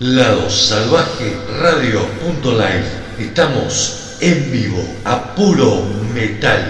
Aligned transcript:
Lado 0.00 0.50
Salvaje 0.50 1.36
Radio.live. 1.60 2.84
Estamos 3.18 4.16
en 4.20 4.50
vivo 4.50 4.82
a 5.04 5.34
puro 5.36 5.84
metal. 6.12 6.60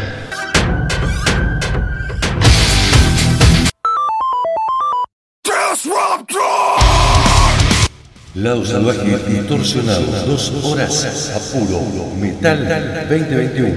Lado 8.34 8.66
Salvaje 8.66 9.18
distorsionado, 9.26 10.04
dos 10.26 10.52
horas 10.62 11.32
a 11.34 11.38
puro 11.56 11.80
metal 12.20 13.06
2021. 13.08 13.74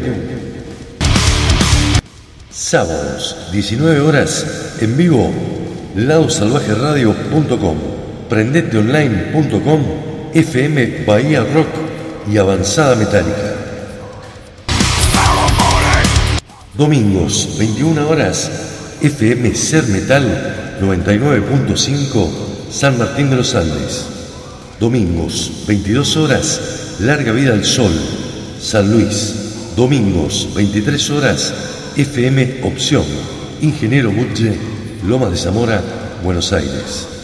Sábados, 2.50 3.50
19 3.54 4.02
horas, 4.02 4.75
en 4.82 4.98
vivo, 4.98 5.32
ladosalvajeradio.com, 5.95 7.78
prendeteonline.com, 8.30 9.82
FM 10.34 11.06
Bahía 11.06 11.44
Rock 11.44 11.68
y 12.32 12.38
Avanzada 12.38 12.96
Metálica. 12.96 13.56
Domingos, 16.76 17.56
21 17.58 18.08
horas, 18.08 18.52
FM 19.02 19.56
Ser 19.56 19.88
Metal 19.88 20.78
99.5, 20.82 22.30
San 22.70 22.98
Martín 22.98 23.30
de 23.30 23.36
los 23.38 23.56
Andes. 23.56 24.06
Domingos, 24.80 25.64
22 25.68 26.18
horas, 26.18 26.98
Larga 27.00 27.32
Vida 27.32 27.54
al 27.54 27.66
Sol, 27.66 27.92
San 28.62 28.92
Luis. 28.92 29.48
Domingos, 29.75 30.50
23 30.56 31.10
horas, 31.12 31.54
FM 31.96 32.62
Opción, 32.64 33.06
Ingeniero 33.62 34.12
Butche, 34.12 34.58
Loma 35.06 35.30
de 35.30 35.38
Zamora, 35.38 35.84
Buenos 36.23 36.52
Aires. 36.52 37.17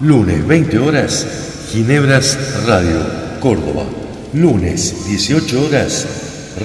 Lunes, 0.00 0.46
20 0.46 0.78
horas, 0.78 1.26
Ginebras 1.72 2.38
Radio, 2.66 3.00
Córdoba. 3.40 3.84
Lunes, 4.32 5.06
18 5.08 5.64
horas, 5.64 6.06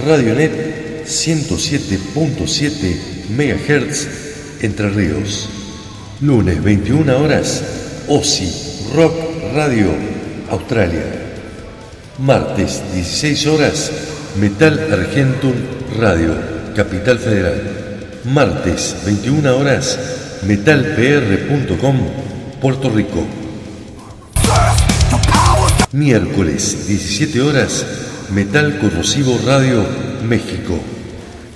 Radionet 0.05 1.07
107.7 1.07 2.95
MHz, 3.29 4.07
Entre 4.61 4.87
Ríos. 4.89 5.49
Lunes, 6.21 6.63
21 6.63 7.17
horas, 7.17 7.63
OSI 8.07 8.93
Rock 8.95 9.15
Radio, 9.55 9.87
Australia. 10.51 11.03
Martes, 12.19 12.83
16 12.93 13.47
horas, 13.47 13.91
Metal 14.39 14.93
Argentum 14.93 15.53
Radio, 15.99 16.35
Capital 16.75 17.17
Federal. 17.17 17.61
Martes, 18.25 18.95
21 19.05 19.57
horas, 19.57 19.97
metalpr.com, 20.45 22.22
Puerto 22.63 22.89
Rico. 22.89 23.27
Miércoles, 25.91 26.87
17 26.87 27.41
horas, 27.41 27.85
Metal 28.29 28.79
Corrosivo 28.79 29.37
Radio, 29.45 29.85
México. 30.25 30.79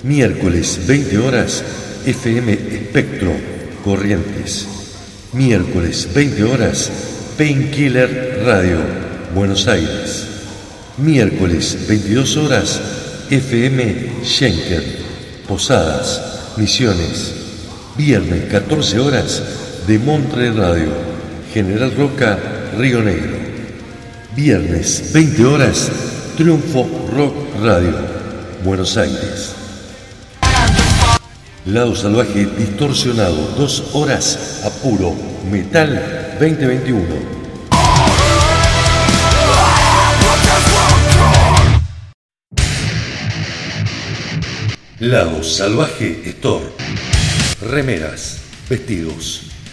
Miércoles, 0.02 0.80
20 0.86 1.16
horas, 1.16 1.64
FM 2.04 2.52
Espectro, 2.52 3.32
Corrientes. 3.82 4.68
Miércoles, 5.32 6.10
20 6.12 6.44
horas, 6.44 6.90
Painkiller 7.38 8.42
Radio, 8.44 8.76
Buenos 9.34 9.66
Aires. 9.66 10.26
Miércoles, 10.98 11.86
22 11.88 12.36
horas, 12.36 12.82
FM 13.30 14.24
Schenker, 14.24 14.84
Posadas, 15.48 16.20
Misiones. 16.58 17.32
Viernes, 17.96 18.44
14 18.50 18.98
horas, 19.00 19.42
de 19.88 19.98
Montre 19.98 20.52
Radio, 20.52 20.90
General 21.50 21.90
Roca, 21.96 22.38
Río 22.76 23.02
Negro. 23.02 23.38
Viernes, 24.36 25.14
20 25.14 25.46
horas, 25.46 25.90
Triunfo 26.36 26.86
Rock 27.10 27.34
Radio, 27.62 27.94
Buenos 28.62 28.98
Aires. 28.98 29.54
Lado 31.64 31.96
Salvaje 31.96 32.44
Distorsionado, 32.44 33.54
dos 33.56 33.82
horas 33.94 34.60
a 34.62 34.68
puro 34.68 35.16
Metal 35.50 36.36
2021. 36.38 37.02
Lado 45.00 45.42
Salvaje 45.42 46.20
Store. 46.26 46.66
Remeras, 47.62 48.40
vestidos, 48.68 49.47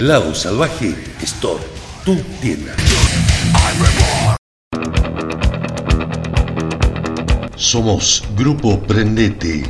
Lado 0.00 0.34
Salvaje 0.34 0.94
Store, 1.22 1.62
tu 2.04 2.16
tienda. 2.40 2.74
Somos 7.56 8.24
Grupo 8.34 8.78
Prendete. 8.78 9.62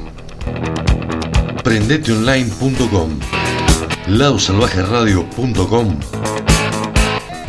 Prendeteonline.com 1.63 3.19
ladosalvajeradio.com 4.09 5.99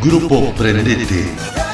Grupo 0.01 0.53
Prendete 0.57 1.64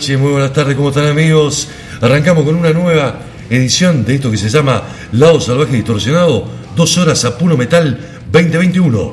noches, 0.00 0.18
muy 0.18 0.32
buenas 0.32 0.54
tardes, 0.54 0.76
¿cómo 0.76 0.88
están 0.88 1.08
amigos? 1.08 1.68
Arrancamos 2.00 2.44
con 2.44 2.54
una 2.54 2.70
nueva 2.70 3.18
edición 3.50 4.02
de 4.02 4.14
esto 4.14 4.30
que 4.30 4.38
se 4.38 4.48
llama 4.48 4.82
Lado 5.12 5.38
Salvaje 5.42 5.76
Distorsionado, 5.76 6.48
dos 6.74 6.96
horas 6.96 7.22
a 7.26 7.36
puro 7.36 7.58
metal 7.58 8.00
2021. 8.32 9.12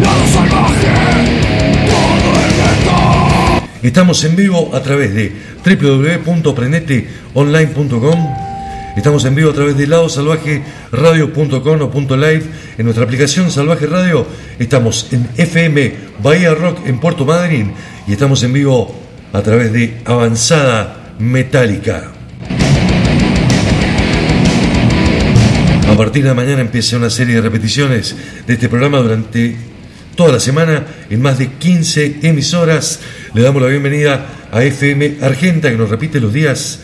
Lado 0.00 0.26
salvaje 0.32 0.88
Todo 1.86 2.34
el 2.34 2.50
metal 2.50 3.62
Estamos 3.80 4.24
en 4.24 4.34
vivo 4.34 4.74
a 4.74 4.82
través 4.82 5.14
de 5.14 5.32
www.prendeteonline.com 5.64 8.34
Estamos 8.96 9.24
en 9.24 9.36
vivo 9.36 9.50
a 9.50 9.54
través 9.54 9.76
de 9.76 9.86
ladosalvajeradio.com 9.86 11.80
o 11.80 11.90
punto 11.92 12.16
.live 12.16 12.42
en 12.76 12.84
nuestra 12.84 13.04
aplicación 13.04 13.52
Salvaje 13.52 13.86
Radio. 13.86 14.26
Estamos 14.58 15.12
en 15.12 15.28
FM 15.36 15.94
Bahía 16.20 16.56
Rock 16.56 16.78
en 16.86 16.98
Puerto 16.98 17.24
Madryn 17.24 17.72
y 18.08 18.12
estamos 18.14 18.42
en 18.42 18.52
vivo 18.52 19.09
a 19.32 19.42
través 19.42 19.72
de 19.72 19.98
Avanzada 20.04 21.14
Metálica. 21.18 22.12
A 25.88 25.96
partir 25.96 26.24
de 26.24 26.34
mañana 26.34 26.60
empieza 26.60 26.96
una 26.96 27.10
serie 27.10 27.36
de 27.36 27.40
repeticiones 27.40 28.16
de 28.46 28.54
este 28.54 28.68
programa 28.68 28.98
durante 28.98 29.56
toda 30.16 30.32
la 30.32 30.40
semana 30.40 30.84
en 31.08 31.20
más 31.20 31.38
de 31.38 31.48
15 31.48 32.20
emisoras. 32.22 33.00
Le 33.34 33.42
damos 33.42 33.62
la 33.62 33.68
bienvenida 33.68 34.26
a 34.52 34.62
FM 34.62 35.18
Argenta 35.20 35.70
que 35.70 35.76
nos 35.76 35.90
repite 35.90 36.20
los 36.20 36.32
días 36.32 36.80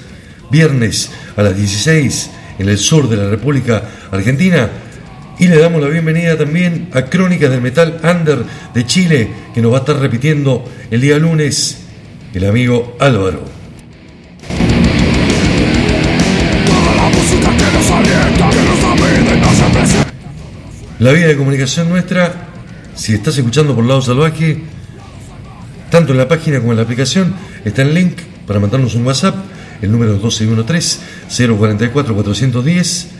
viernes 0.51 1.11
a 1.37 1.43
las 1.43 1.57
16 1.57 2.31
en 2.59 2.69
el 2.69 2.79
sur 2.79 3.09
de 3.09 3.17
la 3.17 3.29
República 3.29 3.83
Argentina 4.13 4.71
Y 5.39 5.49
le 5.49 5.59
damos 5.59 5.83
la 5.83 5.89
bienvenida 5.89 6.39
también 6.39 6.89
a 6.93 7.03
Crónicas 7.03 7.51
del 7.51 7.61
Metal 7.61 8.01
Under 8.03 8.39
de 8.73 8.87
Chile, 8.87 9.29
que 9.55 9.61
nos 9.61 9.73
va 9.73 9.79
a 9.79 9.81
estar 9.81 9.99
repitiendo 9.99 10.65
el 10.91 11.01
día 11.01 11.19
lunes 11.19 11.86
el 12.37 12.45
amigo 12.45 12.97
Álvaro. 13.01 13.43
La 20.99 21.13
vía 21.13 21.29
de 21.29 21.37
comunicación 21.39 21.89
nuestra, 21.89 22.51
si 22.95 23.15
estás 23.15 23.39
escuchando 23.39 23.75
por 23.75 23.87
Lado 23.87 24.03
Salvaje, 24.03 24.61
tanto 25.91 26.13
en 26.13 26.19
la 26.19 26.29
página 26.29 26.59
como 26.59 26.73
en 26.73 26.77
la 26.77 26.83
aplicación, 26.83 27.35
está 27.65 27.81
el 27.81 27.95
link 27.95 28.19
para 28.47 28.61
mandarnos 28.61 28.95
un 28.95 29.07
WhatsApp, 29.07 29.35
el 29.81 29.91
número 29.91 30.17
es 30.17 30.21
1213-044-410. 30.21 33.16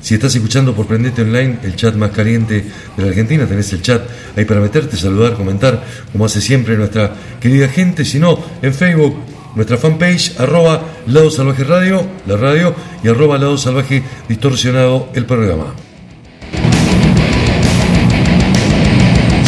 Si 0.00 0.14
estás 0.14 0.34
escuchando 0.34 0.74
por 0.74 0.86
Prendete 0.86 1.22
Online, 1.22 1.58
el 1.62 1.76
chat 1.76 1.94
más 1.94 2.10
caliente 2.10 2.64
de 2.96 3.02
la 3.02 3.08
Argentina, 3.08 3.46
tenés 3.46 3.72
el 3.72 3.82
chat 3.82 4.02
ahí 4.36 4.44
para 4.44 4.60
meterte, 4.60 4.96
saludar, 4.96 5.34
comentar, 5.34 5.84
como 6.10 6.24
hace 6.24 6.40
siempre 6.40 6.76
nuestra 6.76 7.14
querida 7.40 7.68
gente. 7.68 8.04
Si 8.04 8.18
no, 8.18 8.38
en 8.62 8.72
Facebook, 8.72 9.16
nuestra 9.54 9.76
fanpage, 9.76 10.38
arroba 10.38 10.82
Lado 11.06 11.30
Salvaje 11.30 11.64
Radio, 11.64 12.06
la 12.26 12.36
radio, 12.36 12.74
y 13.02 13.08
arroba 13.08 13.38
Lado 13.38 13.58
Salvaje 13.58 14.02
Distorsionado, 14.28 15.10
el 15.14 15.26
programa. 15.26 15.74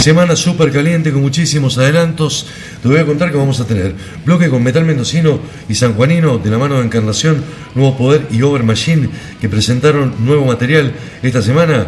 Semana 0.03 0.35
súper 0.35 0.73
caliente 0.73 1.13
con 1.13 1.23
muchísimos 1.23 1.79
adelantos. 1.79 2.49
Te 2.83 2.89
voy 2.89 2.99
a 2.99 3.07
contar 3.07 3.31
que 3.31 3.37
vamos 3.37 3.61
a 3.61 3.69
tener 3.69 3.95
bloque 4.27 4.49
con 4.51 4.61
Metal 4.61 4.85
Mendocino 4.85 5.39
y 5.69 5.77
San 5.77 5.95
Juanino 5.95 6.39
de 6.39 6.51
la 6.51 6.59
mano 6.59 6.79
de 6.79 6.85
Encarnación, 6.85 7.45
Nuevo 7.77 7.97
Poder 7.97 8.27
y 8.33 8.43
Over 8.43 8.65
Machine 8.65 9.09
que 9.41 9.49
presentaron 9.49 10.13
nuevo 10.27 10.45
material 10.45 10.93
esta 11.23 11.41
semana. 11.41 11.87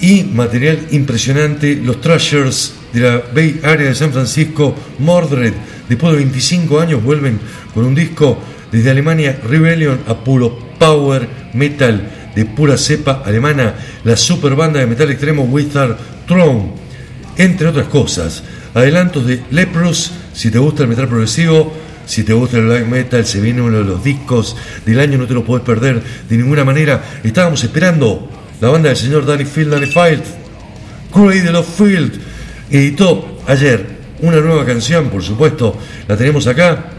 Y 0.00 0.24
material 0.24 0.88
impresionante, 0.90 1.76
los 1.76 2.00
Trashers 2.00 2.74
de 2.92 3.00
la 3.00 3.22
Bay 3.32 3.60
Area 3.62 3.90
de 3.90 3.94
San 3.94 4.10
Francisco, 4.10 4.74
Mordred, 4.98 5.54
después 5.88 6.14
de 6.14 6.18
25 6.18 6.80
años 6.80 7.00
vuelven 7.00 7.38
con 7.72 7.84
un 7.84 7.94
disco 7.94 8.40
desde 8.72 8.90
Alemania, 8.90 9.38
Rebellion 9.48 10.00
a 10.08 10.14
puro 10.14 10.58
power 10.80 11.28
metal 11.52 12.23
de 12.34 12.44
pura 12.44 12.76
cepa 12.76 13.22
alemana, 13.24 13.74
la 14.04 14.16
super 14.16 14.54
banda 14.54 14.80
de 14.80 14.86
metal 14.86 15.10
extremo 15.10 15.44
Wizard 15.44 15.96
Throne, 16.26 16.72
entre 17.36 17.68
otras 17.68 17.86
cosas. 17.88 18.42
Adelantos 18.74 19.26
de 19.26 19.42
Leprous, 19.50 20.12
si 20.32 20.50
te 20.50 20.58
gusta 20.58 20.82
el 20.82 20.88
metal 20.88 21.08
progresivo, 21.08 21.72
si 22.06 22.22
te 22.22 22.32
gusta 22.32 22.58
el 22.58 22.66
black 22.66 22.86
metal, 22.86 23.24
se 23.24 23.40
viene 23.40 23.62
uno 23.62 23.78
de 23.78 23.84
los 23.84 24.04
discos 24.04 24.56
del 24.84 25.00
año, 25.00 25.18
no 25.18 25.26
te 25.26 25.34
lo 25.34 25.44
puedes 25.44 25.64
perder 25.64 26.02
de 26.28 26.36
ninguna 26.36 26.64
manera. 26.64 27.02
Estábamos 27.22 27.62
esperando 27.64 28.28
la 28.60 28.68
banda 28.68 28.88
del 28.88 28.98
señor 28.98 29.24
Danny 29.24 29.44
Field, 29.44 29.70
Danny 29.70 29.86
Field, 29.86 30.22
Cradle 31.12 31.56
of 31.56 31.76
Field, 31.78 32.20
editó 32.70 33.38
ayer 33.46 33.86
una 34.20 34.40
nueva 34.40 34.64
canción, 34.64 35.08
por 35.08 35.22
supuesto, 35.22 35.76
la 36.08 36.16
tenemos 36.16 36.46
acá. 36.46 36.90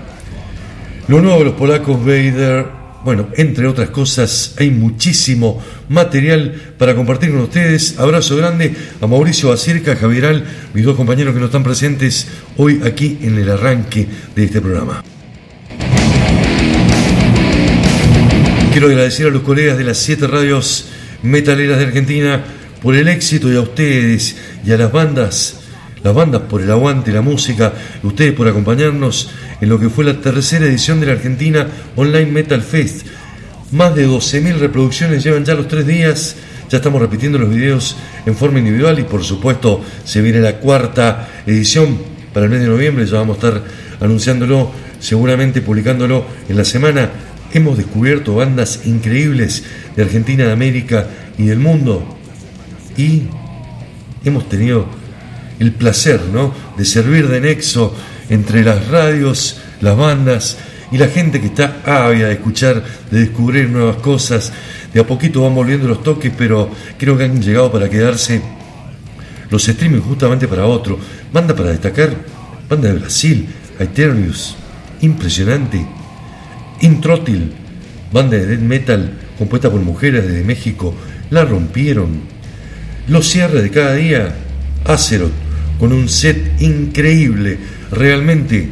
Lo 1.08 1.22
nuevo 1.22 1.40
de 1.40 1.46
los 1.46 1.54
polacos, 1.54 2.00
Vader, 2.00 2.66
bueno, 3.06 3.28
entre 3.38 3.68
otras 3.68 3.92
cosas, 3.92 4.56
hay 4.58 4.72
muchísimo 4.72 5.64
material 5.90 6.74
para 6.80 6.96
compartir 6.96 7.30
con 7.30 7.42
ustedes. 7.42 8.00
Abrazo 8.00 8.36
grande 8.36 8.74
a 9.00 9.06
Mauricio 9.06 9.52
Acirca, 9.52 9.92
a 9.92 9.96
Javieral, 9.96 10.44
mis 10.74 10.84
dos 10.84 10.96
compañeros 10.96 11.36
que 11.36 11.40
no 11.40 11.46
están 11.46 11.64
presentes 11.64 12.28
hoy 12.58 12.82
aquí 12.84 13.20
en 13.22 13.38
el 13.38 13.52
arranque 13.52 14.08
de 14.36 14.44
este 14.44 14.60
programa. 14.60 15.04
Quiero 18.72 18.88
agradecer 18.88 19.28
a 19.28 19.30
los 19.30 19.44
colegas 19.44 19.78
de 19.78 19.84
las 19.84 20.00
siete 20.00 20.26
radios 20.26 20.88
metaleras 21.22 21.78
de 21.78 21.86
Argentina 21.86 22.44
por 22.82 22.96
el 22.96 23.08
éxito 23.08 23.54
y 23.54 23.56
a 23.56 23.62
ustedes 23.62 24.36
y 24.66 24.72
a 24.72 24.78
las 24.78 24.92
bandas, 24.92 25.60
las 26.02 26.14
bandas 26.16 26.42
por 26.50 26.60
el 26.60 26.72
aguante, 26.72 27.12
la 27.12 27.22
música, 27.22 27.72
ustedes 28.02 28.34
por 28.34 28.48
acompañarnos 28.48 29.30
en 29.62 29.70
lo 29.70 29.80
que 29.80 29.90
fue 29.90 30.06
la 30.06 30.20
tercera 30.20 30.66
edición 30.66 31.00
de 31.00 31.08
la 31.08 31.14
Argentina 31.14 31.68
Online 31.96 32.32
Metal 32.32 32.62
Fest. 32.62 33.06
Más 33.72 33.96
de 33.96 34.08
12.000 34.08 34.58
reproducciones 34.58 35.24
llevan 35.24 35.46
ya 35.46 35.56
los 35.56 35.68
tres 35.68 35.88
días. 35.88 36.36
Ya 36.70 36.78
estamos 36.78 37.02
repitiendo 37.02 37.38
los 37.38 37.50
videos 37.50 37.96
en 38.26 38.36
forma 38.36 38.60
individual 38.60 39.00
y 39.00 39.04
por 39.04 39.24
supuesto 39.24 39.84
se 40.04 40.22
viene 40.22 40.40
la 40.40 40.58
cuarta 40.58 41.28
edición 41.46 41.98
para 42.34 42.46
el 42.46 42.52
mes 42.52 42.62
de 42.62 42.68
noviembre. 42.68 43.06
Ya 43.06 43.18
vamos 43.18 43.38
a 43.44 43.48
estar 43.48 43.64
anunciándolo, 44.00 44.72
seguramente 45.00 45.62
publicándolo 45.62 46.26
en 46.50 46.58
la 46.58 46.66
semana. 46.66 47.10
Hemos 47.54 47.78
descubierto 47.78 48.36
bandas 48.36 48.82
increíbles 48.86 49.64
de 49.96 50.04
Argentina, 50.04 50.46
de 50.46 50.52
América 50.52 51.08
y 51.38 51.46
del 51.46 51.60
mundo. 51.60 52.18
Y 52.98 53.24
hemos 54.24 54.50
tenido 54.50 54.88
el 55.60 55.72
placer 55.72 56.22
¿no? 56.34 56.54
de 56.78 56.86
servir 56.86 57.28
de 57.28 57.42
nexo 57.42 57.96
entre 58.30 58.64
las 58.64 58.88
radios, 58.88 59.58
las 59.82 59.98
bandas 59.98 60.58
y 60.92 60.98
la 60.98 61.08
gente 61.08 61.40
que 61.42 61.48
está 61.48 61.78
ávida 61.86 62.28
de 62.28 62.34
escuchar, 62.34 62.84
de 63.12 63.20
descubrir 63.20 63.70
nuevas 63.70 63.98
cosas. 63.98 64.52
De 64.94 65.00
a 65.02 65.08
poquito 65.08 65.42
van 65.42 65.56
volviendo 65.56 65.88
los 65.88 66.04
toques, 66.04 66.32
pero 66.38 66.70
creo 66.98 67.18
que 67.18 67.26
han 67.26 67.42
llegado 67.42 67.72
para 67.72 67.90
quedarse 67.90 68.42
los 69.50 69.68
streaming 69.68 70.02
justamente 70.02 70.48
para 70.48 70.66
otro. 70.66 70.98
Banda 71.32 71.56
para 71.56 71.72
destacar, 71.72 72.16
banda 72.70 72.90
de 72.90 73.00
Brasil, 73.00 73.48
Aeternius, 73.80 74.56
impresionante. 75.02 75.86
Introtil, 76.82 77.52
banda 78.12 78.38
de 78.38 78.46
death 78.46 78.60
metal 78.60 79.14
compuesta 79.38 79.70
por 79.70 79.82
mujeres 79.82 80.26
desde 80.28 80.44
México, 80.44 80.94
la 81.30 81.46
rompieron. 81.46 82.22
Los 83.08 83.30
cierres 83.30 83.64
de 83.64 83.72
cada 83.72 83.94
día, 83.94 84.36
Azeroth, 84.86 85.32
con 85.80 85.92
un 85.92 86.10
set 86.10 86.62
increíble 86.62 87.58
realmente. 87.96 88.70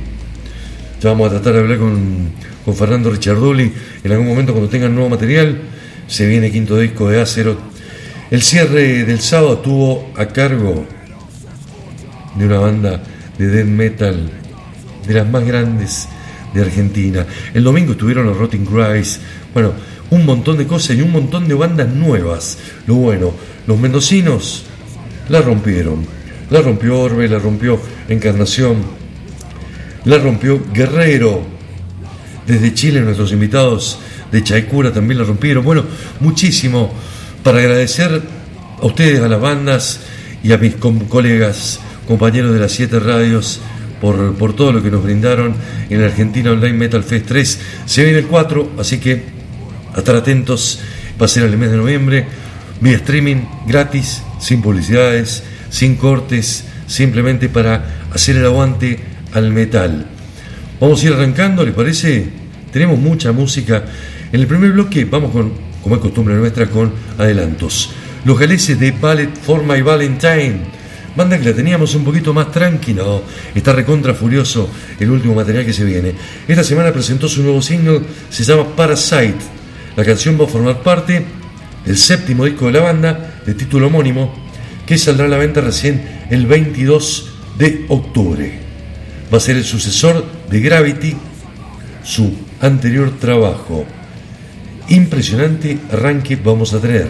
Ya 1.02 1.10
vamos 1.10 1.28
a 1.28 1.32
tratar 1.32 1.54
de 1.54 1.60
hablar 1.60 1.78
con, 1.80 2.30
con 2.64 2.76
Fernando 2.76 3.10
Richardoli 3.10 3.72
en 4.04 4.12
algún 4.12 4.28
momento 4.28 4.54
cuando 4.54 4.70
tengan 4.70 4.94
nuevo 4.94 5.10
material. 5.10 5.60
Se 6.08 6.28
viene 6.28 6.52
quinto 6.52 6.78
disco 6.78 7.10
de 7.10 7.22
Azeroth. 7.22 7.60
El 8.30 8.42
cierre 8.42 9.04
del 9.06 9.20
sábado 9.20 9.60
tuvo 9.60 10.12
a 10.16 10.28
cargo 10.28 10.86
de 12.36 12.46
una 12.46 12.60
banda 12.60 13.02
de 13.38 13.48
death 13.48 13.68
metal 13.68 14.30
de 15.08 15.14
las 15.14 15.28
más 15.28 15.46
grandes 15.46 16.08
de 16.54 16.62
Argentina. 16.62 17.26
El 17.54 17.64
domingo 17.64 17.94
estuvieron 17.94 18.26
los 18.26 18.38
Rotting 18.38 18.66
Cries. 18.66 19.20
Bueno, 19.54 19.74
un 20.10 20.26
montón 20.26 20.58
de 20.58 20.68
cosas 20.68 20.96
y 20.96 21.02
un 21.02 21.12
montón 21.12 21.48
de 21.48 21.54
bandas 21.54 21.90
nuevas. 21.90 22.58
Lo 22.88 22.96
bueno, 22.96 23.34
los 23.68 23.80
mendocinos 23.80 24.66
la 25.30 25.42
rompieron. 25.42 26.06
La 26.50 26.62
rompió 26.62 27.00
Orbe, 27.00 27.28
la 27.28 27.40
rompió 27.40 27.80
Encarnación, 28.10 28.78
la 30.06 30.18
rompió 30.18 30.62
Guerrero. 30.74 31.42
Desde 32.46 32.74
Chile 32.74 33.02
nuestros 33.02 33.32
invitados 33.32 34.00
de 34.32 34.44
Chaicura 34.44 34.92
también 34.92 35.20
la 35.20 35.26
rompieron. 35.26 35.64
Bueno, 35.64 35.86
muchísimo 36.20 36.94
para 37.44 37.60
agradecer 37.60 38.22
a 38.82 38.86
ustedes, 38.86 39.22
a 39.22 39.28
las 39.28 39.40
bandas 39.40 40.02
y 40.44 40.52
a 40.52 40.58
mis 40.58 40.76
colegas, 40.76 41.80
compañeros 42.08 42.54
de 42.54 42.60
las 42.60 42.72
siete 42.72 43.00
radios 43.00 43.62
por, 44.02 44.36
por 44.36 44.54
todo 44.54 44.74
lo 44.74 44.84
que 44.84 44.92
nos 44.92 45.04
brindaron 45.04 45.56
en 45.90 46.02
la 46.02 46.08
Argentina 46.08 46.52
Online 46.52 46.74
Metal 46.74 47.04
Fest 47.04 47.26
3. 47.28 47.60
Se 47.86 48.04
viene 48.04 48.20
el 48.20 48.28
4, 48.28 48.72
así 48.80 48.98
que 48.98 49.24
a 49.94 50.00
estar 50.00 50.16
atentos. 50.16 50.82
Va 51.22 51.26
a 51.26 51.30
ser 51.30 51.44
el 51.44 51.58
mes 51.58 51.72
de 51.72 51.78
noviembre. 51.78 52.26
Mi 52.82 52.90
streaming 52.90 53.46
gratis, 53.68 54.22
sin 54.40 54.62
publicidades, 54.62 55.44
sin 55.70 55.96
cortes, 55.96 56.66
simplemente 56.88 57.48
para 57.48 58.08
hacer 58.14 58.36
el 58.36 58.46
aguante 58.46 59.13
al 59.34 59.52
metal. 59.52 60.06
Vamos 60.80 61.02
a 61.02 61.06
ir 61.08 61.14
arrancando, 61.14 61.66
¿les 61.66 61.74
parece? 61.74 62.28
Tenemos 62.72 63.00
mucha 63.00 63.32
música. 63.32 63.84
En 64.32 64.40
el 64.40 64.48
primer 64.48 64.72
bloque 64.72 65.06
vamos 65.06 65.32
con, 65.32 65.52
como 65.82 65.96
es 65.96 66.02
costumbre 66.02 66.36
nuestra, 66.36 66.68
con 66.68 66.92
adelantos. 67.18 67.92
Los 68.26 68.40
galeses 68.40 68.80
de 68.80 68.92
Ballet 68.92 69.30
for 69.36 69.64
My 69.64 69.82
Valentine. 69.82 70.84
Banda 71.16 71.38
que 71.38 71.46
la 71.46 71.54
teníamos 71.54 71.94
un 71.94 72.04
poquito 72.04 72.34
más 72.34 72.52
tranquila. 72.52 73.04
Está 73.54 73.74
recontra 73.74 74.14
furioso 74.14 74.70
el 75.00 75.12
último 75.12 75.36
material 75.36 75.66
que 75.66 75.74
se 75.74 75.86
viene. 75.86 76.14
Esta 76.48 76.64
semana 76.64 76.92
presentó 76.92 77.30
su 77.30 77.44
nuevo 77.44 77.62
single, 77.62 78.02
se 78.30 78.44
llama 78.44 78.76
Parasite. 78.76 79.38
La 79.96 80.04
canción 80.04 80.40
va 80.40 80.46
a 80.46 80.48
formar 80.48 80.82
parte 80.82 81.24
del 81.86 81.98
séptimo 81.98 82.46
disco 82.46 82.66
de 82.66 82.72
la 82.72 82.82
banda, 82.82 83.42
de 83.46 83.54
título 83.54 83.88
homónimo, 83.88 84.34
que 84.88 84.98
saldrá 84.98 85.26
a 85.26 85.30
la 85.30 85.38
venta 85.38 85.62
recién 85.62 86.26
el 86.32 86.48
22 86.48 87.34
de 87.60 87.86
octubre. 87.90 88.63
Va 89.34 89.38
a 89.38 89.40
ser 89.40 89.58
el 89.58 89.66
sucesor 89.66 90.24
de 90.48 90.60
Gravity, 90.60 91.16
su 92.04 92.38
anterior 92.62 93.18
trabajo. 93.20 93.84
Impresionante 94.90 95.80
arranque 95.92 96.36
vamos 96.36 96.72
a 96.76 96.80
tener. 96.80 97.08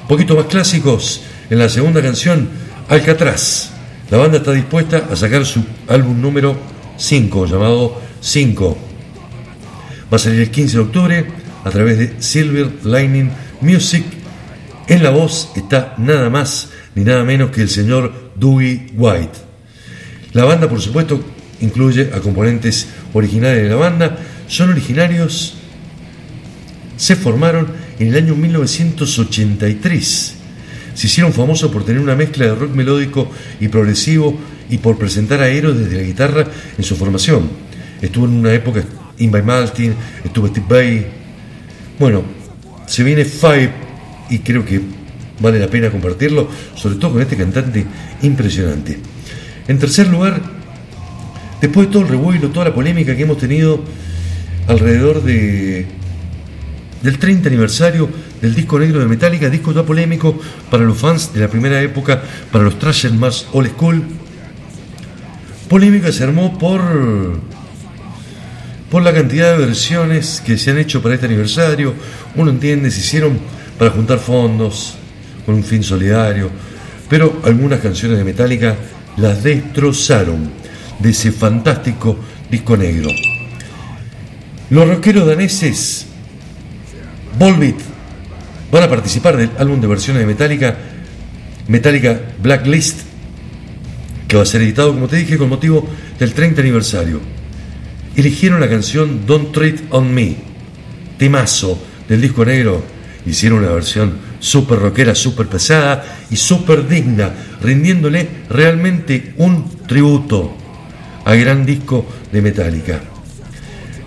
Un 0.00 0.08
poquito 0.08 0.34
más 0.34 0.46
clásicos 0.46 1.20
en 1.50 1.58
la 1.58 1.68
segunda 1.68 2.00
canción, 2.00 2.48
Alcatraz. 2.88 3.72
La 4.10 4.16
banda 4.16 4.38
está 4.38 4.52
dispuesta 4.52 5.08
a 5.10 5.14
sacar 5.14 5.44
su 5.44 5.62
álbum 5.88 6.18
número 6.18 6.56
5, 6.96 7.44
llamado 7.44 8.00
5. 8.22 8.78
Va 10.10 10.16
a 10.16 10.18
salir 10.18 10.40
el 10.40 10.50
15 10.50 10.74
de 10.74 10.82
octubre 10.82 11.26
a 11.64 11.70
través 11.70 11.98
de 11.98 12.22
Silver 12.22 12.70
Lightning 12.84 13.30
Music 13.60 14.04
En 14.86 15.02
la 15.02 15.10
voz 15.10 15.50
está 15.54 15.94
nada 15.98 16.30
más 16.30 16.70
ni 16.94 17.04
nada 17.04 17.24
menos 17.24 17.50
que 17.50 17.60
el 17.60 17.68
señor 17.68 18.32
Dougie 18.36 18.86
White. 18.94 19.38
La 20.32 20.44
banda, 20.44 20.66
por 20.66 20.80
supuesto, 20.80 21.22
incluye 21.60 22.10
a 22.14 22.20
componentes 22.20 22.88
originales 23.12 23.62
de 23.62 23.68
la 23.68 23.76
banda, 23.76 24.18
son 24.46 24.70
originarios, 24.70 25.54
se 26.96 27.16
formaron 27.16 27.68
en 27.98 28.08
el 28.08 28.16
año 28.16 28.34
1983. 28.34 30.34
Se 30.94 31.06
hicieron 31.06 31.32
famosos 31.32 31.70
por 31.70 31.84
tener 31.84 32.02
una 32.02 32.16
mezcla 32.16 32.46
de 32.46 32.54
rock 32.54 32.74
melódico 32.74 33.30
y 33.60 33.68
progresivo 33.68 34.38
y 34.68 34.78
por 34.78 34.98
presentar 34.98 35.40
a 35.40 35.48
héroes 35.48 35.78
desde 35.78 35.96
la 35.96 36.02
guitarra 36.02 36.46
en 36.76 36.84
su 36.84 36.96
formación. 36.96 37.48
Estuvo 38.02 38.26
en 38.26 38.32
una 38.32 38.52
época 38.52 38.84
by 39.18 39.42
Martin, 39.42 39.94
estuvo 40.24 40.48
Steve 40.48 40.66
Bay. 40.68 41.06
Bueno, 41.98 42.22
se 42.86 43.02
viene 43.02 43.24
Five 43.24 43.72
y 44.30 44.38
creo 44.40 44.64
que 44.64 44.80
vale 45.40 45.58
la 45.58 45.68
pena 45.68 45.90
compartirlo, 45.90 46.48
sobre 46.74 46.96
todo 46.96 47.12
con 47.12 47.22
este 47.22 47.36
cantante 47.36 47.84
impresionante. 48.22 48.98
En 49.66 49.78
tercer 49.78 50.08
lugar, 50.08 50.57
después 51.60 51.86
de 51.86 51.92
todo 51.92 52.02
el 52.02 52.08
revuelo, 52.08 52.48
toda 52.48 52.66
la 52.66 52.74
polémica 52.74 53.16
que 53.16 53.22
hemos 53.22 53.38
tenido 53.38 53.80
alrededor 54.66 55.22
de 55.22 55.86
del 57.02 57.18
30 57.18 57.48
aniversario 57.48 58.08
del 58.40 58.54
disco 58.54 58.78
negro 58.78 59.00
de 59.00 59.06
Metallica, 59.06 59.48
disco 59.48 59.72
ya 59.72 59.84
polémico 59.84 60.38
para 60.70 60.84
los 60.84 60.98
fans 60.98 61.32
de 61.32 61.40
la 61.40 61.48
primera 61.48 61.80
época, 61.80 62.22
para 62.50 62.64
los 62.64 62.78
trashers 62.78 63.14
más 63.14 63.46
old 63.52 63.70
school. 63.70 64.02
Polémica 65.68 66.10
se 66.12 66.24
armó 66.24 66.58
por 66.58 66.80
por 68.90 69.02
la 69.02 69.12
cantidad 69.12 69.52
de 69.52 69.66
versiones 69.66 70.42
que 70.44 70.56
se 70.56 70.70
han 70.70 70.78
hecho 70.78 71.02
para 71.02 71.14
este 71.14 71.26
aniversario. 71.26 71.94
Uno 72.36 72.50
entiende, 72.50 72.90
se 72.90 73.00
hicieron 73.00 73.38
para 73.78 73.90
juntar 73.90 74.18
fondos 74.18 74.94
con 75.44 75.56
un 75.56 75.64
fin 75.64 75.82
solidario, 75.82 76.50
pero 77.08 77.40
algunas 77.44 77.80
canciones 77.80 78.18
de 78.18 78.24
Metallica 78.24 78.76
las 79.18 79.42
destrozaron 79.42 80.50
de 80.98 81.10
ese 81.10 81.32
fantástico 81.32 82.18
disco 82.50 82.76
negro. 82.76 83.10
Los 84.70 84.88
rockeros 84.88 85.26
daneses 85.26 86.06
Volbeat 87.38 87.76
van 88.70 88.82
a 88.82 88.88
participar 88.88 89.36
del 89.36 89.50
álbum 89.58 89.80
de 89.80 89.86
versiones 89.86 90.20
de 90.20 90.26
Metallica, 90.26 90.76
Metallica 91.68 92.20
Blacklist, 92.42 93.00
que 94.26 94.36
va 94.36 94.42
a 94.42 94.46
ser 94.46 94.60
editado, 94.60 94.92
como 94.92 95.08
te 95.08 95.16
dije, 95.16 95.38
con 95.38 95.48
motivo 95.48 95.88
del 96.18 96.34
30 96.34 96.60
aniversario. 96.60 97.20
Eligieron 98.14 98.60
la 98.60 98.68
canción 98.68 99.24
Don't 99.26 99.52
Treat 99.52 99.80
on 99.90 100.12
Me, 100.12 100.36
temazo 101.16 101.80
del 102.08 102.20
disco 102.20 102.44
negro. 102.44 102.82
Hicieron 103.24 103.60
una 103.60 103.72
versión 103.72 104.18
súper 104.38 104.80
rockera, 104.80 105.14
súper 105.14 105.46
pesada 105.46 106.18
y 106.30 106.36
súper 106.36 106.86
digna, 106.88 107.32
rindiéndole 107.62 108.28
realmente 108.50 109.32
un 109.38 109.78
tributo 109.86 110.57
al 111.28 111.38
gran 111.38 111.66
disco 111.66 112.06
de 112.32 112.40
Metallica. 112.40 113.00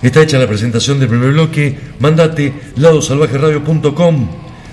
Está 0.01 0.24
hecha 0.24 0.40
la 0.40 0.48
presentación 0.48 1.00
del 1.00 1.08
primer 1.08 1.34
bloque. 1.34 1.78
Mandate 2.00 2.51
ladosalvajeradio.com, 2.78 4.28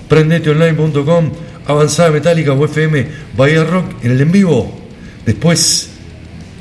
prendeteonline.com, 0.08 1.30
avanzada 1.66 2.10
metálica 2.10 2.54
o 2.54 2.64
FM, 2.64 3.06
Bahía 3.36 3.64
Rock 3.64 4.02
en 4.02 4.12
el 4.12 4.22
en 4.22 4.32
vivo. 4.32 4.80
Después, 5.26 5.90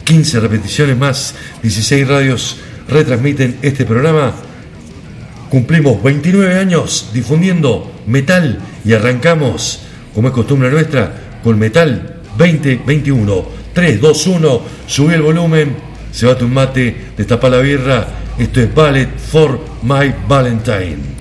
15 0.03 0.41
repeticiones 0.41 0.97
más, 0.97 1.35
16 1.63 2.05
radios 2.05 2.57
retransmiten 2.89 3.59
este 3.61 3.85
programa. 3.85 4.33
Cumplimos 5.49 6.03
29 6.03 6.59
años 6.59 7.11
difundiendo 7.13 7.93
metal 8.05 8.59
y 8.83 8.91
arrancamos, 8.91 9.83
como 10.13 10.27
es 10.27 10.33
costumbre 10.33 10.69
nuestra, 10.69 11.39
con 11.45 11.57
Metal 11.57 12.16
2021. 12.37 13.45
3, 13.73 14.01
2, 14.01 14.27
1, 14.27 14.61
subí 14.87 15.13
el 15.13 15.21
volumen, 15.21 15.75
se 16.11 16.25
bate 16.25 16.43
un 16.43 16.53
mate, 16.53 16.95
destapa 17.15 17.49
la 17.49 17.59
birra. 17.59 18.07
Esto 18.39 18.61
es 18.61 18.73
Ballet 18.73 19.09
for 19.17 19.59
My 19.83 20.13
Valentine. 20.27 21.17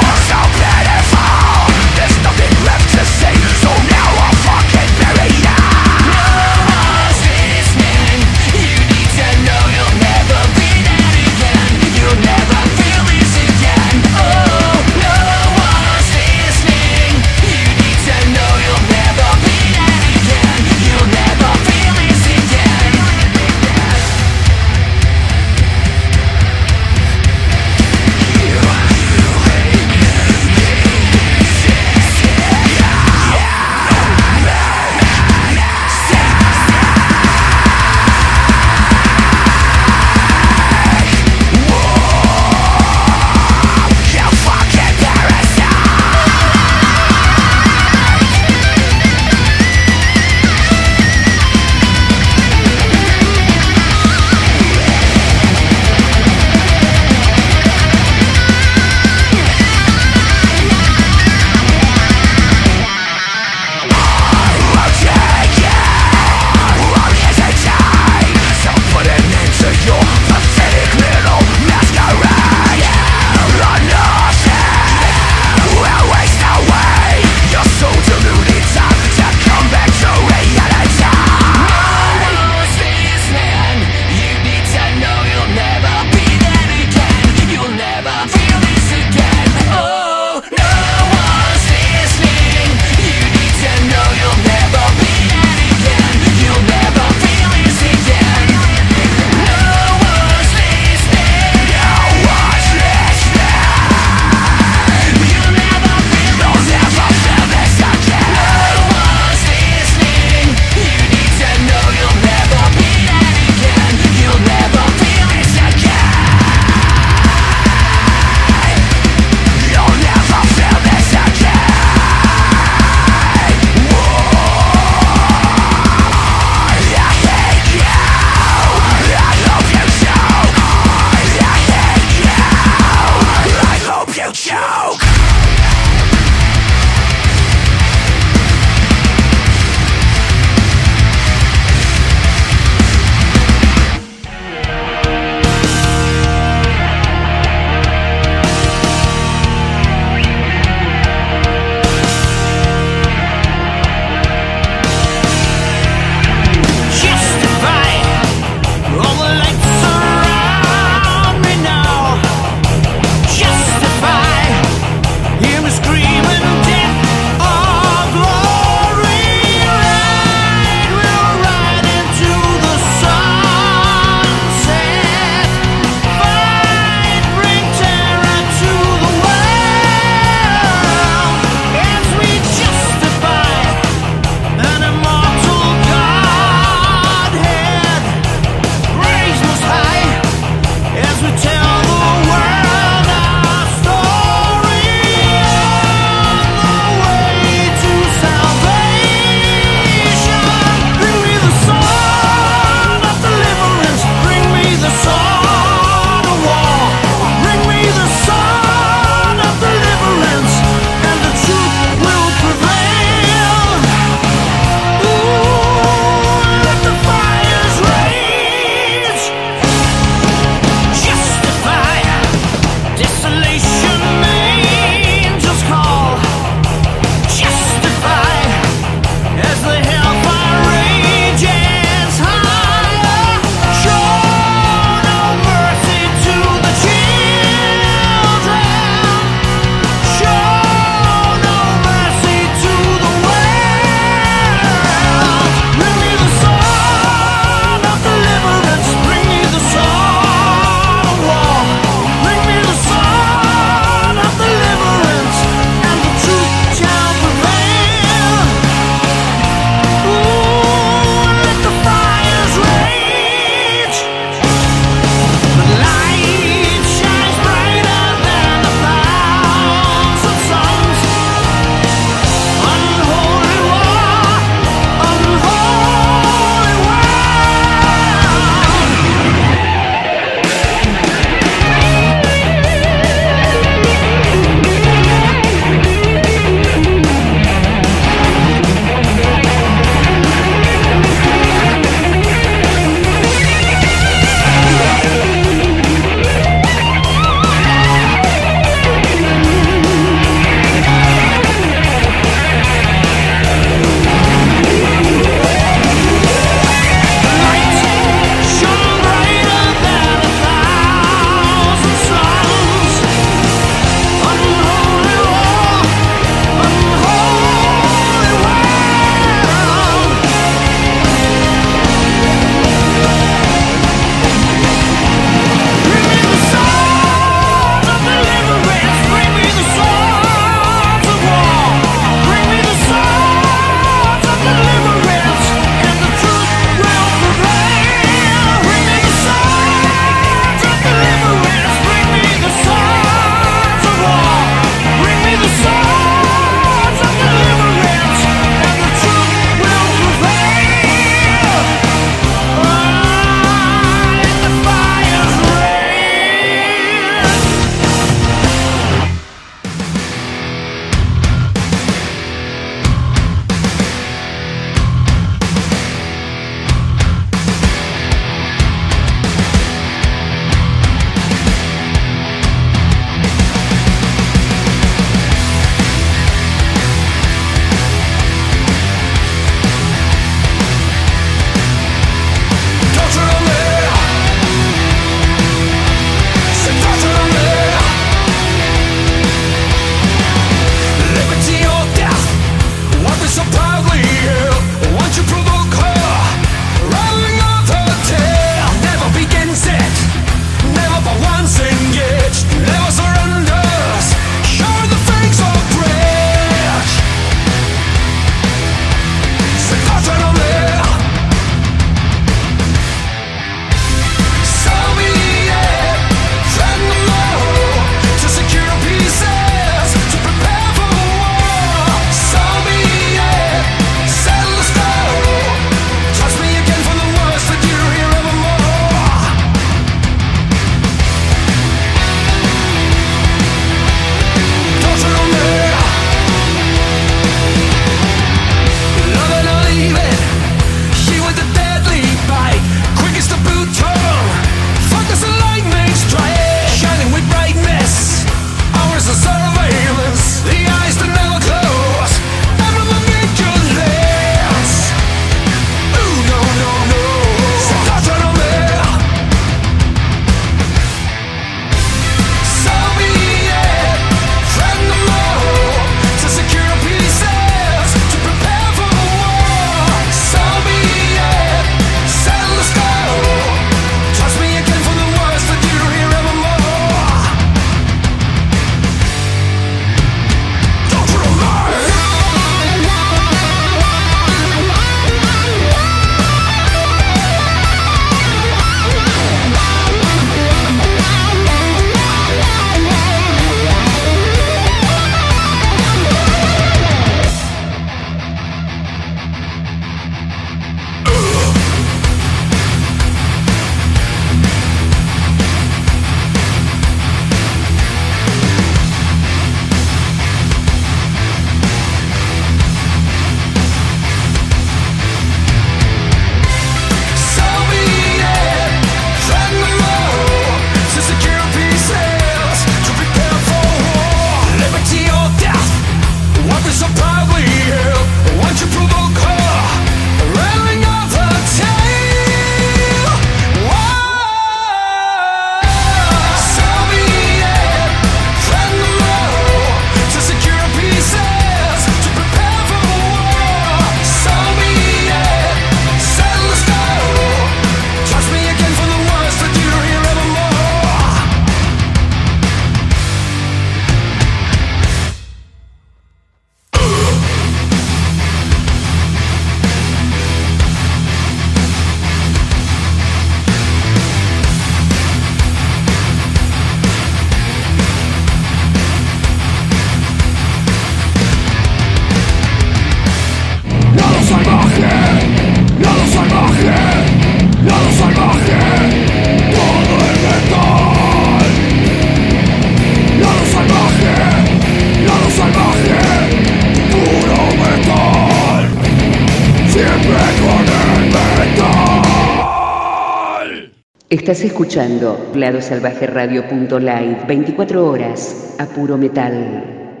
Estás 594.34 594.50
escuchando 594.50 595.30
ladosalvajeradio.live 595.36 597.24
24 597.28 597.86
horas 597.86 598.34
a 598.58 598.66
puro 598.66 598.98
metal. 598.98 600.00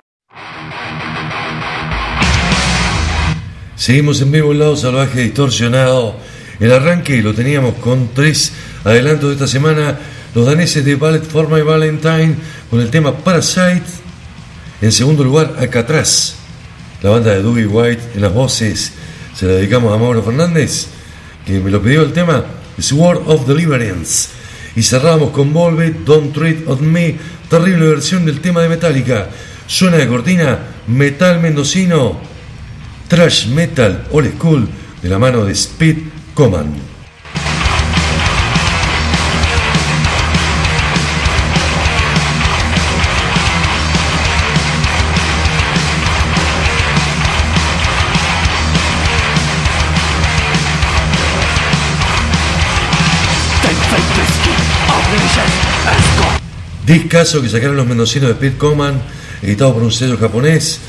Seguimos 3.76 4.20
en 4.22 4.32
vivo 4.32 4.52
lado 4.52 4.74
salvaje 4.74 5.20
distorsionado. 5.20 6.16
El 6.58 6.72
arranque 6.72 7.22
lo 7.22 7.32
teníamos 7.32 7.74
con 7.74 8.08
tres 8.12 8.52
adelantos 8.82 9.28
de 9.28 9.34
esta 9.34 9.46
semana. 9.46 10.00
Los 10.34 10.46
daneses 10.46 10.84
de 10.84 10.96
Ballet 10.96 11.22
for 11.22 11.48
My 11.48 11.62
Valentine 11.62 12.34
con 12.70 12.80
el 12.80 12.90
tema 12.90 13.16
Parasite. 13.16 13.84
En 14.82 14.90
segundo 14.90 15.22
lugar, 15.22 15.54
Alcatraz. 15.60 16.34
La 17.02 17.10
banda 17.10 17.30
de 17.30 17.40
Dougie 17.40 17.68
White 17.68 18.02
en 18.16 18.22
las 18.22 18.34
voces. 18.34 18.94
Se 19.32 19.46
la 19.46 19.52
dedicamos 19.52 19.94
a 19.94 19.96
Mauro 19.96 20.24
Fernández, 20.24 20.88
que 21.46 21.60
me 21.60 21.70
lo 21.70 21.80
pidió 21.80 22.02
el 22.02 22.12
tema 22.12 22.44
Sword 22.78 23.22
of 23.26 23.46
Deliverance. 23.46 24.28
Y 24.76 24.82
cerramos 24.82 25.30
con 25.30 25.52
Volve, 25.52 25.94
Don't 26.04 26.32
Treat 26.32 26.66
on 26.66 26.90
Me, 26.90 27.16
terrible 27.48 27.88
versión 27.88 28.24
del 28.24 28.40
tema 28.40 28.62
de 28.62 28.68
Metallica. 28.68 29.28
Suena 29.66 29.96
de 29.96 30.08
cortina, 30.08 30.58
metal 30.86 31.40
mendocino, 31.40 32.18
trash 33.08 33.46
metal 33.46 34.06
old 34.10 34.34
school 34.36 34.68
de 35.02 35.08
la 35.08 35.18
mano 35.18 35.44
de 35.44 35.52
Speed 35.52 35.98
Command. 36.34 36.93
Discaso 56.86 57.40
que 57.40 57.48
sacaron 57.48 57.76
los 57.76 57.86
mendocinos 57.86 58.28
de 58.28 58.34
Speed 58.34 58.58
Command, 58.58 59.00
editado 59.42 59.72
por 59.72 59.82
un 59.82 59.92
sello 59.92 60.18
japonés. 60.18 60.80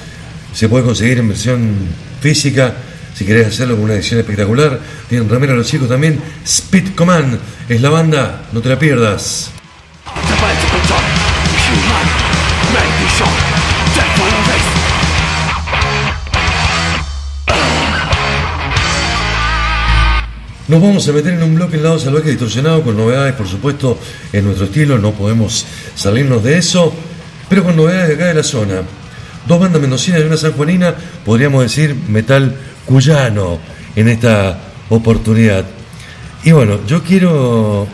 Se 0.53 0.67
puede 0.67 0.83
conseguir 0.83 1.19
en 1.19 1.29
versión 1.29 1.75
física. 2.19 2.75
Si 3.13 3.25
querés 3.25 3.47
hacerlo 3.47 3.75
con 3.75 3.85
una 3.85 3.93
edición 3.93 4.19
espectacular, 4.19 4.79
tienen 5.07 5.29
remera 5.29 5.53
los 5.53 5.67
chicos 5.67 5.87
también. 5.87 6.19
Speed 6.45 6.95
Command 6.95 7.39
es 7.69 7.81
la 7.81 7.89
banda, 7.89 8.49
no 8.51 8.61
te 8.61 8.67
la 8.67 8.77
pierdas. 8.77 9.54
Nos 20.67 20.81
vamos 20.81 21.07
a 21.07 21.11
meter 21.11 21.35
en 21.35 21.43
un 21.43 21.53
bloque 21.53 21.75
en 21.75 21.83
lado 21.83 21.99
salvaje 21.99 22.31
distorsionado 22.31 22.81
con 22.81 22.97
novedades, 22.97 23.35
por 23.35 23.47
supuesto, 23.47 23.99
en 24.33 24.45
nuestro 24.45 24.65
estilo, 24.65 24.97
no 24.97 25.11
podemos 25.11 25.63
salirnos 25.93 26.43
de 26.43 26.57
eso, 26.57 26.91
pero 27.47 27.63
con 27.63 27.75
novedades 27.75 28.07
de 28.07 28.15
acá 28.15 28.25
de 28.25 28.33
la 28.33 28.43
zona. 28.43 28.81
Dos 29.47 29.59
bandas 29.59 29.79
mendocinas 29.79 30.21
y 30.21 30.23
una 30.23 30.37
sanjuanina, 30.37 30.95
podríamos 31.23 31.61
decir 31.61 31.95
metal 32.07 32.55
cuyano 32.83 33.59
en 33.95 34.07
esta 34.07 34.59
oportunidad. 34.89 35.65
Y 36.43 36.51
bueno, 36.51 36.79
yo 36.87 37.03
quiero 37.03 37.87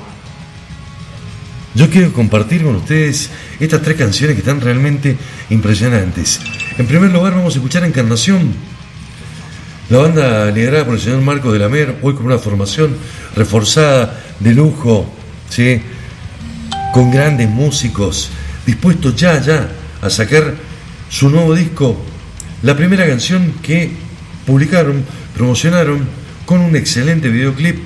yo 1.76 1.90
quiero 1.90 2.14
compartir 2.14 2.64
con 2.64 2.76
ustedes 2.78 3.32
estas 3.60 3.82
tres 3.82 3.98
canciones 3.98 4.36
que 4.36 4.42
están 4.42 4.62
realmente 4.62 5.18
impresionantes. 5.50 6.40
En 6.78 6.88
primer 6.88 7.12
lugar 7.12 7.34
vamos 7.36 7.54
a 7.54 7.58
escuchar 7.58 7.84
Encarnación 7.84 8.71
la 9.92 9.98
banda 9.98 10.50
liderada 10.52 10.86
por 10.86 10.94
el 10.94 11.02
señor 11.02 11.20
Marco 11.20 11.52
de 11.52 11.60
la 11.60 11.68
Mer, 11.68 11.98
hoy 12.02 12.14
con 12.14 12.26
una 12.26 12.38
formación 12.38 12.96
reforzada 13.36 14.24
de 14.40 14.54
lujo, 14.54 15.06
¿sí? 15.50 15.82
con 16.94 17.12
grandes 17.12 17.50
músicos, 17.50 18.30
dispuestos 18.66 19.18
ya, 19.18 19.42
ya 19.42 19.70
a 20.02 20.10
sacar 20.10 20.56
su 21.10 21.30
nuevo 21.30 21.54
disco. 21.54 22.02
La 22.64 22.74
primera 22.74 23.06
canción 23.06 23.56
que 23.62 23.92
publicaron, 24.46 25.04
promocionaron 25.36 26.08
con 26.46 26.62
un 26.62 26.74
excelente 26.78 27.28
videoclip, 27.28 27.80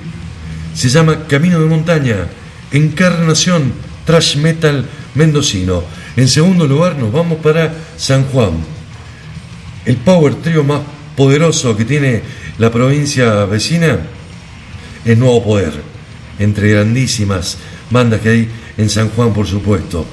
se 0.74 0.88
llama 0.88 1.26
Camino 1.26 1.58
de 1.58 1.66
Montaña, 1.66 2.28
Encarnación 2.70 3.72
Trash 4.04 4.36
Metal 4.36 4.86
Mendocino. 5.16 5.82
En 6.16 6.28
segundo 6.28 6.68
lugar 6.68 6.96
nos 6.98 7.10
vamos 7.10 7.38
para 7.40 7.74
San 7.96 8.26
Juan, 8.26 8.52
el 9.84 9.96
power 9.96 10.36
trio 10.36 10.62
más 10.62 10.82
poderoso 11.16 11.76
que 11.76 11.84
tiene 11.84 12.22
la 12.58 12.70
provincia 12.70 13.44
vecina 13.46 13.98
es 15.04 15.16
Nuevo 15.16 15.42
Poder, 15.42 15.72
entre 16.38 16.70
grandísimas 16.70 17.58
bandas 17.90 18.20
que 18.20 18.28
hay 18.28 18.48
en 18.76 18.90
San 18.90 19.08
Juan, 19.10 19.32
por 19.32 19.46
supuesto. 19.46 20.06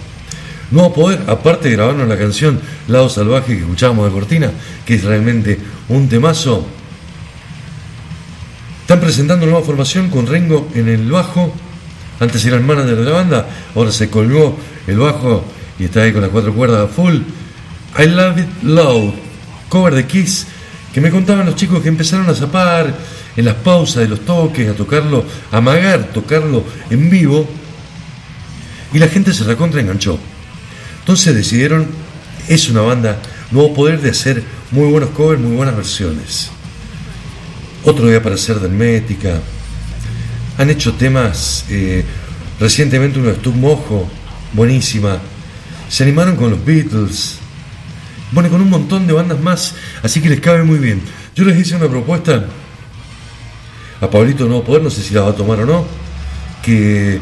Nuevo 0.71 0.93
Poder, 0.93 1.23
aparte 1.27 1.69
de 1.69 1.75
grabarnos 1.75 2.07
la 2.07 2.17
canción 2.17 2.59
Lado 2.87 3.09
Salvaje 3.09 3.53
que 3.53 3.61
escuchábamos 3.61 4.05
de 4.05 4.11
Cortina, 4.11 4.51
que 4.85 4.95
es 4.95 5.03
realmente 5.03 5.59
un 5.89 6.07
temazo, 6.07 6.65
están 8.81 8.99
presentando 8.99 9.45
nueva 9.45 9.63
formación 9.63 10.09
con 10.09 10.27
Rengo 10.27 10.69
en 10.75 10.87
el 10.89 11.09
bajo. 11.09 11.53
Antes 12.19 12.45
era 12.45 12.57
el 12.57 12.63
manager 12.63 12.97
de 12.97 13.05
la 13.05 13.11
banda, 13.11 13.49
ahora 13.75 13.91
se 13.91 14.09
colgó 14.09 14.57
el 14.87 14.97
bajo 14.97 15.43
y 15.79 15.85
está 15.85 16.03
ahí 16.03 16.13
con 16.13 16.21
las 16.21 16.29
cuatro 16.29 16.53
cuerdas 16.53 16.89
full. 16.91 17.15
I 17.97 18.05
Love 18.07 18.39
It 18.39 18.63
Loud, 18.63 19.13
cover 19.69 19.95
de 19.95 20.05
Kiss 20.05 20.47
que 20.93 21.01
me 21.01 21.09
contaban 21.09 21.45
los 21.45 21.55
chicos 21.55 21.81
que 21.81 21.89
empezaron 21.89 22.29
a 22.29 22.35
zapar 22.35 22.93
en 23.35 23.45
las 23.45 23.55
pausas 23.55 24.03
de 24.03 24.09
los 24.09 24.21
toques, 24.21 24.69
a 24.69 24.75
tocarlo, 24.75 25.25
a 25.51 25.57
amagar, 25.57 26.11
tocarlo 26.13 26.63
en 26.89 27.09
vivo, 27.09 27.49
y 28.93 28.99
la 28.99 29.07
gente 29.07 29.33
se 29.33 29.43
recontra 29.43 29.81
enganchó. 29.81 30.19
Entonces 30.99 31.35
decidieron, 31.35 31.87
es 32.47 32.69
una 32.69 32.81
banda, 32.81 33.17
nuevo 33.49 33.73
poder 33.73 34.01
de 34.01 34.11
hacer 34.11 34.43
muy 34.69 34.87
buenos 34.87 35.09
covers, 35.09 35.41
muy 35.41 35.55
buenas 35.55 35.75
versiones. 35.75 36.51
Otro 37.83 38.07
día 38.07 38.21
para 38.21 38.35
hacer 38.35 38.57
Hermética. 38.57 39.41
Han 40.59 40.69
hecho 40.69 40.93
temas, 40.93 41.65
eh, 41.69 42.05
recientemente 42.59 43.19
uno 43.19 43.29
de 43.29 43.35
Stug 43.35 43.55
Mojo, 43.55 44.07
buenísima. 44.53 45.19
Se 45.89 46.03
animaron 46.03 46.35
con 46.35 46.51
los 46.51 46.63
Beatles, 46.63 47.39
bueno, 48.33 48.49
con 48.49 48.61
un 48.61 48.69
montón 48.69 49.05
de 49.07 49.13
bandas 49.13 49.39
más, 49.39 49.75
así 50.01 50.21
que 50.21 50.29
les 50.29 50.39
cabe 50.39 50.63
muy 50.63 50.79
bien. 50.79 51.01
Yo 51.35 51.45
les 51.45 51.57
hice 51.59 51.75
una 51.75 51.87
propuesta 51.87 52.45
a 54.01 54.09
Pablito 54.09 54.47
No 54.47 54.63
Poder, 54.63 54.83
no 54.83 54.89
sé 54.89 55.01
si 55.01 55.13
la 55.13 55.21
va 55.21 55.29
a 55.29 55.35
tomar 55.35 55.59
o 55.59 55.65
no, 55.65 55.85
que, 56.61 57.19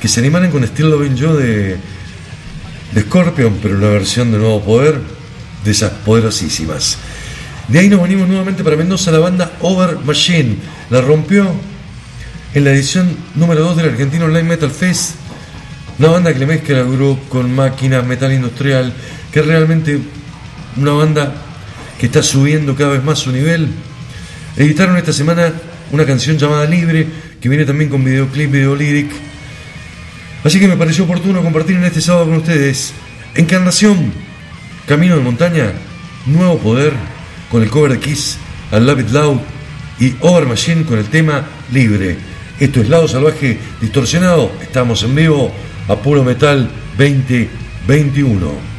que 0.00 0.08
se 0.08 0.20
animaran 0.20 0.50
con 0.50 0.66
Still 0.66 0.90
Loving 0.90 1.16
Yo 1.16 1.36
de, 1.36 1.76
de 2.92 3.00
Scorpion, 3.02 3.58
pero 3.62 3.78
la 3.78 3.88
versión 3.88 4.32
de 4.32 4.38
Nuevo 4.38 4.62
Poder, 4.62 5.00
de 5.64 5.70
esas 5.70 5.90
poderosísimas. 5.90 6.98
De 7.68 7.78
ahí 7.78 7.88
nos 7.88 8.02
venimos 8.02 8.28
nuevamente 8.28 8.62
para 8.62 8.76
Mendoza, 8.76 9.10
la 9.10 9.18
banda 9.18 9.52
Over 9.60 9.98
Machine. 10.04 10.56
La 10.90 11.00
rompió 11.00 11.50
en 12.52 12.64
la 12.64 12.70
edición 12.70 13.16
número 13.34 13.62
2 13.62 13.76
del 13.78 13.88
Argentino 13.90 14.26
Online 14.26 14.48
Metal 14.48 14.70
Fest. 14.70 15.16
Una 15.98 16.08
banda 16.08 16.32
que 16.32 16.40
le 16.40 16.46
mezcla 16.46 16.80
el 16.80 16.90
grupo 16.90 17.22
con 17.28 17.54
máquinas, 17.54 18.04
metal 18.04 18.32
industrial, 18.32 18.92
que 19.32 19.40
realmente 19.40 19.98
una 20.76 20.92
banda 20.92 21.34
que 21.98 22.06
está 22.06 22.22
subiendo 22.22 22.74
cada 22.74 22.92
vez 22.92 23.04
más 23.04 23.18
su 23.18 23.32
nivel. 23.32 23.68
Editaron 24.56 24.96
esta 24.96 25.12
semana 25.12 25.52
una 25.90 26.04
canción 26.04 26.38
llamada 26.38 26.66
Libre, 26.66 27.06
que 27.40 27.48
viene 27.48 27.64
también 27.64 27.90
con 27.90 28.04
videoclip, 28.04 28.50
video 28.50 28.74
lyric. 28.74 29.10
Así 30.42 30.60
que 30.60 30.68
me 30.68 30.76
pareció 30.76 31.04
oportuno 31.04 31.42
compartir 31.42 31.76
en 31.76 31.84
este 31.84 32.00
sábado 32.00 32.26
con 32.26 32.36
ustedes 32.36 32.92
Encarnación, 33.34 34.12
Camino 34.86 35.16
de 35.16 35.22
Montaña, 35.22 35.72
Nuevo 36.26 36.58
Poder, 36.58 36.92
con 37.50 37.62
el 37.62 37.70
cover 37.70 37.92
de 37.92 38.00
Kiss, 38.00 38.38
I 38.72 38.80
Love 38.80 39.00
It 39.00 39.10
Loud 39.10 39.40
y 40.00 40.14
Over 40.20 40.46
Machine 40.46 40.84
con 40.84 40.98
el 40.98 41.06
tema 41.06 41.46
Libre. 41.72 42.16
Esto 42.60 42.80
es 42.80 42.88
Lado 42.88 43.08
Salvaje 43.08 43.58
Distorsionado, 43.80 44.52
estamos 44.60 45.02
en 45.02 45.14
vivo 45.14 45.52
a 45.88 45.96
Puro 45.96 46.22
Metal 46.22 46.68
2021. 46.98 48.73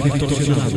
Factor 0.00 0.32
Ciudadano. 0.32 0.67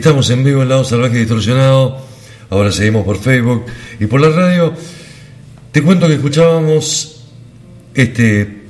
Estamos 0.00 0.30
en 0.30 0.42
vivo 0.42 0.62
en 0.62 0.70
Lado 0.70 0.82
Salvaje 0.82 1.18
Distorsionado. 1.18 1.98
Ahora 2.48 2.72
seguimos 2.72 3.04
por 3.04 3.18
Facebook 3.18 3.66
y 4.00 4.06
por 4.06 4.22
la 4.22 4.30
radio. 4.30 4.72
Te 5.72 5.82
cuento 5.82 6.06
que 6.08 6.14
escuchábamos 6.14 7.26
este 7.92 8.62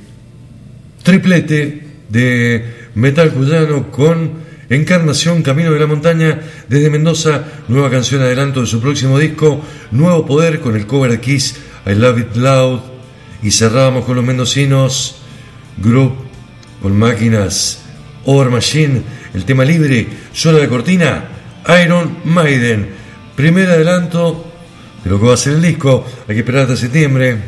triplete 1.05 1.87
de 2.09 2.89
metal 2.97 3.31
cuyano 3.31 3.93
con 3.93 4.41
Encarnación 4.71 5.43
Camino 5.43 5.71
de 5.71 5.79
la 5.79 5.87
Montaña 5.87 6.41
desde 6.69 6.91
Mendoza, 6.91 7.45
nueva 7.69 7.91
canción 7.91 8.23
adelanto 8.23 8.63
de 8.63 8.67
su 8.67 8.81
próximo 8.81 9.17
disco, 9.17 9.63
Nuevo 9.93 10.27
Poder 10.27 10.59
con 10.59 10.75
el 10.75 10.89
cover 10.89 11.13
de 11.13 11.21
Kiss, 11.21 11.55
I 11.87 11.95
Love 11.95 12.19
It 12.23 12.37
Loud. 12.39 12.81
Y 13.41 13.53
cerrábamos 13.53 14.05
con 14.05 14.17
los 14.17 14.25
mendocinos, 14.25 15.23
Group 15.79 16.13
con 16.83 16.99
máquinas, 16.99 17.85
Over 18.25 18.51
Machine 18.51 19.03
el 19.35 19.45
tema 19.45 19.65
libre, 19.65 20.07
suena 20.33 20.59
de 20.59 20.69
cortina, 20.69 21.25
Iron 21.85 22.19
Maiden. 22.25 22.89
Primer 23.37 23.71
adelanto 23.71 24.53
de 25.05 25.11
lo 25.11 25.21
que 25.21 25.27
va 25.27 25.35
a 25.35 25.37
ser 25.37 25.55
el 25.55 25.63
disco, 25.63 26.05
hay 26.29 26.35
que 26.35 26.41
esperar 26.41 26.63
hasta 26.63 26.77
septiembre. 26.77 27.39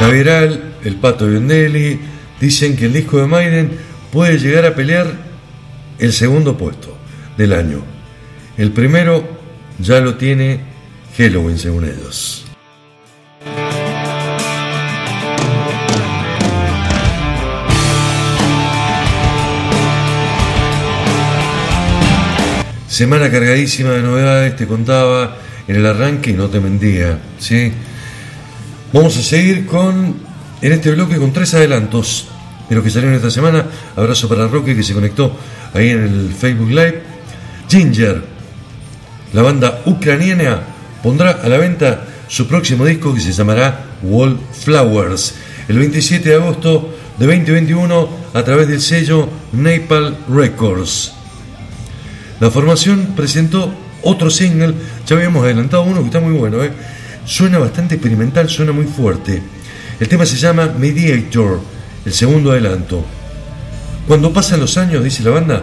Javieral, 0.00 0.76
el 0.84 0.96
Pato 0.96 1.26
Biondelli, 1.26 1.98
dicen 2.40 2.76
que 2.76 2.86
el 2.86 2.92
disco 2.92 3.18
de 3.18 3.26
Maiden 3.26 3.78
puede 4.12 4.38
llegar 4.38 4.66
a 4.66 4.74
pelear 4.74 5.06
el 5.98 6.12
segundo 6.12 6.56
puesto 6.56 6.96
del 7.36 7.52
año. 7.52 7.82
El 8.56 8.72
primero 8.72 9.26
ya 9.78 10.00
lo 10.00 10.14
tiene 10.14 10.60
Halloween, 11.16 11.58
según 11.58 11.84
ellos. 11.84 12.45
Semana 22.96 23.30
cargadísima 23.30 23.90
de 23.90 24.00
novedades, 24.00 24.56
te 24.56 24.66
contaba 24.66 25.36
en 25.68 25.76
el 25.76 25.84
arranque 25.84 26.30
y 26.30 26.32
no 26.32 26.48
te 26.48 26.60
mentía. 26.60 27.18
¿sí? 27.38 27.70
Vamos 28.90 29.18
a 29.18 29.22
seguir 29.22 29.66
con, 29.66 30.16
en 30.62 30.72
este 30.72 30.92
bloque 30.92 31.18
con 31.18 31.30
tres 31.30 31.52
adelantos 31.52 32.26
de 32.70 32.74
lo 32.74 32.82
que 32.82 32.88
salieron 32.88 33.14
esta 33.14 33.30
semana. 33.30 33.66
Abrazo 33.96 34.30
para 34.30 34.48
Roque 34.48 34.74
que 34.74 34.82
se 34.82 34.94
conectó 34.94 35.36
ahí 35.74 35.90
en 35.90 36.04
el 36.04 36.32
Facebook 36.32 36.70
Live. 36.70 37.02
Ginger, 37.68 38.22
la 39.34 39.42
banda 39.42 39.82
ucraniana, 39.84 40.62
pondrá 41.02 41.32
a 41.32 41.48
la 41.50 41.58
venta 41.58 42.02
su 42.28 42.48
próximo 42.48 42.86
disco 42.86 43.12
que 43.12 43.20
se 43.20 43.32
llamará 43.32 43.88
Wallflowers 44.02 45.34
el 45.68 45.78
27 45.80 46.30
de 46.30 46.34
agosto 46.36 46.96
de 47.18 47.26
2021 47.26 48.08
a 48.32 48.42
través 48.42 48.68
del 48.68 48.80
sello 48.80 49.28
Napal 49.52 50.16
Records. 50.30 51.15
La 52.40 52.50
formación 52.50 53.14
presentó 53.16 53.72
otro 54.02 54.30
single, 54.30 54.74
ya 55.06 55.16
habíamos 55.16 55.44
adelantado 55.44 55.82
uno 55.84 56.00
que 56.00 56.06
está 56.06 56.20
muy 56.20 56.32
bueno, 56.32 56.62
¿eh? 56.62 56.72
suena 57.24 57.58
bastante 57.58 57.94
experimental, 57.94 58.48
suena 58.48 58.72
muy 58.72 58.84
fuerte. 58.84 59.42
El 59.98 60.08
tema 60.08 60.26
se 60.26 60.36
llama 60.36 60.72
Mediator, 60.78 61.60
el 62.04 62.12
segundo 62.12 62.52
adelanto. 62.52 63.04
Cuando 64.06 64.32
pasan 64.32 64.60
los 64.60 64.76
años, 64.76 65.02
dice 65.02 65.22
la 65.22 65.30
banda, 65.30 65.62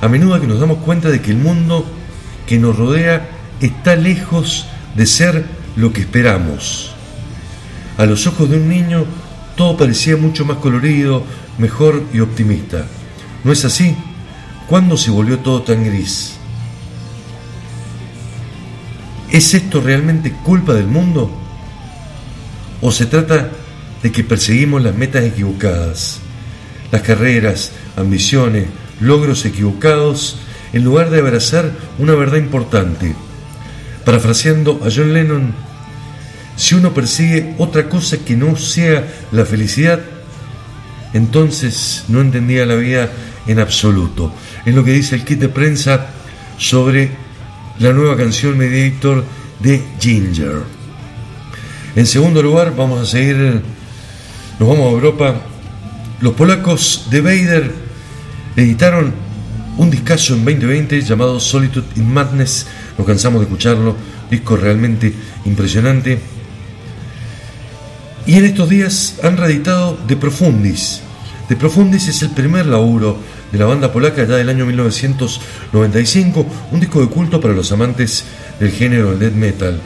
a 0.00 0.08
menudo 0.08 0.40
que 0.40 0.46
nos 0.46 0.58
damos 0.58 0.78
cuenta 0.78 1.10
de 1.10 1.20
que 1.20 1.30
el 1.30 1.38
mundo 1.38 1.86
que 2.46 2.58
nos 2.58 2.76
rodea 2.76 3.28
está 3.60 3.96
lejos 3.96 4.66
de 4.94 5.06
ser 5.06 5.44
lo 5.76 5.92
que 5.92 6.00
esperamos. 6.00 6.92
A 7.98 8.06
los 8.06 8.26
ojos 8.26 8.50
de 8.50 8.56
un 8.56 8.68
niño 8.68 9.04
todo 9.56 9.76
parecía 9.76 10.16
mucho 10.16 10.44
más 10.44 10.58
colorido, 10.58 11.22
mejor 11.58 12.02
y 12.12 12.20
optimista. 12.20 12.86
¿No 13.44 13.52
es 13.52 13.64
así? 13.64 13.96
¿Cuándo 14.68 14.96
se 14.96 15.12
volvió 15.12 15.38
todo 15.38 15.62
tan 15.62 15.84
gris? 15.84 16.34
¿Es 19.30 19.54
esto 19.54 19.80
realmente 19.80 20.32
culpa 20.44 20.74
del 20.74 20.88
mundo? 20.88 21.30
¿O 22.80 22.90
se 22.90 23.06
trata 23.06 23.50
de 24.02 24.10
que 24.10 24.24
perseguimos 24.24 24.82
las 24.82 24.94
metas 24.94 25.24
equivocadas, 25.24 26.18
las 26.90 27.02
carreras, 27.02 27.70
ambiciones, 27.96 28.66
logros 29.00 29.44
equivocados, 29.44 30.38
en 30.72 30.82
lugar 30.82 31.10
de 31.10 31.20
abrazar 31.20 31.70
una 31.98 32.14
verdad 32.14 32.38
importante? 32.38 33.14
Parafraseando 34.04 34.80
a 34.84 34.88
John 34.94 35.12
Lennon, 35.12 35.54
si 36.56 36.74
uno 36.74 36.92
persigue 36.92 37.54
otra 37.58 37.88
cosa 37.88 38.18
que 38.18 38.36
no 38.36 38.56
sea 38.56 39.06
la 39.30 39.44
felicidad, 39.44 40.00
entonces 41.12 42.04
no 42.08 42.20
entendía 42.20 42.66
la 42.66 42.74
vida 42.74 43.10
en 43.46 43.58
absoluto. 43.58 44.32
Es 44.66 44.74
lo 44.74 44.84
que 44.84 44.92
dice 44.92 45.14
el 45.14 45.24
kit 45.24 45.38
de 45.38 45.48
prensa 45.48 46.08
sobre 46.58 47.10
la 47.78 47.92
nueva 47.94 48.16
canción 48.16 48.58
Mediator 48.58 49.24
de 49.60 49.82
Ginger. 49.98 50.64
En 51.94 52.04
segundo 52.04 52.42
lugar, 52.42 52.74
vamos 52.76 53.00
a 53.00 53.10
seguir, 53.10 53.62
nos 54.58 54.68
vamos 54.68 54.86
a 54.88 54.90
Europa. 54.90 55.40
Los 56.20 56.34
polacos 56.34 57.06
de 57.10 57.20
Vader 57.22 57.72
editaron 58.56 59.14
un 59.78 59.90
discazo 59.90 60.34
en 60.34 60.44
2020 60.44 61.00
llamado 61.00 61.40
Solitude 61.40 61.86
in 61.96 62.12
Madness. 62.12 62.66
Nos 62.98 63.06
cansamos 63.06 63.40
de 63.40 63.44
escucharlo, 63.46 63.96
disco 64.30 64.56
realmente 64.56 65.14
impresionante 65.46 66.36
y 68.26 68.34
en 68.34 68.44
estos 68.44 68.68
días 68.68 69.14
han 69.22 69.36
reeditado 69.36 69.96
De 70.06 70.16
Profundis. 70.16 71.00
De 71.48 71.54
Profundis 71.54 72.08
es 72.08 72.22
el 72.22 72.30
primer 72.30 72.66
laburo 72.66 73.16
de 73.52 73.58
la 73.58 73.66
banda 73.66 73.92
polaca 73.92 74.24
ya 74.24 74.36
del 74.36 74.48
año 74.48 74.66
1995, 74.66 76.46
un 76.72 76.80
disco 76.80 77.00
de 77.00 77.08
culto 77.08 77.40
para 77.40 77.54
los 77.54 77.70
amantes 77.72 78.24
del 78.58 78.70
género 78.70 79.10
del 79.10 79.18
death 79.18 79.34
metal. 79.34 79.80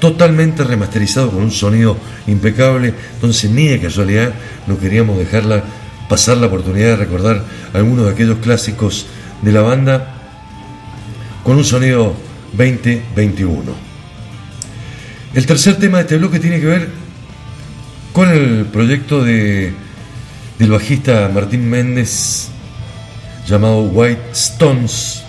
Totalmente 0.00 0.64
remasterizado 0.64 1.30
con 1.30 1.42
un 1.42 1.50
sonido 1.50 1.96
impecable, 2.26 2.94
entonces 3.14 3.50
ni 3.50 3.68
de 3.68 3.80
casualidad 3.80 4.32
no 4.66 4.78
queríamos 4.78 5.18
dejarla 5.18 5.64
pasar 6.08 6.36
la 6.38 6.46
oportunidad 6.46 6.88
de 6.88 6.96
recordar 6.96 7.44
algunos 7.72 8.06
de 8.06 8.12
aquellos 8.12 8.38
clásicos 8.38 9.06
de 9.42 9.52
la 9.52 9.62
banda 9.62 10.14
con 11.42 11.56
un 11.56 11.64
sonido 11.64 12.14
2021. 12.52 13.88
El 15.34 15.46
tercer 15.46 15.76
tema 15.76 15.98
de 15.98 16.02
este 16.02 16.16
bloque 16.16 16.40
tiene 16.40 16.60
que 16.60 16.66
ver 16.66 16.88
con 18.12 18.30
el 18.30 18.66
proyecto 18.66 19.22
de, 19.22 19.72
del 20.58 20.70
bajista 20.70 21.30
Martín 21.32 21.68
Méndez 21.68 22.48
llamado 23.46 23.82
White 23.82 24.32
Stones. 24.32 25.22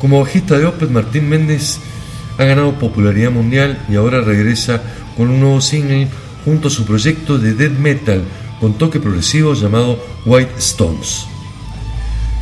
Como 0.00 0.20
bajista 0.20 0.58
de 0.58 0.66
Opeth, 0.66 0.90
Martín 0.90 1.28
Méndez 1.28 1.78
ha 2.38 2.44
ganado 2.44 2.78
popularidad 2.78 3.30
mundial 3.30 3.78
y 3.88 3.96
ahora 3.96 4.20
regresa 4.20 4.82
con 5.16 5.30
un 5.30 5.40
nuevo 5.40 5.60
single 5.60 6.08
junto 6.44 6.68
a 6.68 6.70
su 6.70 6.84
proyecto 6.84 7.38
de 7.38 7.54
death 7.54 7.78
metal 7.78 8.22
con 8.60 8.74
toque 8.74 9.00
progresivo 9.00 9.54
llamado 9.54 10.02
White 10.24 10.54
Stones. 10.58 11.26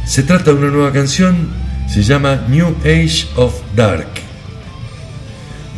Se 0.07 0.23
trata 0.23 0.53
de 0.53 0.59
una 0.59 0.71
nueva 0.71 0.93
canción, 0.93 1.51
se 1.89 2.03
llama 2.03 2.45
New 2.49 2.75
Age 2.85 3.27
of 3.37 3.55
Dark 3.75 4.29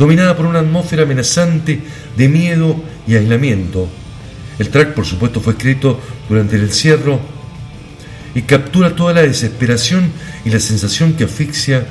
dominada 0.01 0.35
por 0.35 0.47
una 0.47 0.61
atmósfera 0.61 1.03
amenazante 1.03 1.83
de 2.17 2.29
miedo 2.29 2.75
y 3.07 3.17
aislamiento. 3.17 3.87
El 4.61 4.69
track, 4.69 4.95
por 4.95 5.05
supuesto, 5.05 5.41
fue 5.41 5.55
escrito 5.55 5.99
durante 6.29 6.55
el 6.55 6.63
encierro 6.63 7.19
y 8.35 8.43
captura 8.43 8.95
toda 8.95 9.13
la 9.13 9.23
desesperación 9.23 10.13
y 10.45 10.51
la 10.51 10.61
sensación 10.61 11.15
que 11.15 11.25
asfixia, 11.25 11.85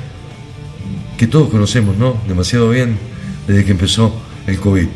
que 1.18 1.26
todos 1.26 1.50
conocemos, 1.50 1.98
¿no? 1.98 2.16
Demasiado 2.26 2.70
bien, 2.70 2.96
desde 3.46 3.66
que 3.66 3.72
empezó 3.72 4.18
el 4.46 4.58
COVID. 4.58 4.86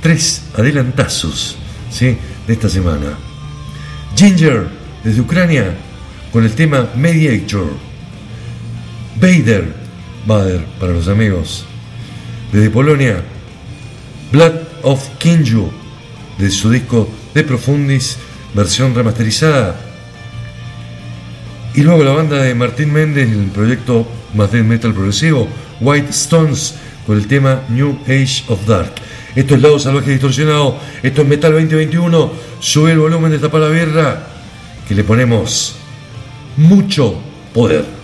Tres 0.00 0.46
adelantazos, 0.56 1.56
¿sí? 1.92 2.16
De 2.48 2.54
esta 2.54 2.68
semana. 2.68 3.16
Ginger, 4.16 4.66
desde 5.04 5.20
Ucrania, 5.20 5.76
con 6.32 6.44
el 6.44 6.52
tema 6.54 6.88
Mediator. 6.96 7.70
Vader, 9.20 9.72
Vader 10.26 10.64
para 10.80 10.92
los 10.92 11.06
amigos 11.06 11.66
desde 12.52 12.70
Polonia, 12.70 13.22
Blood 14.32 14.54
of 14.82 15.08
Kinju, 15.18 15.70
de 16.40 16.50
su 16.50 16.70
disco 16.70 17.08
De 17.34 17.44
Profundis, 17.44 18.16
versión 18.54 18.94
remasterizada. 18.94 19.78
Y 21.74 21.82
luego 21.82 22.02
la 22.02 22.12
banda 22.12 22.42
de 22.42 22.54
Martín 22.54 22.92
Méndez, 22.92 23.30
el 23.30 23.50
proyecto 23.50 24.06
más 24.34 24.50
de 24.50 24.62
metal 24.62 24.94
progresivo, 24.94 25.46
White 25.80 26.10
Stones, 26.10 26.74
con 27.06 27.16
el 27.16 27.26
tema 27.26 27.62
New 27.68 27.98
Age 28.04 28.44
of 28.48 28.66
Dark. 28.66 28.92
Esto 29.36 29.54
es 29.54 29.62
Lado 29.62 29.78
Salvaje 29.78 30.10
Distorsionado, 30.10 30.78
esto 31.02 31.22
es 31.22 31.28
Metal 31.28 31.52
2021, 31.52 32.32
sube 32.58 32.92
el 32.92 32.98
volumen 32.98 33.30
de 33.30 33.38
Tapa 33.38 33.58
la 33.58 34.26
que 34.88 34.94
le 34.94 35.04
ponemos 35.04 35.76
mucho 36.56 37.16
poder. 37.54 37.99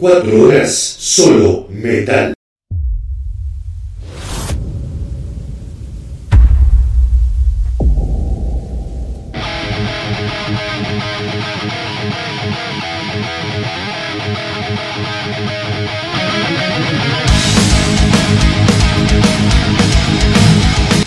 24 0.00 0.42
horas, 0.42 0.96
solo 0.98 1.68
metal. 1.68 2.32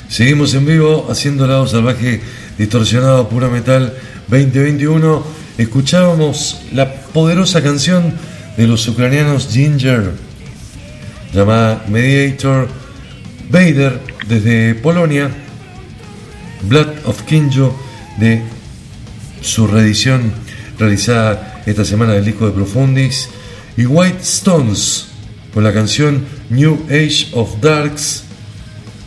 Seguimos 0.07 0.53
en 0.53 0.67
vivo 0.67 1.07
haciendo 1.09 1.47
Lado 1.47 1.65
Salvaje 1.65 2.21
distorsionado 2.59 3.27
puro 3.27 3.49
metal 3.49 3.91
2021. 4.27 5.23
Escuchábamos 5.57 6.61
la 6.71 6.93
poderosa 6.93 7.63
canción 7.63 8.13
de 8.57 8.67
los 8.67 8.87
ucranianos 8.87 9.49
Ginger 9.51 10.11
llamada 11.33 11.83
Mediator 11.87 12.67
Vader 13.49 13.99
desde 14.27 14.75
Polonia, 14.75 15.29
Blood 16.63 17.05
of 17.05 17.23
Kinjo 17.23 17.77
de 18.17 18.41
su 19.41 19.67
reedición 19.67 20.31
realizada 20.77 21.61
esta 21.65 21.83
semana 21.85 22.13
del 22.13 22.25
disco 22.25 22.45
de 22.45 22.51
Profundis 22.51 23.29
y 23.77 23.85
White 23.85 24.21
Stones 24.21 25.07
con 25.53 25.63
la 25.63 25.73
canción 25.73 26.25
New 26.49 26.85
Age 26.89 27.27
of 27.33 27.59
Darks, 27.61 28.23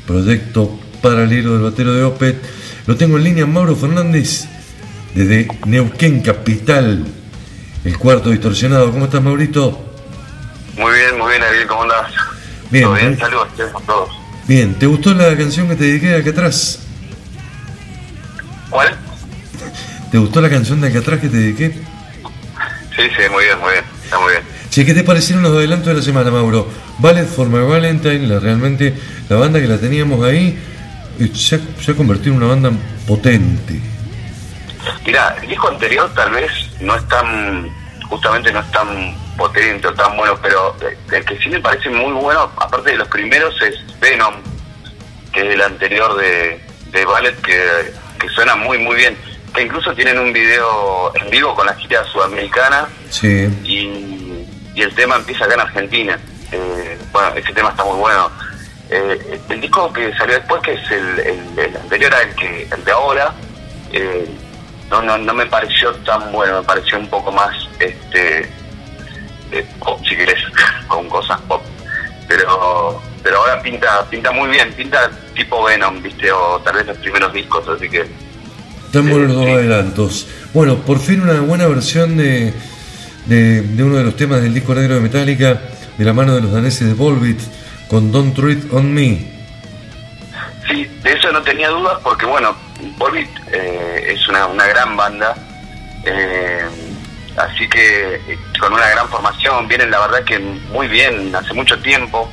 proyecto 0.07 0.78
paralelo 1.03 1.55
del 1.55 1.62
batero 1.62 1.94
de 1.94 2.05
Opet. 2.05 2.36
Lo 2.86 2.97
tengo 2.97 3.16
en 3.16 3.24
línea 3.24 3.47
Mauro 3.47 3.74
Fernández 3.74 4.47
desde 5.14 5.49
Neuquén 5.66 6.20
Capital, 6.20 7.05
el 7.87 7.99
cuarto 7.99 8.30
distorsionado. 8.30 8.91
¿Cómo 8.91 9.05
estás, 9.05 9.22
Maurito? 9.22 9.80
Muy 10.76 10.93
bien, 10.93 11.18
muy 11.18 11.30
bien, 11.30 11.43
Ariel, 11.43 11.66
¿cómo 11.66 11.82
andás? 11.82 12.12
Bien, 12.70 12.84
¿Todo 12.84 12.95
bien? 12.95 13.18
Saludos 13.18 13.49
a 13.59 13.80
todos. 13.87 14.11
Bien, 14.49 14.74
¿te 14.74 14.87
gustó 14.87 15.14
la 15.14 15.37
canción 15.37 15.68
que 15.68 15.76
te 15.76 15.84
dediqué 15.84 16.09
de 16.09 16.16
acá 16.16 16.30
atrás? 16.30 16.80
¿Cuál? 18.70 18.97
¿Te 20.11 20.18
gustó 20.18 20.41
la 20.41 20.51
canción 20.51 20.80
de 20.80 20.89
acá 20.89 20.99
atrás 20.99 21.20
que 21.20 21.28
te 21.28 21.37
dediqué? 21.37 21.72
Sí, 22.95 23.03
sí, 23.16 23.22
muy 23.30 23.45
bien, 23.45 23.59
muy 23.61 23.72
bien, 23.72 23.84
está 24.03 24.18
muy 24.18 24.32
bien. 24.32 24.43
Che, 24.70 24.84
¿qué 24.84 24.95
te 24.95 25.05
parecieron 25.05 25.43
los 25.43 25.53
adelantos 25.53 25.89
de 25.89 25.95
la 25.95 26.03
semana, 26.03 26.30
Mauro? 26.30 26.68
Ballet 26.99 27.26
for 27.26 27.49
My 27.49 27.64
Valentine, 27.64 28.26
la, 28.26 28.41
realmente 28.41 28.95
la 29.28 29.37
banda 29.37 29.61
que 29.61 29.68
la 29.68 29.78
teníamos 29.78 30.24
ahí, 30.24 30.59
se 31.34 31.57
ha, 31.57 31.61
se 31.80 31.93
ha 31.93 31.95
convertido 31.95 32.32
en 32.32 32.43
una 32.43 32.49
banda 32.49 32.70
potente. 33.07 33.80
Mira, 35.05 35.37
el 35.41 35.49
disco 35.49 35.68
anterior 35.68 36.11
tal 36.14 36.32
vez 36.32 36.51
no 36.81 36.95
es 36.97 37.07
tan, 37.09 37.68
justamente 38.09 38.53
no 38.53 38.61
es 38.61 38.70
tan 38.70 39.14
potente 39.37 39.87
o 39.89 39.95
tan 39.95 40.16
bueno, 40.16 40.39
pero 40.43 40.74
el 41.12 41.24
que 41.24 41.39
sí 41.39 41.49
me 41.51 41.61
parece 41.61 41.91
muy 41.91 42.12
bueno, 42.12 42.51
aparte 42.57 42.91
de 42.91 42.97
los 42.97 43.09
primeros, 43.09 43.55
es 43.62 43.74
Venom, 44.01 44.35
que 45.33 45.41
es 45.49 45.55
el 45.55 45.62
anterior 45.62 46.16
de, 46.16 46.61
de 46.91 47.05
Ballet, 47.05 47.39
que, 47.43 47.93
que 48.18 48.29
suena 48.31 48.57
muy, 48.57 48.79
muy 48.79 48.97
bien. 48.97 49.16
Que 49.55 49.62
incluso 49.62 49.95
tienen 49.95 50.18
un 50.18 50.33
video 50.33 51.12
en 51.16 51.31
vivo 51.31 51.55
con 51.55 51.64
la 51.66 51.74
gira 51.77 52.05
sudamericana 52.12 52.89
Sí, 53.09 53.47
y, 53.64 54.47
y 54.74 54.83
el 54.83 54.95
tema 54.95 55.16
empieza 55.16 55.45
acá 55.47 55.55
en 55.55 55.61
Argentina. 55.61 56.18
Eh, 56.53 56.99
bueno, 57.12 57.29
ese 57.35 57.53
tema 57.55 57.70
está 57.70 57.83
muy 57.85 57.97
bueno. 57.99 58.31
Eh, 58.91 59.41
el 59.49 59.61
disco 59.61 59.91
que 59.93 60.14
salió 60.16 60.35
después, 60.37 60.61
que 60.62 60.74
es 60.74 60.91
el, 60.91 61.18
el- 61.20 61.59
el 61.59 61.77
anterior 61.77 62.14
al 62.14 62.35
que 62.35 62.68
el 62.70 62.85
de 62.85 62.93
ahora, 62.93 63.33
eh, 63.93 64.29
no, 64.91 65.03
no, 65.03 65.18
no 65.18 65.34
me 65.34 65.47
pareció 65.47 65.93
tan 65.97 66.30
bueno, 66.32 66.61
me 66.61 66.66
pareció 66.66 66.99
un 66.99 67.09
poco 67.09 67.32
más 67.32 67.51
este 67.78 68.49
eh, 69.53 69.66
pop, 69.78 70.01
si 70.09 70.16
querés, 70.16 70.39
con 70.89 71.09
cosas 71.09 71.41
pop. 71.43 71.62
Pero 72.28 73.03
pero 73.22 73.39
ahora 73.39 73.61
pinta 73.62 74.05
pinta 74.09 74.30
muy 74.32 74.49
bien, 74.51 74.72
pinta 74.72 75.11
tipo 75.34 75.64
Venom, 75.64 76.01
viste, 76.03 76.30
o 76.32 76.61
tal 76.64 76.76
vez 76.76 76.87
los 76.87 76.97
primeros 76.99 77.32
discos, 77.32 77.66
así 77.68 77.89
que 77.89 78.07
están 78.87 79.09
buenos 79.11 79.28
los 79.28 79.37
dos 79.37 79.45
Sí. 79.47 79.53
adelantos. 79.53 80.26
Bueno, 80.55 80.76
por 80.76 80.99
fin 81.01 81.20
una 81.22 81.41
buena 81.41 81.66
versión 81.66 82.16
de, 82.16 82.55
de, 83.26 83.62
de 83.62 83.82
uno 83.82 83.97
de 83.97 84.05
los 84.05 84.16
temas 84.16 84.41
del 84.43 84.55
disco 84.55 84.74
negro 84.74 84.95
de 84.95 85.01
Metallica, 85.01 85.61
de 85.99 86.05
la 86.05 86.12
mano 86.12 86.34
de 86.34 86.41
los 86.43 86.53
daneses 86.53 86.87
de 86.89 86.95
Volbeat, 86.95 87.39
con 87.89 88.11
Don't 88.12 88.34
Treat 88.34 88.72
on 88.72 88.93
Me. 88.95 89.36
Sí, 90.69 90.85
de 91.03 91.12
eso 91.12 91.31
no 91.31 91.43
tenía 91.43 91.69
dudas 91.69 91.99
porque, 92.03 92.27
bueno, 92.27 92.57
Volbeat 92.99 93.29
eh, 93.53 94.14
es 94.14 94.29
una, 94.29 94.47
una 94.47 94.67
gran 94.67 94.97
banda, 94.97 95.37
eh, 96.05 96.64
así 97.37 97.69
que 97.69 98.17
eh, 98.17 98.39
con 98.59 98.73
una 98.73 98.89
gran 98.89 99.09
formación, 99.09 99.69
vienen 99.69 99.91
la 99.93 100.01
verdad 100.01 100.25
que 100.25 100.39
muy 100.39 100.89
bien, 100.89 101.35
hace 101.35 101.53
mucho 101.55 101.81
tiempo. 101.83 102.29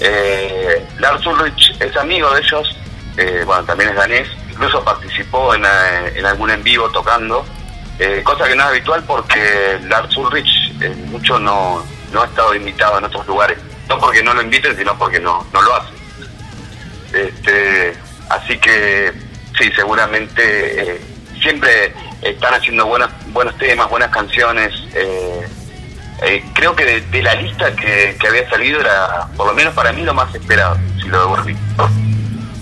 Eh, 0.00 0.86
Lars 0.98 1.26
Ulrich 1.26 1.76
es 1.80 1.94
amigo 1.96 2.30
de 2.32 2.40
ellos, 2.40 2.76
bueno, 3.44 3.64
también 3.64 3.90
es 3.90 3.96
danés, 3.96 4.28
incluso 4.48 4.82
participó 4.84 5.54
en, 5.54 5.64
en 6.14 6.24
algún 6.24 6.50
en 6.50 6.62
vivo 6.62 6.88
tocando, 6.90 7.44
cosa 8.22 8.46
que 8.46 8.54
no 8.54 8.62
es 8.62 8.68
habitual 8.68 9.02
porque 9.04 9.80
Lars 9.88 10.16
Ulrich 10.16 10.72
mucho 11.06 11.38
no, 11.38 11.84
no 12.12 12.22
ha 12.22 12.26
estado 12.26 12.54
invitado 12.54 12.98
en 12.98 13.04
otros 13.04 13.26
lugares, 13.26 13.58
no 13.88 13.98
porque 13.98 14.22
no 14.22 14.34
lo 14.34 14.42
inviten, 14.42 14.76
sino 14.76 14.96
porque 14.96 15.18
no, 15.18 15.44
no 15.52 15.62
lo 15.62 15.74
hacen. 15.74 15.97
Este, 17.12 17.94
así 18.28 18.58
que 18.58 19.12
sí, 19.58 19.70
seguramente 19.74 20.42
eh, 20.42 21.00
siempre 21.40 21.92
están 22.22 22.54
haciendo 22.54 22.86
buenos, 22.86 23.10
buenos 23.32 23.56
temas, 23.58 23.88
buenas 23.90 24.10
canciones. 24.10 24.72
eh, 24.94 25.46
eh, 26.22 26.42
creo 26.52 26.74
que 26.74 26.84
de, 26.84 27.00
de 27.00 27.22
la 27.22 27.34
lista 27.34 27.74
que, 27.76 28.16
que 28.20 28.26
había 28.26 28.48
salido 28.50 28.80
era, 28.80 29.28
por 29.36 29.46
lo 29.46 29.54
menos 29.54 29.72
para 29.74 29.92
mí, 29.92 30.02
lo 30.02 30.14
más 30.14 30.34
esperado, 30.34 30.76
si 31.00 31.08
lo 31.08 31.20
devolví. 31.20 31.56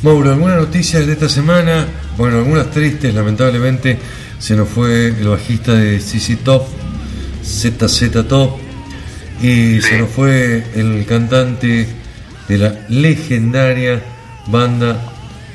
Mauro, 0.03 0.31
¿algunas 0.31 0.57
noticias 0.59 1.07
de 1.07 1.15
esta 1.15 1.29
semana? 1.29 1.87
Bueno, 2.19 2.39
algunas 2.39 2.71
tristes, 2.71 3.15
lamentablemente. 3.15 3.99
Se 4.39 4.55
nos 4.55 4.69
fue 4.69 5.07
el 5.07 5.27
bajista 5.29 5.73
de 5.73 5.99
CC 6.01 6.37
Top, 6.37 6.67
ZZ 7.43 8.29
Top, 8.29 8.59
y 9.41 9.81
se 9.81 9.99
nos 9.99 10.11
fue 10.11 10.63
el 10.75 11.07
cantante 11.09 11.89
de 12.49 12.59
la 12.59 12.75
legendaria 12.89 14.03
banda 14.47 14.97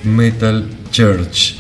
Metal 0.04 0.68
Church. 0.92 1.56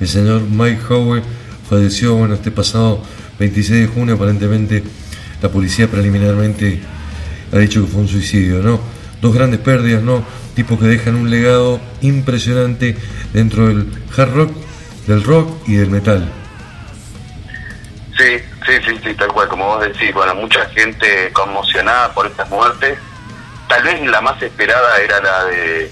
El 0.00 0.08
señor 0.08 0.42
Mike 0.42 0.82
Howe 0.88 1.22
falleció 1.68 2.14
bueno, 2.14 2.34
este 2.34 2.50
pasado 2.50 3.02
26 3.38 3.80
de 3.80 3.86
junio, 3.86 4.14
aparentemente 4.14 4.82
la 5.42 5.48
policía 5.48 5.88
preliminarmente 5.88 6.80
ha 7.52 7.58
dicho 7.58 7.82
que 7.82 7.86
fue 7.86 8.02
un 8.02 8.08
suicidio, 8.08 8.62
¿no? 8.62 8.80
Dos 9.20 9.34
grandes 9.34 9.60
pérdidas, 9.60 10.02
¿no? 10.02 10.24
Tipos 10.54 10.78
que 10.78 10.86
dejan 10.86 11.16
un 11.16 11.30
legado 11.30 11.80
impresionante 12.00 12.96
dentro 13.32 13.68
del 13.68 13.86
hard 14.16 14.34
rock, 14.34 14.50
del 15.06 15.22
rock 15.22 15.68
y 15.68 15.74
del 15.74 15.90
metal. 15.90 16.30
Sí, 18.16 18.38
sí, 18.66 18.72
sí, 18.86 18.98
sí, 19.04 19.14
tal 19.14 19.28
cual, 19.28 19.48
como 19.48 19.66
vos 19.66 19.82
decís, 19.82 20.12
bueno, 20.14 20.34
mucha 20.34 20.66
gente 20.70 21.30
conmocionada 21.32 22.12
por 22.14 22.26
estas 22.26 22.48
muertes. 22.48 22.98
Tal 23.68 23.82
vez 23.82 24.00
la 24.06 24.20
más 24.20 24.40
esperada 24.42 24.98
era 24.98 25.20
la 25.20 25.44
de, 25.44 25.90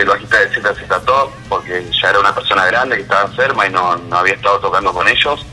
el 0.00 0.08
bajista 0.08 0.38
de 0.38 0.48
ZZ 0.48 1.04
Top, 1.04 1.30
porque 1.48 1.84
ya 2.02 2.10
era 2.10 2.20
una 2.20 2.34
persona 2.34 2.64
grande 2.66 2.96
que 2.96 3.02
estaba 3.02 3.22
enferma 3.30 3.66
y 3.66 3.70
no, 3.70 3.96
no 3.96 4.16
había 4.16 4.34
estado 4.34 4.58
tocando 4.60 4.92
con 4.92 5.06
ellos. 5.08 5.44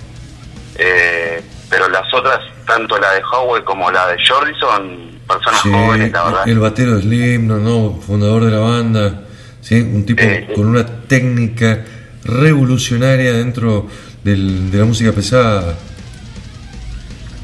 Eh, 0.76 1.42
pero 1.70 1.90
las 1.90 2.12
otras, 2.14 2.40
tanto 2.66 2.98
la 2.98 3.12
de 3.14 3.22
Howard 3.32 3.64
como 3.64 3.92
la 3.92 4.08
de 4.08 4.18
Jordi, 4.26 4.54
son 4.60 5.20
personas 5.28 5.62
Sí, 5.62 5.70
jóvenes, 5.72 6.12
la 6.12 6.24
verdad. 6.24 6.48
el 6.50 6.60
batero 6.60 6.96
de 6.96 7.02
Slim, 7.02 7.48
no, 7.48 7.58
no, 7.58 8.00
fundador 8.06 8.46
de 8.46 8.52
la 8.52 8.60
banda, 8.60 9.22
¿sí? 9.62 9.76
un 9.82 10.06
tipo 10.06 10.24
Eh, 10.24 10.48
con 10.56 10.68
una 10.68 10.86
técnica 10.86 11.84
revolucionaria 12.24 13.34
dentro 13.34 13.88
del- 14.24 14.72
de 14.72 14.78
la 14.78 14.86
música 14.86 15.12
pesada. 15.12 15.76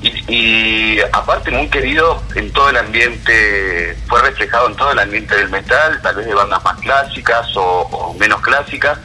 Y, 0.04 0.24
y 0.28 1.00
aparte 1.14 1.50
muy 1.50 1.70
querido 1.70 2.22
en 2.36 2.52
todo 2.52 2.70
el 2.70 2.78
ambiente, 2.78 3.98
fue 4.08 4.22
reflejado 4.22 4.68
en 4.68 4.76
todo 4.76 4.92
el 4.92 5.00
ambiente 5.00 5.36
del 5.36 5.50
metal, 5.50 6.00
tal 6.02 6.16
vez 6.16 6.26
de 6.28 6.34
bandas 6.34 6.64
más 6.64 6.78
clásicas 6.82 7.56
o, 7.56 7.64
o 7.64 8.14
menos 8.16 8.42
clásicas. 8.42 9.00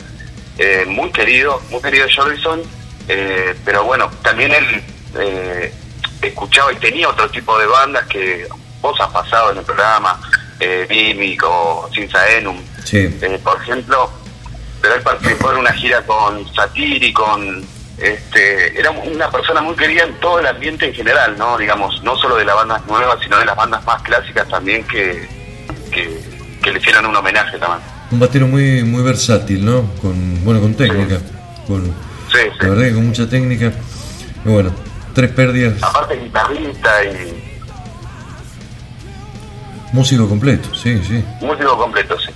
Eh, 0.58 0.84
muy 0.88 1.10
querido, 1.12 1.62
muy 1.70 1.80
querido 1.80 2.06
Jordison, 2.14 2.60
eh, 3.06 3.54
pero 3.64 3.84
bueno, 3.84 4.10
también 4.22 4.52
él 4.52 4.82
eh, 5.18 5.72
escuchaba 6.20 6.72
y 6.72 6.76
tenía 6.76 7.08
otro 7.08 7.30
tipo 7.30 7.56
de 7.58 7.66
bandas 7.66 8.04
que 8.06 8.48
vos 8.80 9.00
has 9.00 9.10
pasado 9.10 9.52
en 9.52 9.58
el 9.58 9.64
programa, 9.64 10.20
eh, 10.58 10.84
Mimic 10.90 11.42
o 11.44 11.88
Sinsa 11.94 12.28
Enum, 12.30 12.60
Sí, 12.84 12.98
eh, 13.20 13.40
por 13.44 13.60
ejemplo, 13.62 14.10
pero 14.80 14.94
él 14.94 15.02
participó 15.02 15.52
en 15.52 15.58
una 15.58 15.72
gira 15.72 16.02
con 16.02 16.52
Satiri, 16.54 17.12
con 17.12 17.64
este, 18.00 18.78
era 18.78 18.90
una 18.90 19.30
persona 19.30 19.60
muy 19.60 19.74
querida 19.76 20.04
en 20.04 20.14
todo 20.20 20.38
el 20.40 20.46
ambiente 20.46 20.86
en 20.86 20.94
general, 20.94 21.36
¿no? 21.38 21.58
Digamos, 21.58 22.02
no 22.02 22.16
solo 22.16 22.36
de 22.36 22.44
las 22.44 22.54
bandas 22.56 22.86
nuevas, 22.86 23.18
sino 23.22 23.38
de 23.38 23.44
las 23.44 23.56
bandas 23.56 23.84
más 23.84 24.02
clásicas 24.02 24.46
también 24.48 24.84
que, 24.84 25.28
que, 25.90 26.20
que 26.62 26.72
le 26.72 26.78
hicieron 26.78 27.06
un 27.06 27.16
homenaje 27.16 27.58
también. 27.58 27.80
un 28.10 28.20
batero 28.20 28.46
muy 28.46 28.82
muy 28.84 29.02
versátil, 29.02 29.64
¿no? 29.64 29.90
Con, 30.00 30.44
bueno, 30.44 30.60
con 30.60 30.74
técnica. 30.74 31.18
Con, 31.66 31.84
Sí, 32.30 32.38
sí. 32.42 32.50
la 32.60 32.68
verdad 32.68 32.84
que 32.84 32.94
con 32.94 33.06
mucha 33.06 33.28
técnica. 33.28 33.72
Y 34.44 34.48
bueno, 34.48 34.70
tres 35.14 35.30
pérdidas, 35.30 35.82
Aparte 35.82 36.16
guitarrista 36.16 37.04
y 37.04 37.42
músico 39.92 40.28
completo, 40.28 40.74
sí, 40.74 41.00
sí, 41.06 41.24
músico 41.40 41.76
completo, 41.78 42.16
sí. 42.20 42.30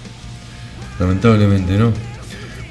lamentablemente, 0.98 1.72
¿no? 1.74 1.92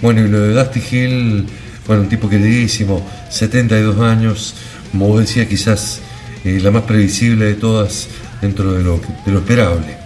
Bueno, 0.01 0.21
y 0.21 0.27
lo 0.29 0.39
de 0.39 0.53
Dusty 0.53 0.79
Hill, 0.91 1.47
bueno, 1.88 2.03
un 2.03 2.09
tipo 2.09 2.29
queridísimo, 2.29 3.05
72 3.29 3.99
años, 3.99 4.55
como 4.91 5.07
vos 5.07 5.21
decías, 5.21 5.47
quizás 5.47 6.01
eh, 6.45 6.59
la 6.61 6.71
más 6.71 6.84
previsible 6.84 7.45
de 7.45 7.55
todas 7.55 8.07
dentro 8.41 8.73
de 8.73 8.84
lo, 8.84 8.97
de 8.97 9.32
lo 9.32 9.39
esperable. 9.39 9.97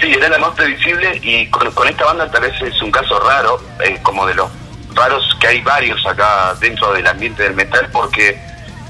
Sí, 0.00 0.12
era 0.12 0.28
la 0.28 0.38
más 0.38 0.50
previsible 0.50 1.20
y 1.22 1.46
con, 1.46 1.66
esta 1.88 2.04
banda 2.04 2.30
tal 2.30 2.42
vez 2.42 2.60
es 2.60 2.80
un 2.82 2.90
caso 2.90 3.18
raro, 3.20 3.60
eh, 3.84 3.98
como 4.02 4.26
de 4.26 4.34
los 4.34 4.50
raros 4.94 5.24
que 5.40 5.46
hay 5.46 5.60
varios 5.62 6.04
acá 6.06 6.54
dentro 6.60 6.92
del 6.92 7.06
ambiente 7.06 7.42
del 7.42 7.54
metal, 7.54 7.88
porque 7.92 8.38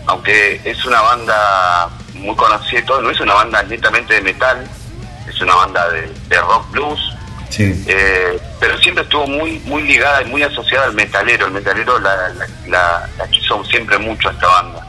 aunque 0.06 0.60
es 0.64 0.84
una 0.84 1.00
banda 1.00 1.90
muy 2.14 2.34
conocida 2.34 2.82
no 3.00 3.10
es 3.10 3.20
una 3.20 3.34
banda 3.34 3.62
netamente 3.62 4.14
de 4.14 4.20
metal, 4.20 4.66
es 5.28 5.40
una 5.40 5.54
banda 5.54 5.88
de 5.90 6.40
rock 6.40 6.70
blues, 6.70 7.00
Sí, 7.52 7.84
eh, 7.86 8.38
pero 8.58 8.78
siempre 8.78 9.04
estuvo 9.04 9.26
muy 9.26 9.58
muy 9.66 9.82
ligada 9.82 10.22
y 10.22 10.24
muy 10.24 10.42
asociada 10.42 10.86
al 10.86 10.94
metalero. 10.94 11.46
El 11.46 11.52
metalero 11.52 11.98
la, 11.98 12.30
la, 12.30 12.46
la- 12.68 13.08
la 13.18 13.28
quiso 13.28 13.62
siempre 13.66 13.98
mucho 13.98 14.28
a 14.28 14.32
esta 14.32 14.46
banda. 14.46 14.86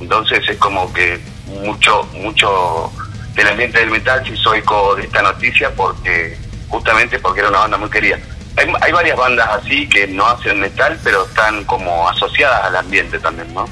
Entonces 0.00 0.40
es 0.48 0.56
como 0.58 0.92
que 0.92 1.18
mucho 1.46 2.06
mucho 2.14 2.92
del 3.34 3.48
ambiente 3.48 3.80
del 3.80 3.90
metal 3.90 4.24
se 4.24 4.32
hizo 4.34 4.54
eco 4.54 4.94
de 4.94 5.02
esta 5.04 5.22
noticia 5.22 5.70
porque 5.74 6.38
justamente 6.68 7.18
porque 7.18 7.40
era 7.40 7.48
una 7.48 7.58
banda 7.60 7.76
muy 7.78 7.90
querida. 7.90 8.18
Hay, 8.56 8.66
hay 8.80 8.92
varias 8.92 9.16
bandas 9.18 9.48
así 9.60 9.88
que 9.88 10.06
no 10.06 10.24
hacen 10.28 10.60
metal, 10.60 10.96
pero 11.02 11.26
están 11.26 11.64
como 11.64 12.08
asociadas 12.08 12.64
al 12.66 12.76
ambiente 12.76 13.18
también, 13.18 13.52
¿no? 13.52 13.68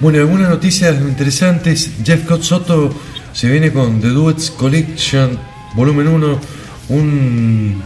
Bueno, 0.00 0.18
algunas 0.18 0.50
noticias 0.50 0.94
interesantes. 0.96 1.90
Jeff 2.04 2.24
Scott 2.26 2.42
Soto 2.42 2.90
se 3.32 3.48
viene 3.48 3.72
con 3.72 4.02
The 4.02 4.08
Duets 4.08 4.50
Collection, 4.50 5.38
volumen 5.74 6.08
1, 6.08 6.40
un, 6.88 7.82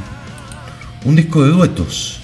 un 1.05 1.17
disco 1.17 1.45
de 1.45 1.51
duetos. 1.51 2.21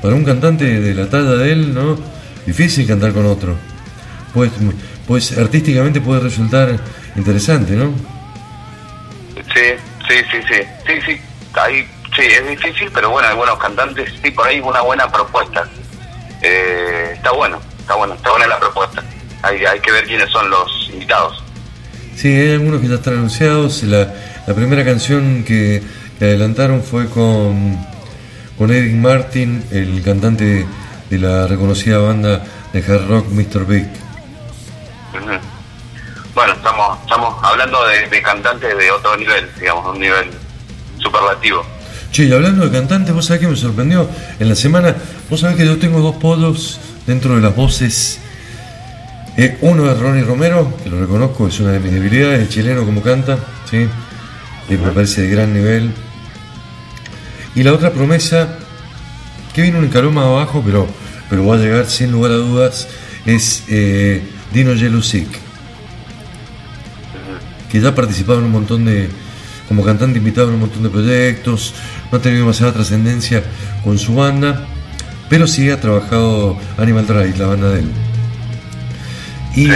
Para 0.00 0.14
un 0.14 0.24
cantante 0.24 0.64
de 0.64 0.94
la 0.94 1.08
talla 1.08 1.36
de 1.36 1.52
él, 1.52 1.74
¿no? 1.74 1.96
Difícil 2.44 2.86
cantar 2.86 3.12
con 3.12 3.26
otro. 3.26 3.56
Pues, 4.34 4.50
pues 5.06 5.38
artísticamente 5.38 6.00
puede 6.00 6.20
resultar 6.20 6.76
interesante, 7.14 7.74
¿no? 7.74 7.92
Sí, 9.54 9.60
sí, 10.08 10.14
sí, 10.30 10.38
sí, 10.48 10.62
sí, 10.86 10.92
sí, 11.06 11.20
ahí, 11.54 11.86
sí, 12.16 12.22
es 12.22 12.48
difícil, 12.48 12.90
pero 12.92 13.10
bueno, 13.10 13.28
hay 13.28 13.36
buenos 13.36 13.58
cantantes, 13.58 14.12
sí, 14.22 14.30
por 14.30 14.46
ahí 14.46 14.60
una 14.60 14.80
buena 14.80 15.10
propuesta. 15.10 15.68
Eh, 16.40 17.12
está 17.14 17.30
bueno, 17.32 17.60
está 17.78 17.94
bueno, 17.94 18.14
está 18.14 18.30
buena 18.30 18.46
la 18.46 18.58
propuesta. 18.58 19.04
Hay, 19.42 19.64
hay 19.64 19.80
que 19.80 19.92
ver 19.92 20.04
quiénes 20.06 20.30
son 20.30 20.50
los 20.50 20.90
invitados. 20.92 21.42
Sí, 22.16 22.28
hay 22.28 22.52
algunos 22.52 22.80
que 22.80 22.88
ya 22.88 22.94
están 22.94 23.14
anunciados. 23.14 23.82
La, 23.84 24.12
la 24.52 24.56
primera 24.56 24.84
canción 24.84 25.44
que, 25.44 25.82
que 26.18 26.24
adelantaron 26.26 26.82
fue 26.82 27.08
con, 27.08 27.78
con 28.58 28.70
Eric 28.70 28.92
Martin, 28.96 29.64
el 29.70 30.02
cantante 30.02 30.66
de 31.08 31.18
la 31.18 31.46
reconocida 31.46 31.96
banda 31.96 32.44
de 32.70 32.80
hard 32.80 33.08
rock 33.08 33.28
Mr. 33.30 33.64
Big. 33.64 33.86
Bueno, 36.34 36.52
estamos, 36.52 36.98
estamos 37.00 37.34
hablando 37.42 37.82
de, 37.86 38.06
de 38.10 38.22
cantantes 38.22 38.76
de 38.76 38.90
otro 38.90 39.16
nivel, 39.16 39.48
digamos, 39.58 39.94
un 39.94 39.98
nivel 39.98 40.30
superlativo. 40.98 41.64
Che, 42.10 42.24
y 42.24 42.32
hablando 42.34 42.66
de 42.66 42.78
cantantes, 42.78 43.14
vos 43.14 43.24
sabés 43.24 43.40
que 43.40 43.48
me 43.48 43.56
sorprendió 43.56 44.06
en 44.38 44.50
la 44.50 44.54
semana. 44.54 44.94
Vos 45.30 45.40
sabés 45.40 45.56
que 45.56 45.64
yo 45.64 45.78
tengo 45.78 46.00
dos 46.00 46.16
polos 46.16 46.78
dentro 47.06 47.36
de 47.36 47.40
las 47.40 47.56
voces. 47.56 48.20
Eh, 49.38 49.56
uno 49.62 49.90
es 49.90 49.98
Ronnie 49.98 50.24
Romero, 50.24 50.76
que 50.84 50.90
lo 50.90 51.00
reconozco, 51.00 51.48
es 51.48 51.58
una 51.60 51.72
de 51.72 51.80
mis 51.80 51.90
debilidades, 51.90 52.40
el 52.40 52.48
chileno 52.50 52.84
como 52.84 53.00
canta, 53.00 53.38
¿sí? 53.70 53.88
Me 54.78 54.90
parece 54.90 55.22
de 55.22 55.28
gran 55.28 55.52
nivel. 55.52 55.90
Y 57.54 57.62
la 57.62 57.72
otra 57.72 57.92
promesa, 57.92 58.56
que 59.54 59.62
viene 59.62 59.78
un 59.78 59.84
escalón 59.84 60.14
más 60.14 60.24
abajo, 60.24 60.62
pero, 60.64 60.88
pero 61.28 61.46
va 61.46 61.56
a 61.56 61.58
llegar 61.58 61.86
sin 61.86 62.10
lugar 62.10 62.32
a 62.32 62.36
dudas, 62.36 62.88
es 63.26 63.64
eh, 63.68 64.22
Dino 64.52 64.74
Jelusic, 64.74 65.28
que 67.70 67.80
ya 67.80 67.88
ha 67.90 67.94
participado 67.94 68.38
en 68.38 68.46
un 68.46 68.52
montón 68.52 68.86
de, 68.86 69.10
como 69.68 69.84
cantante 69.84 70.18
invitado 70.18 70.48
en 70.48 70.54
un 70.54 70.60
montón 70.60 70.82
de 70.82 70.88
proyectos, 70.88 71.74
no 72.10 72.18
ha 72.18 72.22
tenido 72.22 72.42
demasiada 72.42 72.72
trascendencia 72.72 73.42
con 73.84 73.98
su 73.98 74.14
banda, 74.14 74.66
pero 75.28 75.46
sí 75.46 75.68
ha 75.70 75.80
trabajado 75.80 76.58
Animal 76.78 77.06
Drive, 77.06 77.36
la 77.36 77.46
banda 77.46 77.70
de 77.70 77.80
él. 77.80 77.90
Y 79.54 79.68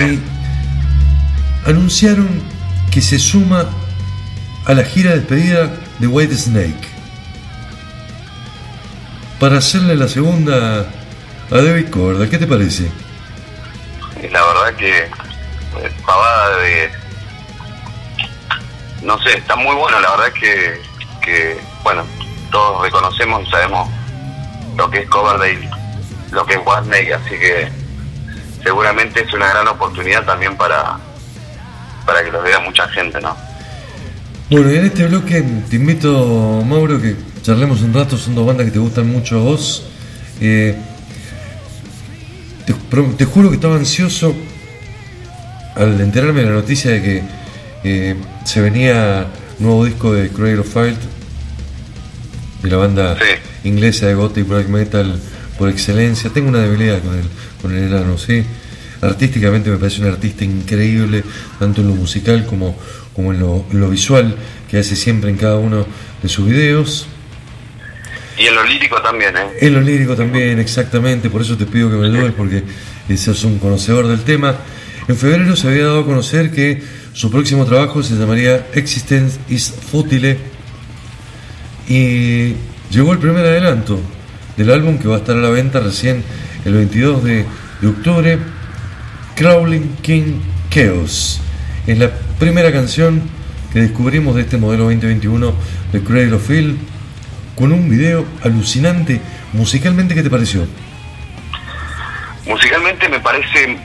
anunciaron 1.66 2.28
que 2.90 3.02
se 3.02 3.18
suma 3.18 3.68
a 4.66 4.74
la 4.74 4.84
gira 4.84 5.10
de 5.10 5.20
despedida 5.20 5.70
de 5.98 6.06
White 6.06 6.36
Snake 6.36 6.88
para 9.38 9.58
hacerle 9.58 9.94
la 9.96 10.08
segunda 10.08 10.86
a 11.50 11.54
David 11.54 11.90
Corda. 11.90 12.28
¿Qué 12.28 12.38
te 12.38 12.46
parece? 12.46 12.90
La 14.32 14.44
verdad 14.44 14.74
que 14.76 14.98
eh, 14.98 15.92
pavada 16.04 16.56
de 16.56 16.90
no 19.02 19.18
sé 19.22 19.36
está 19.36 19.54
muy 19.54 19.74
bueno 19.76 20.00
la 20.00 20.10
verdad 20.16 20.32
que 20.32 20.80
que 21.22 21.60
bueno 21.84 22.04
todos 22.50 22.82
reconocemos 22.82 23.46
y 23.46 23.50
sabemos 23.50 23.88
lo 24.76 24.90
que 24.90 25.00
es 25.00 25.08
Coverdale 25.08 25.70
lo 26.32 26.44
que 26.44 26.54
es 26.54 26.60
Whitney 26.64 27.12
así 27.12 27.30
que 27.38 27.70
seguramente 28.64 29.22
es 29.22 29.32
una 29.32 29.48
gran 29.48 29.68
oportunidad 29.68 30.24
también 30.24 30.56
para 30.56 30.98
para 32.04 32.24
que 32.24 32.32
los 32.32 32.42
vea 32.42 32.58
mucha 32.58 32.88
gente 32.88 33.20
no 33.20 33.45
Bueno, 34.48 34.70
y 34.72 34.76
en 34.76 34.84
este 34.86 35.06
bloque 35.06 35.44
te 35.68 35.76
invito, 35.76 36.62
Mauro, 36.64 37.00
que 37.00 37.16
charlemos 37.42 37.82
un 37.82 37.92
rato. 37.92 38.16
Son 38.16 38.34
dos 38.34 38.46
bandas 38.46 38.66
que 38.66 38.72
te 38.72 38.78
gustan 38.78 39.10
mucho 39.10 39.40
a 39.40 39.42
vos. 39.42 39.82
Eh, 40.40 40.76
te, 43.16 43.24
juro 43.24 43.48
que 43.48 43.56
estaba 43.56 43.76
ansioso 43.76 44.34
al 45.74 46.00
enterarme 46.00 46.40
de 46.42 46.46
la 46.46 46.52
noticia 46.52 46.92
de 46.92 47.02
que 47.02 47.22
eh, 47.84 48.16
se 48.44 48.60
venía 48.60 49.26
nuevo 49.58 49.84
disco 49.84 50.12
de 50.14 50.28
Cradle 50.28 50.60
of 50.60 50.72
Filed, 50.72 50.96
de 52.62 52.70
la 52.70 52.76
banda 52.76 53.16
Sí. 53.16 53.68
inglesa 53.68 54.06
de 54.06 54.14
gothic 54.14 54.46
black 54.46 54.68
metal 54.68 55.18
por 55.58 55.68
excelencia. 55.68 56.30
Tengo 56.30 56.48
una 56.50 56.60
debilidad 56.60 57.02
con 57.02 57.14
el, 57.18 57.24
con 57.60 57.76
el 57.76 57.84
enano, 57.84 58.16
sí. 58.16 58.44
Artísticamente 59.00 59.70
me 59.70 59.76
parece 59.76 60.02
un 60.02 60.08
artista 60.08 60.44
increíble, 60.44 61.24
tanto 61.58 61.80
en 61.82 61.88
lo 61.88 61.94
musical 61.94 62.46
como, 62.46 62.76
como 63.16 63.32
en, 63.32 63.40
lo, 63.40 63.64
lo 63.72 63.88
visual, 63.88 64.36
que 64.70 64.78
hace 64.78 64.94
siempre 64.94 65.30
en 65.30 65.36
cada 65.36 65.56
uno 65.56 65.86
de 66.22 66.28
sus 66.28 66.46
videos. 66.46 67.08
y 68.38 68.46
en 68.46 68.54
lo 68.54 68.62
lírico 68.62 69.00
también 69.00 69.34
eh 69.34 69.58
En 69.62 69.72
lo 69.72 69.80
lírico 69.80 70.14
también, 70.14 70.58
exactamente, 70.60 71.30
por 71.30 71.40
eso 71.40 71.56
te 71.56 71.64
pido 71.64 71.90
que 71.90 71.96
me 71.96 72.06
ayudes, 72.06 72.32
porque 72.36 72.62
eh, 73.08 73.16
sos 73.16 73.42
un 73.44 73.58
conocedor 73.58 74.06
del 74.06 74.20
tema. 74.20 74.54
En 75.08 75.16
febrero 75.16 75.56
se 75.56 75.68
había 75.68 75.84
dado 75.86 76.00
a 76.00 76.04
conocer 76.04 76.50
que 76.50 76.82
su 77.14 77.30
próximo 77.30 77.64
trabajo 77.64 78.02
se 78.02 78.16
llamaría 78.16 78.66
Existence 78.74 79.38
is 79.48 79.72
Futile, 79.90 80.36
Y 81.88 82.54
llegó 82.90 83.12
el 83.12 83.18
primer 83.18 83.46
adelanto 83.46 83.98
del 84.58 84.70
álbum 84.70 84.98
que 84.98 85.08
va 85.08 85.16
a 85.16 85.18
estar 85.18 85.36
a 85.36 85.40
la 85.40 85.48
venta 85.48 85.80
recién 85.80 86.22
el 86.66 86.74
22 86.74 87.24
de, 87.24 87.46
de 87.80 87.88
octubre, 87.88 88.38
Crawling 89.36 89.96
King 90.02 90.40
Chaos. 90.68 91.40
Es 91.86 91.98
la 91.98 92.10
primera 92.38 92.72
canción 92.72 93.22
que 93.72 93.80
descubrimos 93.80 94.34
de 94.34 94.42
este 94.42 94.58
modelo 94.58 94.84
2021 94.84 95.54
de 95.92 96.02
Cradle 96.02 96.34
of 96.34 96.46
Filth 96.46 96.78
con 97.56 97.72
un 97.72 97.88
video 97.88 98.24
alucinante. 98.42 99.20
Musicalmente, 99.52 100.14
¿qué 100.14 100.22
te 100.22 100.30
pareció? 100.30 100.66
Musicalmente 102.46 103.08
me 103.08 103.20
parece 103.20 103.76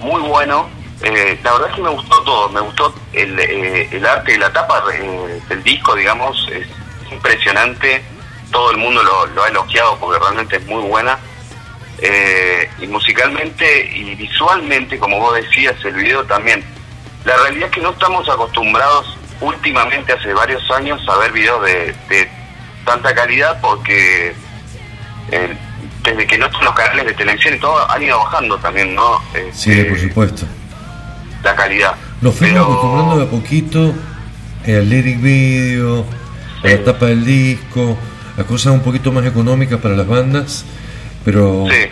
muy 0.00 0.20
bueno. 0.22 0.68
Eh, 1.02 1.38
la 1.42 1.52
verdad 1.52 1.70
es 1.70 1.76
que 1.76 1.82
me 1.82 1.90
gustó 1.90 2.22
todo. 2.22 2.48
Me 2.50 2.60
gustó 2.60 2.94
el, 3.12 3.38
eh, 3.38 4.02
arte 4.08 4.34
y 4.34 4.38
la 4.38 4.52
tapa 4.52 4.82
eh, 4.92 5.40
del 5.48 5.62
disco, 5.62 5.94
digamos. 5.94 6.48
Es 6.52 6.66
impresionante. 7.12 8.02
Todo 8.50 8.72
el 8.72 8.78
mundo 8.78 9.02
lo, 9.02 9.26
lo 9.26 9.44
ha 9.44 9.48
elogiado 9.48 9.98
porque 9.98 10.18
realmente 10.18 10.56
es 10.56 10.66
muy 10.66 10.82
buena. 10.82 11.18
Eh, 12.02 12.68
y 12.80 12.86
musicalmente 12.86 13.90
y 13.94 14.14
visualmente, 14.14 14.98
como 14.98 15.20
vos 15.20 15.34
decías, 15.34 15.76
el 15.84 15.94
video 15.94 16.24
también. 16.24 16.64
La 17.24 17.36
realidad 17.36 17.68
es 17.68 17.74
que 17.74 17.80
no 17.80 17.90
estamos 17.90 18.28
acostumbrados 18.28 19.16
últimamente, 19.40 20.12
hace 20.12 20.32
varios 20.34 20.62
años, 20.70 21.00
a 21.08 21.16
ver 21.18 21.32
videos 21.32 21.62
de, 21.64 21.94
de 22.08 22.28
tanta 22.84 23.14
calidad 23.14 23.60
porque 23.60 24.32
eh, 25.30 25.56
desde 26.02 26.26
que 26.26 26.38
no 26.38 26.46
están 26.46 26.64
los 26.64 26.74
canales 26.74 27.06
de 27.06 27.12
televisión 27.14 27.54
y 27.54 27.58
todo, 27.58 27.90
han 27.90 28.02
ido 28.02 28.18
bajando 28.18 28.56
también, 28.58 28.94
¿no? 28.94 29.20
Sí, 29.52 29.70
Este, 29.72 29.84
por 29.84 29.98
supuesto. 29.98 30.46
La 31.42 31.54
calidad. 31.54 31.94
Nos 32.20 32.34
fuimos 32.34 32.54
Pero- 32.60 32.64
acostumbrando 32.72 33.16
de 33.18 33.24
a 33.24 33.30
poquito 33.30 33.94
eh, 34.66 34.76
al 34.76 34.88
lyric 34.90 35.20
video, 35.20 36.04
a 36.62 36.68
la 36.68 36.84
tapa 36.84 37.06
del 37.06 37.24
disco, 37.24 37.96
a 38.38 38.44
cosas 38.44 38.72
un 38.72 38.80
poquito 38.80 39.10
más 39.12 39.24
económicas 39.26 39.78
para 39.80 39.94
las 39.94 40.06
bandas, 40.06 40.64
pero 41.24 41.66
Sí, 41.70 41.86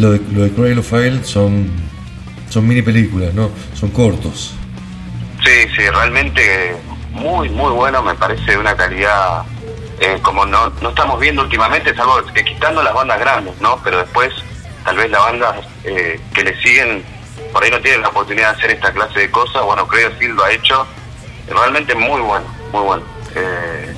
lo 0.00 0.10
de, 0.12 0.20
lo 0.32 0.42
de 0.44 0.50
Cradle 0.50 0.78
of 0.80 0.88
Filth 0.90 1.24
son, 1.24 1.70
son 2.48 2.66
mini 2.66 2.82
películas, 2.82 3.34
¿no? 3.34 3.50
Son 3.74 3.90
cortos. 3.90 4.54
sí, 5.44 5.68
sí, 5.76 5.88
realmente 5.90 6.76
muy, 7.12 7.48
muy 7.48 7.72
bueno, 7.72 8.02
me 8.02 8.14
parece 8.14 8.52
de 8.52 8.58
una 8.58 8.76
calidad 8.76 9.44
eh, 10.00 10.18
como 10.22 10.44
no, 10.44 10.70
no 10.82 10.90
estamos 10.90 11.18
viendo 11.18 11.42
últimamente, 11.42 11.94
que 12.34 12.44
quitando 12.44 12.82
las 12.82 12.92
bandas 12.92 13.18
grandes, 13.18 13.58
¿no? 13.60 13.80
Pero 13.82 13.98
después, 13.98 14.32
tal 14.84 14.96
vez 14.96 15.10
las 15.10 15.22
bandas 15.22 15.56
eh, 15.84 16.20
que 16.34 16.44
le 16.44 16.60
siguen, 16.60 17.02
por 17.52 17.64
ahí 17.64 17.70
no 17.70 17.80
tienen 17.80 18.02
la 18.02 18.08
oportunidad 18.08 18.52
de 18.52 18.58
hacer 18.58 18.70
esta 18.72 18.92
clase 18.92 19.20
de 19.20 19.30
cosas, 19.30 19.62
bueno, 19.64 19.86
creo 19.86 20.16
que 20.18 20.28
lo 20.28 20.44
ha 20.44 20.52
hecho, 20.52 20.86
realmente 21.48 21.94
muy 21.94 22.20
bueno, 22.20 22.46
muy 22.72 22.82
bueno. 22.82 23.04
Eh, 23.34 23.94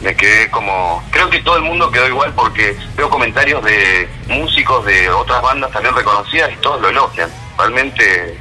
me 0.00 0.14
quedé 0.16 0.50
como, 0.50 1.02
creo 1.10 1.28
que 1.30 1.40
todo 1.40 1.56
el 1.56 1.62
mundo 1.62 1.90
quedó 1.90 2.08
igual 2.08 2.32
porque 2.34 2.76
veo 2.96 3.08
comentarios 3.08 3.62
de 3.64 4.08
músicos 4.28 4.84
de 4.84 5.08
otras 5.10 5.42
bandas 5.42 5.70
también 5.72 5.94
reconocidas 5.94 6.52
y 6.52 6.56
todos 6.56 6.80
lo 6.82 6.88
elogian, 6.88 7.30
realmente 7.62 8.38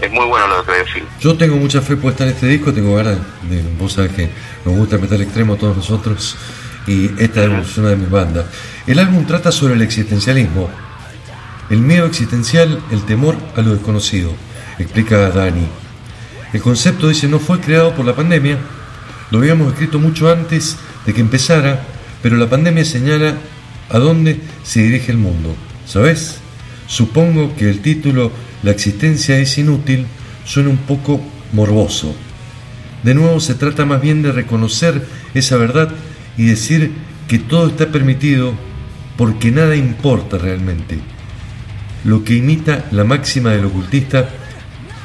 es 0.00 0.10
muy 0.10 0.24
bueno 0.26 0.46
lo 0.46 0.62
de 0.62 0.84
Creo 0.84 1.06
Yo 1.20 1.36
tengo 1.36 1.56
mucha 1.56 1.82
fe 1.82 1.96
puesta 1.96 2.24
en 2.24 2.30
este 2.30 2.46
disco, 2.46 2.72
tengo 2.72 2.94
ganas 2.94 3.18
de. 3.42 3.62
Vos 3.78 3.92
sabés 3.92 4.12
que 4.12 4.30
nos 4.64 4.74
gusta 4.74 4.96
el 4.96 5.02
metal 5.02 5.20
extremo 5.20 5.54
a 5.54 5.56
todos 5.58 5.76
nosotros, 5.76 6.36
y 6.86 7.10
esta 7.22 7.44
es 7.44 7.76
una 7.76 7.90
de 7.90 7.96
mis 7.96 8.10
bandas. 8.10 8.46
El 8.86 8.98
álbum 8.98 9.26
trata 9.26 9.52
sobre 9.52 9.74
el 9.74 9.82
existencialismo, 9.82 10.70
el 11.68 11.80
miedo 11.80 12.06
existencial, 12.06 12.80
el 12.90 13.04
temor 13.04 13.36
a 13.56 13.60
lo 13.60 13.74
desconocido, 13.74 14.32
explica 14.78 15.28
Dani. 15.30 15.66
El 16.52 16.62
concepto, 16.62 17.08
dice, 17.08 17.28
no 17.28 17.38
fue 17.38 17.60
creado 17.60 17.94
por 17.94 18.06
la 18.06 18.14
pandemia, 18.14 18.56
lo 19.30 19.38
habíamos 19.38 19.72
escrito 19.72 19.98
mucho 19.98 20.32
antes 20.32 20.78
de 21.04 21.12
que 21.12 21.20
empezara, 21.20 21.82
pero 22.22 22.36
la 22.36 22.48
pandemia 22.48 22.84
señala 22.86 23.34
a 23.90 23.98
dónde 23.98 24.40
se 24.62 24.80
dirige 24.80 25.12
el 25.12 25.18
mundo. 25.18 25.54
¿Sabes? 25.86 26.40
Supongo 26.88 27.54
que 27.54 27.70
el 27.70 27.80
título 27.80 28.32
La 28.64 28.72
existencia 28.72 29.38
es 29.38 29.56
inútil 29.58 30.06
suena 30.44 30.70
un 30.70 30.78
poco 30.78 31.20
morboso. 31.52 32.14
De 33.02 33.14
nuevo 33.14 33.38
se 33.38 33.54
trata 33.54 33.84
más 33.84 34.00
bien 34.00 34.22
de 34.22 34.32
reconocer 34.32 35.06
esa 35.34 35.56
verdad 35.56 35.90
y 36.36 36.46
decir 36.46 36.90
que 37.28 37.38
todo 37.38 37.68
está 37.68 37.86
permitido 37.88 38.54
porque 39.16 39.50
nada 39.50 39.76
importa 39.76 40.38
realmente. 40.38 40.98
Lo 42.04 42.24
que 42.24 42.34
imita 42.34 42.86
la 42.90 43.04
máxima 43.04 43.50
del 43.50 43.66
ocultista 43.66 44.28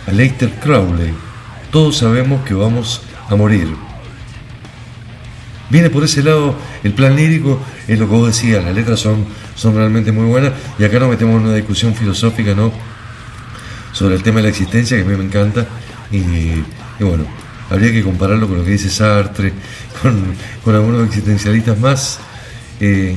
Aleister 0.07 0.51
Crowley. 0.61 1.13
Todos 1.71 1.97
sabemos 1.97 2.43
que 2.45 2.53
vamos 2.53 3.01
a 3.29 3.35
morir. 3.35 3.67
Viene 5.69 5.89
por 5.89 6.03
ese 6.03 6.23
lado 6.23 6.55
el 6.83 6.93
plan 6.93 7.15
lírico, 7.15 7.59
es 7.87 7.97
lo 7.97 8.07
que 8.07 8.15
vos 8.15 8.27
decías, 8.27 8.63
las 8.63 8.75
letras 8.75 8.99
son, 8.99 9.25
son 9.55 9.75
realmente 9.75 10.11
muy 10.11 10.25
buenas 10.25 10.53
y 10.77 10.83
acá 10.83 10.99
nos 10.99 11.09
metemos 11.09 11.39
en 11.39 11.47
una 11.47 11.55
discusión 11.55 11.93
filosófica, 11.95 12.53
¿no? 12.53 12.71
Sobre 13.91 14.15
el 14.15 14.23
tema 14.23 14.37
de 14.37 14.43
la 14.43 14.49
existencia, 14.49 14.97
que 14.97 15.03
a 15.03 15.05
mí 15.05 15.15
me 15.15 15.23
encanta 15.23 15.65
y, 16.11 16.63
bueno, 16.99 17.25
habría 17.69 17.91
que 17.91 18.03
compararlo 18.03 18.47
con 18.47 18.57
lo 18.57 18.63
que 18.63 18.71
dice 18.71 18.89
Sartre, 18.89 19.53
con, 20.01 20.35
con 20.63 20.75
algunos 20.75 21.05
existencialistas 21.07 21.77
más, 21.79 22.19
eh, 22.79 23.15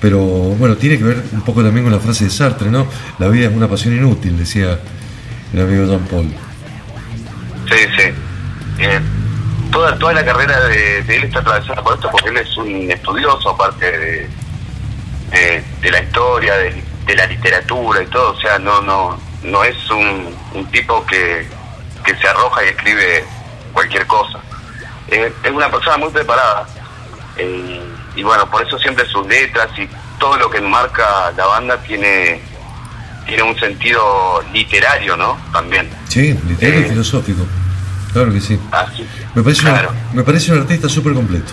pero 0.00 0.18
bueno, 0.18 0.76
tiene 0.76 0.96
que 0.96 1.04
ver 1.04 1.22
un 1.32 1.42
poco 1.42 1.62
también 1.62 1.84
con 1.84 1.92
la 1.92 2.00
frase 2.00 2.24
de 2.24 2.30
Sartre, 2.30 2.70
¿no? 2.70 2.86
La 3.18 3.28
vida 3.28 3.48
es 3.48 3.54
una 3.54 3.68
pasión 3.68 3.94
inútil, 3.94 4.38
decía 4.38 4.78
el 5.52 5.60
amigo 5.60 5.86
Jean 5.86 6.06
Paul. 6.06 6.28
Sí, 7.68 7.76
sí. 7.96 8.02
Eh, 8.78 9.00
toda, 9.70 9.98
toda 9.98 10.14
la 10.14 10.24
carrera 10.24 10.58
de, 10.68 11.02
de 11.02 11.16
él 11.16 11.24
está 11.24 11.40
atravesada 11.40 11.82
por 11.82 11.94
esto 11.94 12.08
porque 12.10 12.30
él 12.30 12.36
es 12.38 12.56
un 12.56 12.90
estudioso 12.90 13.50
aparte 13.50 13.84
de, 13.98 14.28
de, 15.30 15.62
de 15.80 15.90
la 15.90 16.02
historia, 16.02 16.54
de, 16.56 16.82
de 17.06 17.14
la 17.16 17.26
literatura 17.26 18.02
y 18.02 18.06
todo. 18.06 18.32
O 18.32 18.40
sea, 18.40 18.58
no 18.58 18.80
no 18.82 19.18
no 19.42 19.64
es 19.64 19.76
un, 19.90 20.34
un 20.54 20.66
tipo 20.70 21.04
que, 21.06 21.46
que 22.04 22.14
se 22.16 22.28
arroja 22.28 22.64
y 22.64 22.68
escribe 22.68 23.24
cualquier 23.72 24.06
cosa. 24.06 24.38
Eh, 25.08 25.32
es 25.42 25.50
una 25.50 25.70
persona 25.70 25.96
muy 25.96 26.10
preparada. 26.10 26.66
Eh, 27.36 27.80
y 28.16 28.22
bueno, 28.22 28.50
por 28.50 28.66
eso 28.66 28.78
siempre 28.78 29.06
sus 29.06 29.26
letras 29.26 29.68
y 29.78 29.88
todo 30.18 30.36
lo 30.36 30.50
que 30.50 30.58
enmarca 30.58 31.30
la 31.36 31.46
banda 31.46 31.76
tiene 31.82 32.40
tiene 33.26 33.42
un 33.44 33.58
sentido 33.58 34.42
literario, 34.52 35.16
¿no? 35.16 35.38
También. 35.52 35.88
Sí, 36.08 36.32
literario 36.46 36.80
y 36.80 36.84
Eh. 36.84 36.88
filosófico, 36.88 37.46
claro 38.12 38.32
que 38.32 38.40
sí. 38.40 38.58
Así. 38.72 39.06
Me 39.34 39.42
parece, 39.42 39.70
un- 39.70 40.16
me 40.16 40.22
parece 40.24 40.52
un 40.52 40.60
artista 40.60 40.88
súper 40.88 41.14
completo. 41.14 41.52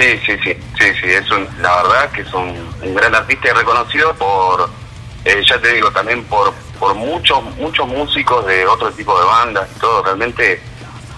Sí, 0.00 0.06
sí, 0.24 0.32
sí, 0.42 0.54
sí, 0.78 0.84
sí, 1.00 1.06
es 1.10 1.30
un, 1.30 1.46
la 1.60 1.82
verdad 1.82 2.10
que 2.10 2.22
es 2.22 2.32
un, 2.32 2.54
un 2.82 2.94
gran 2.94 3.14
artista 3.14 3.48
y 3.48 3.52
reconocido 3.52 4.14
por, 4.14 4.70
eh, 5.26 5.42
ya 5.46 5.60
te 5.60 5.74
digo, 5.74 5.90
también 5.90 6.24
por, 6.24 6.54
por 6.78 6.94
muchos, 6.94 7.42
muchos 7.56 7.86
músicos 7.86 8.46
de 8.46 8.66
otro 8.66 8.90
tipo 8.92 9.18
de 9.20 9.26
bandas 9.26 9.68
y 9.76 9.78
todo, 9.78 10.02
realmente 10.02 10.58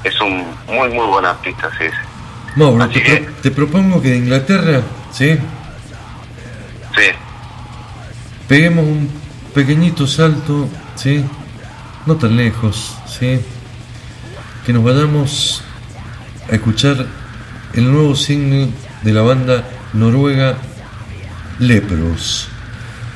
es 0.02 0.20
un 0.20 0.44
muy, 0.66 0.88
muy 0.88 1.06
buen 1.06 1.24
artista, 1.24 1.70
sí, 1.78 1.84
sí. 1.88 2.56
Así 2.82 2.94
te, 2.94 3.02
que- 3.04 3.16
pro- 3.18 3.32
te 3.42 3.50
propongo 3.52 4.02
que 4.02 4.08
de 4.10 4.16
Inglaterra, 4.16 4.80
¿sí? 5.12 5.38
Sí, 6.96 7.06
Peguemos 8.48 8.84
un 8.84 9.08
pequeñito 9.54 10.06
salto, 10.08 10.68
¿sí? 10.96 11.24
No 12.04 12.16
tan 12.16 12.36
lejos, 12.36 12.96
¿sí? 13.06 13.40
Que 14.66 14.72
nos 14.72 14.82
vayamos 14.82 15.62
a 16.50 16.54
escuchar 16.56 17.06
el 17.74 17.90
nuevo 17.90 18.14
single 18.14 18.68
de 19.02 19.12
la 19.12 19.22
banda 19.22 19.64
noruega 19.92 20.56
Lepros. 21.58 22.48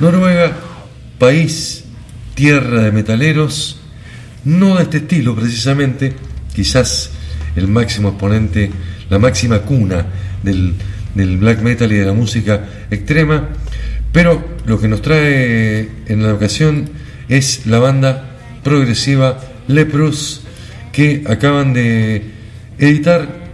Noruega, 0.01 0.53
país, 1.19 1.85
tierra 2.35 2.83
de 2.83 2.93
metaleros, 2.93 3.81
no 4.45 4.77
de 4.77 4.85
este 4.85 4.99
estilo 4.99 5.35
precisamente, 5.35 6.15
quizás 6.55 7.11
el 7.57 7.69
máximo 7.69 8.11
exponente, 8.11 8.70
la 9.11 9.19
máxima 9.19 9.61
cuna 9.61 10.07
del, 10.43 10.74
del 11.15 11.39
black 11.39 11.62
metal 11.62 11.91
y 11.93 11.97
de 11.97 12.07
la 12.07 12.12
música 12.12 12.65
extrema, 12.91 13.49
pero 14.12 14.45
lo 14.66 14.81
que 14.81 14.89
nos 14.89 15.03
trae 15.03 15.89
en 16.07 16.23
la 16.23 16.35
ocasión 16.35 16.89
es 17.28 17.66
la 17.66 17.78
banda 17.78 18.37
progresiva 18.62 19.39
Leprous 19.69 20.43
que 20.93 21.24
acaban 21.27 21.73
de 21.73 22.23
editar, 22.78 23.45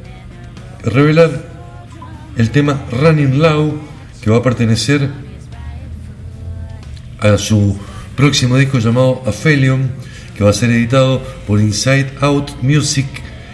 revelar 0.84 1.30
el 2.36 2.50
tema 2.50 2.80
Running 2.90 3.38
Low 3.38 3.80
que 4.22 4.30
va 4.30 4.38
a 4.38 4.42
pertenecer 4.42 5.10
a 7.20 7.38
su 7.38 7.78
próximo 8.16 8.56
disco 8.56 8.78
llamado 8.78 9.22
Aphelion, 9.26 9.90
que 10.36 10.44
va 10.44 10.50
a 10.50 10.52
ser 10.52 10.70
editado 10.70 11.22
por 11.46 11.60
Inside 11.60 12.12
Out 12.20 12.62
Music 12.62 13.06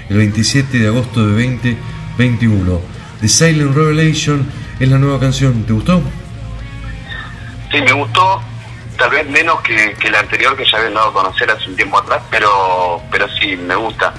el 0.09 0.17
27 0.17 0.79
de 0.79 0.89
agosto 0.89 1.27
de 1.27 1.33
2021. 1.33 2.81
The 3.21 3.29
Silent 3.29 3.75
Revelation 3.75 4.47
es 4.79 4.89
la 4.89 4.99
nueva 4.99 5.19
canción. 5.19 5.65
¿Te 5.65 5.73
gustó? 5.73 6.03
sí, 7.71 7.81
me 7.83 7.93
gustó, 7.93 8.43
tal 8.97 9.11
vez 9.11 9.29
menos 9.29 9.61
que, 9.63 10.11
la 10.11 10.21
anterior 10.21 10.57
que 10.57 10.65
ya 10.65 10.79
habían 10.79 10.95
dado 10.95 11.09
a 11.09 11.13
conocer 11.13 11.51
hace 11.51 11.69
un 11.69 11.77
tiempo 11.77 11.99
atrás, 11.99 12.23
pero, 12.31 13.03
pero 13.11 13.27
sí, 13.29 13.57
me 13.57 13.75
gusta. 13.77 14.15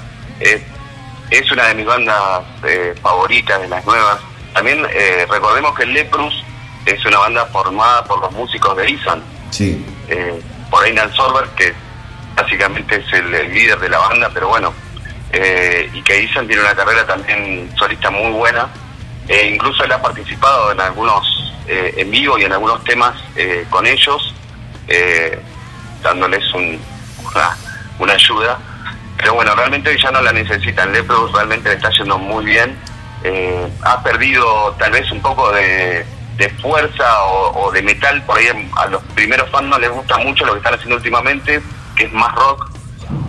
Es 1.29 1.51
una 1.51 1.67
de 1.67 1.75
mis 1.75 1.85
bandas 1.85 2.43
eh, 2.63 2.93
favoritas, 3.01 3.61
de 3.61 3.67
las 3.67 3.85
nuevas. 3.85 4.19
También 4.53 4.85
eh, 4.91 5.25
recordemos 5.29 5.77
que 5.77 5.85
Leprus 5.85 6.43
es 6.85 7.05
una 7.05 7.19
banda 7.19 7.45
formada 7.47 8.03
por 8.05 8.19
los 8.19 8.31
músicos 8.31 8.75
de 8.77 8.89
Isan. 8.89 9.23
Sí. 9.51 9.85
Eh, 10.07 10.41
por 10.69 10.85
Einan 10.85 11.13
Sorber, 11.13 11.45
que 11.55 11.73
básicamente 12.35 12.95
es 12.95 13.13
el, 13.13 13.33
el 13.33 13.53
líder 13.53 13.79
de 13.79 13.89
la 13.89 13.99
banda, 13.99 14.29
pero 14.33 14.49
bueno, 14.49 14.73
eh, 15.31 15.89
y 15.93 16.01
que 16.01 16.23
Isan 16.23 16.47
tiene 16.47 16.61
una 16.61 16.75
carrera 16.75 17.05
también 17.05 17.71
solista 17.77 18.09
muy 18.09 18.31
buena. 18.31 18.67
E 19.27 19.49
incluso 19.49 19.83
él 19.83 19.91
ha 19.91 20.01
participado 20.01 20.71
en 20.71 20.81
algunos 20.81 21.53
eh, 21.67 21.93
en 21.97 22.09
vivo 22.09 22.39
y 22.39 22.45
en 22.45 22.51
algunos 22.51 22.83
temas 22.83 23.15
eh, 23.35 23.65
con 23.69 23.85
ellos, 23.85 24.33
dándoles 26.01 26.51
un, 26.55 26.79
una, 27.23 27.57
una 27.99 28.13
ayuda. 28.13 28.57
Pero 29.19 29.33
bueno, 29.35 29.53
realmente 29.55 29.95
ya 30.01 30.11
no 30.11 30.21
la 30.21 30.31
necesitan. 30.31 30.91
Lepros 30.93 31.31
realmente 31.33 31.69
le 31.69 31.75
está 31.75 31.89
yendo 31.91 32.17
muy 32.17 32.45
bien. 32.45 32.75
Eh, 33.23 33.67
ha 33.83 34.01
perdido 34.01 34.73
tal 34.79 34.91
vez 34.91 35.11
un 35.11 35.21
poco 35.21 35.51
de, 35.51 36.05
de 36.37 36.49
fuerza 36.61 37.23
o, 37.25 37.65
o 37.65 37.71
de 37.71 37.81
metal. 37.81 38.23
Por 38.23 38.37
ahí 38.37 38.45
a 38.77 38.87
los 38.87 39.03
primeros 39.15 39.49
fans 39.49 39.67
no 39.67 39.77
les 39.77 39.89
gusta 39.91 40.17
mucho 40.19 40.45
lo 40.45 40.53
que 40.53 40.59
están 40.59 40.73
haciendo 40.75 40.95
últimamente, 40.95 41.61
que 41.97 42.05
es 42.05 42.13
más 42.13 42.33
rock, 42.33 42.71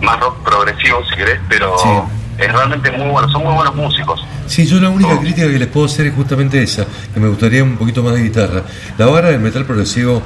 más 0.01 0.17
rock 0.21 0.41
progresivo 0.43 1.03
si 1.09 1.15
querés, 1.17 1.39
pero 1.49 1.77
Sí. 1.77 1.89
es 2.37 2.51
realmente 2.53 2.89
muy 2.91 3.09
bueno. 3.09 3.27
Son 3.29 3.43
muy 3.43 3.53
buenos 3.53 3.75
músicos. 3.75 4.23
Sí, 4.47 4.65
yo 4.65 4.79
la 4.79 4.89
única 4.89 5.13
Oh. 5.13 5.19
crítica 5.19 5.47
que 5.47 5.59
les 5.59 5.67
puedo 5.67 5.85
hacer 5.87 6.07
es 6.07 6.13
justamente 6.15 6.61
esa, 6.63 6.85
que 7.13 7.19
me 7.19 7.27
gustaría 7.27 7.63
un 7.63 7.75
poquito 7.77 8.01
más 8.01 8.13
de 8.13 8.21
guitarra. 8.23 8.63
La 8.97 9.07
vara 9.07 9.29
del 9.29 9.39
metal 9.41 9.65
progresivo 9.65 10.21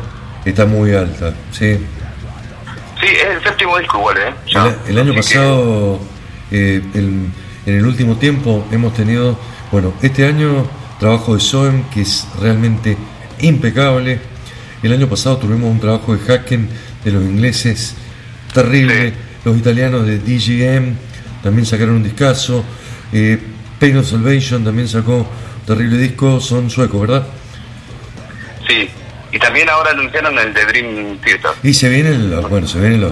está 0.45 0.65
muy 0.67 0.93
alta, 0.93 1.33
sí. 1.51 1.83
Sí, 3.05 3.11
es 3.15 3.35
el 3.37 3.43
séptimo 3.43 3.77
disco 3.77 3.99
igual, 3.99 4.17
¿eh? 4.17 4.33
Ya. 4.51 4.75
El, 4.87 4.91
el 4.91 4.97
año 4.99 5.19
Así 5.19 5.29
que- 5.33 5.35
pasado, 5.37 5.99
eh, 6.51 6.81
el- 6.95 7.29
en 7.67 7.73
el 7.77 7.85
último 7.85 8.15
tiempo, 8.17 8.65
hemos 8.71 8.93
tenido, 8.93 9.37
bueno, 9.71 9.93
este 10.01 10.25
año 10.25 10.65
trabajo 10.99 11.35
de 11.35 11.39
Soem, 11.41 11.83
que 11.89 12.01
es 12.01 12.27
realmente 12.39 12.97
impecable. 13.41 14.19
El 14.83 14.93
año 14.93 15.07
pasado 15.07 15.37
tuvimos 15.37 15.69
un 15.71 15.79
trabajo 15.79 16.15
de 16.15 16.31
Hacken 16.33 16.69
de 17.03 17.11
los 17.11 17.23
ingleses 17.23 17.95
terrible. 18.53 19.09
Sí. 19.09 19.15
Los 19.45 19.57
italianos 19.57 20.05
de 20.07 20.19
DGM 20.19 20.95
también 21.43 21.65
sacaron 21.65 21.95
un 21.95 22.03
discazo. 22.03 22.63
Eh, 23.13 23.37
Pain 23.79 23.97
of 23.97 24.07
Salvation 24.09 24.63
también 24.63 24.87
sacó 24.87 25.17
un 25.17 25.27
terrible 25.67 25.97
disco. 25.97 26.39
Son 26.39 26.69
suecos, 26.69 27.01
¿verdad? 27.01 27.27
Y 29.35 29.39
también 29.39 29.67
ahora 29.69 29.91
anunciaron 29.91 30.39
el 30.39 30.53
de 30.53 30.65
Dream 30.65 31.17
Theater. 31.19 31.51
Y 31.61 31.73
se 31.73 31.89
vienen 31.89 32.31
los, 32.31 32.49
bueno, 32.49 32.67
se 32.67 32.79
vienen 32.79 33.01
los, 33.01 33.11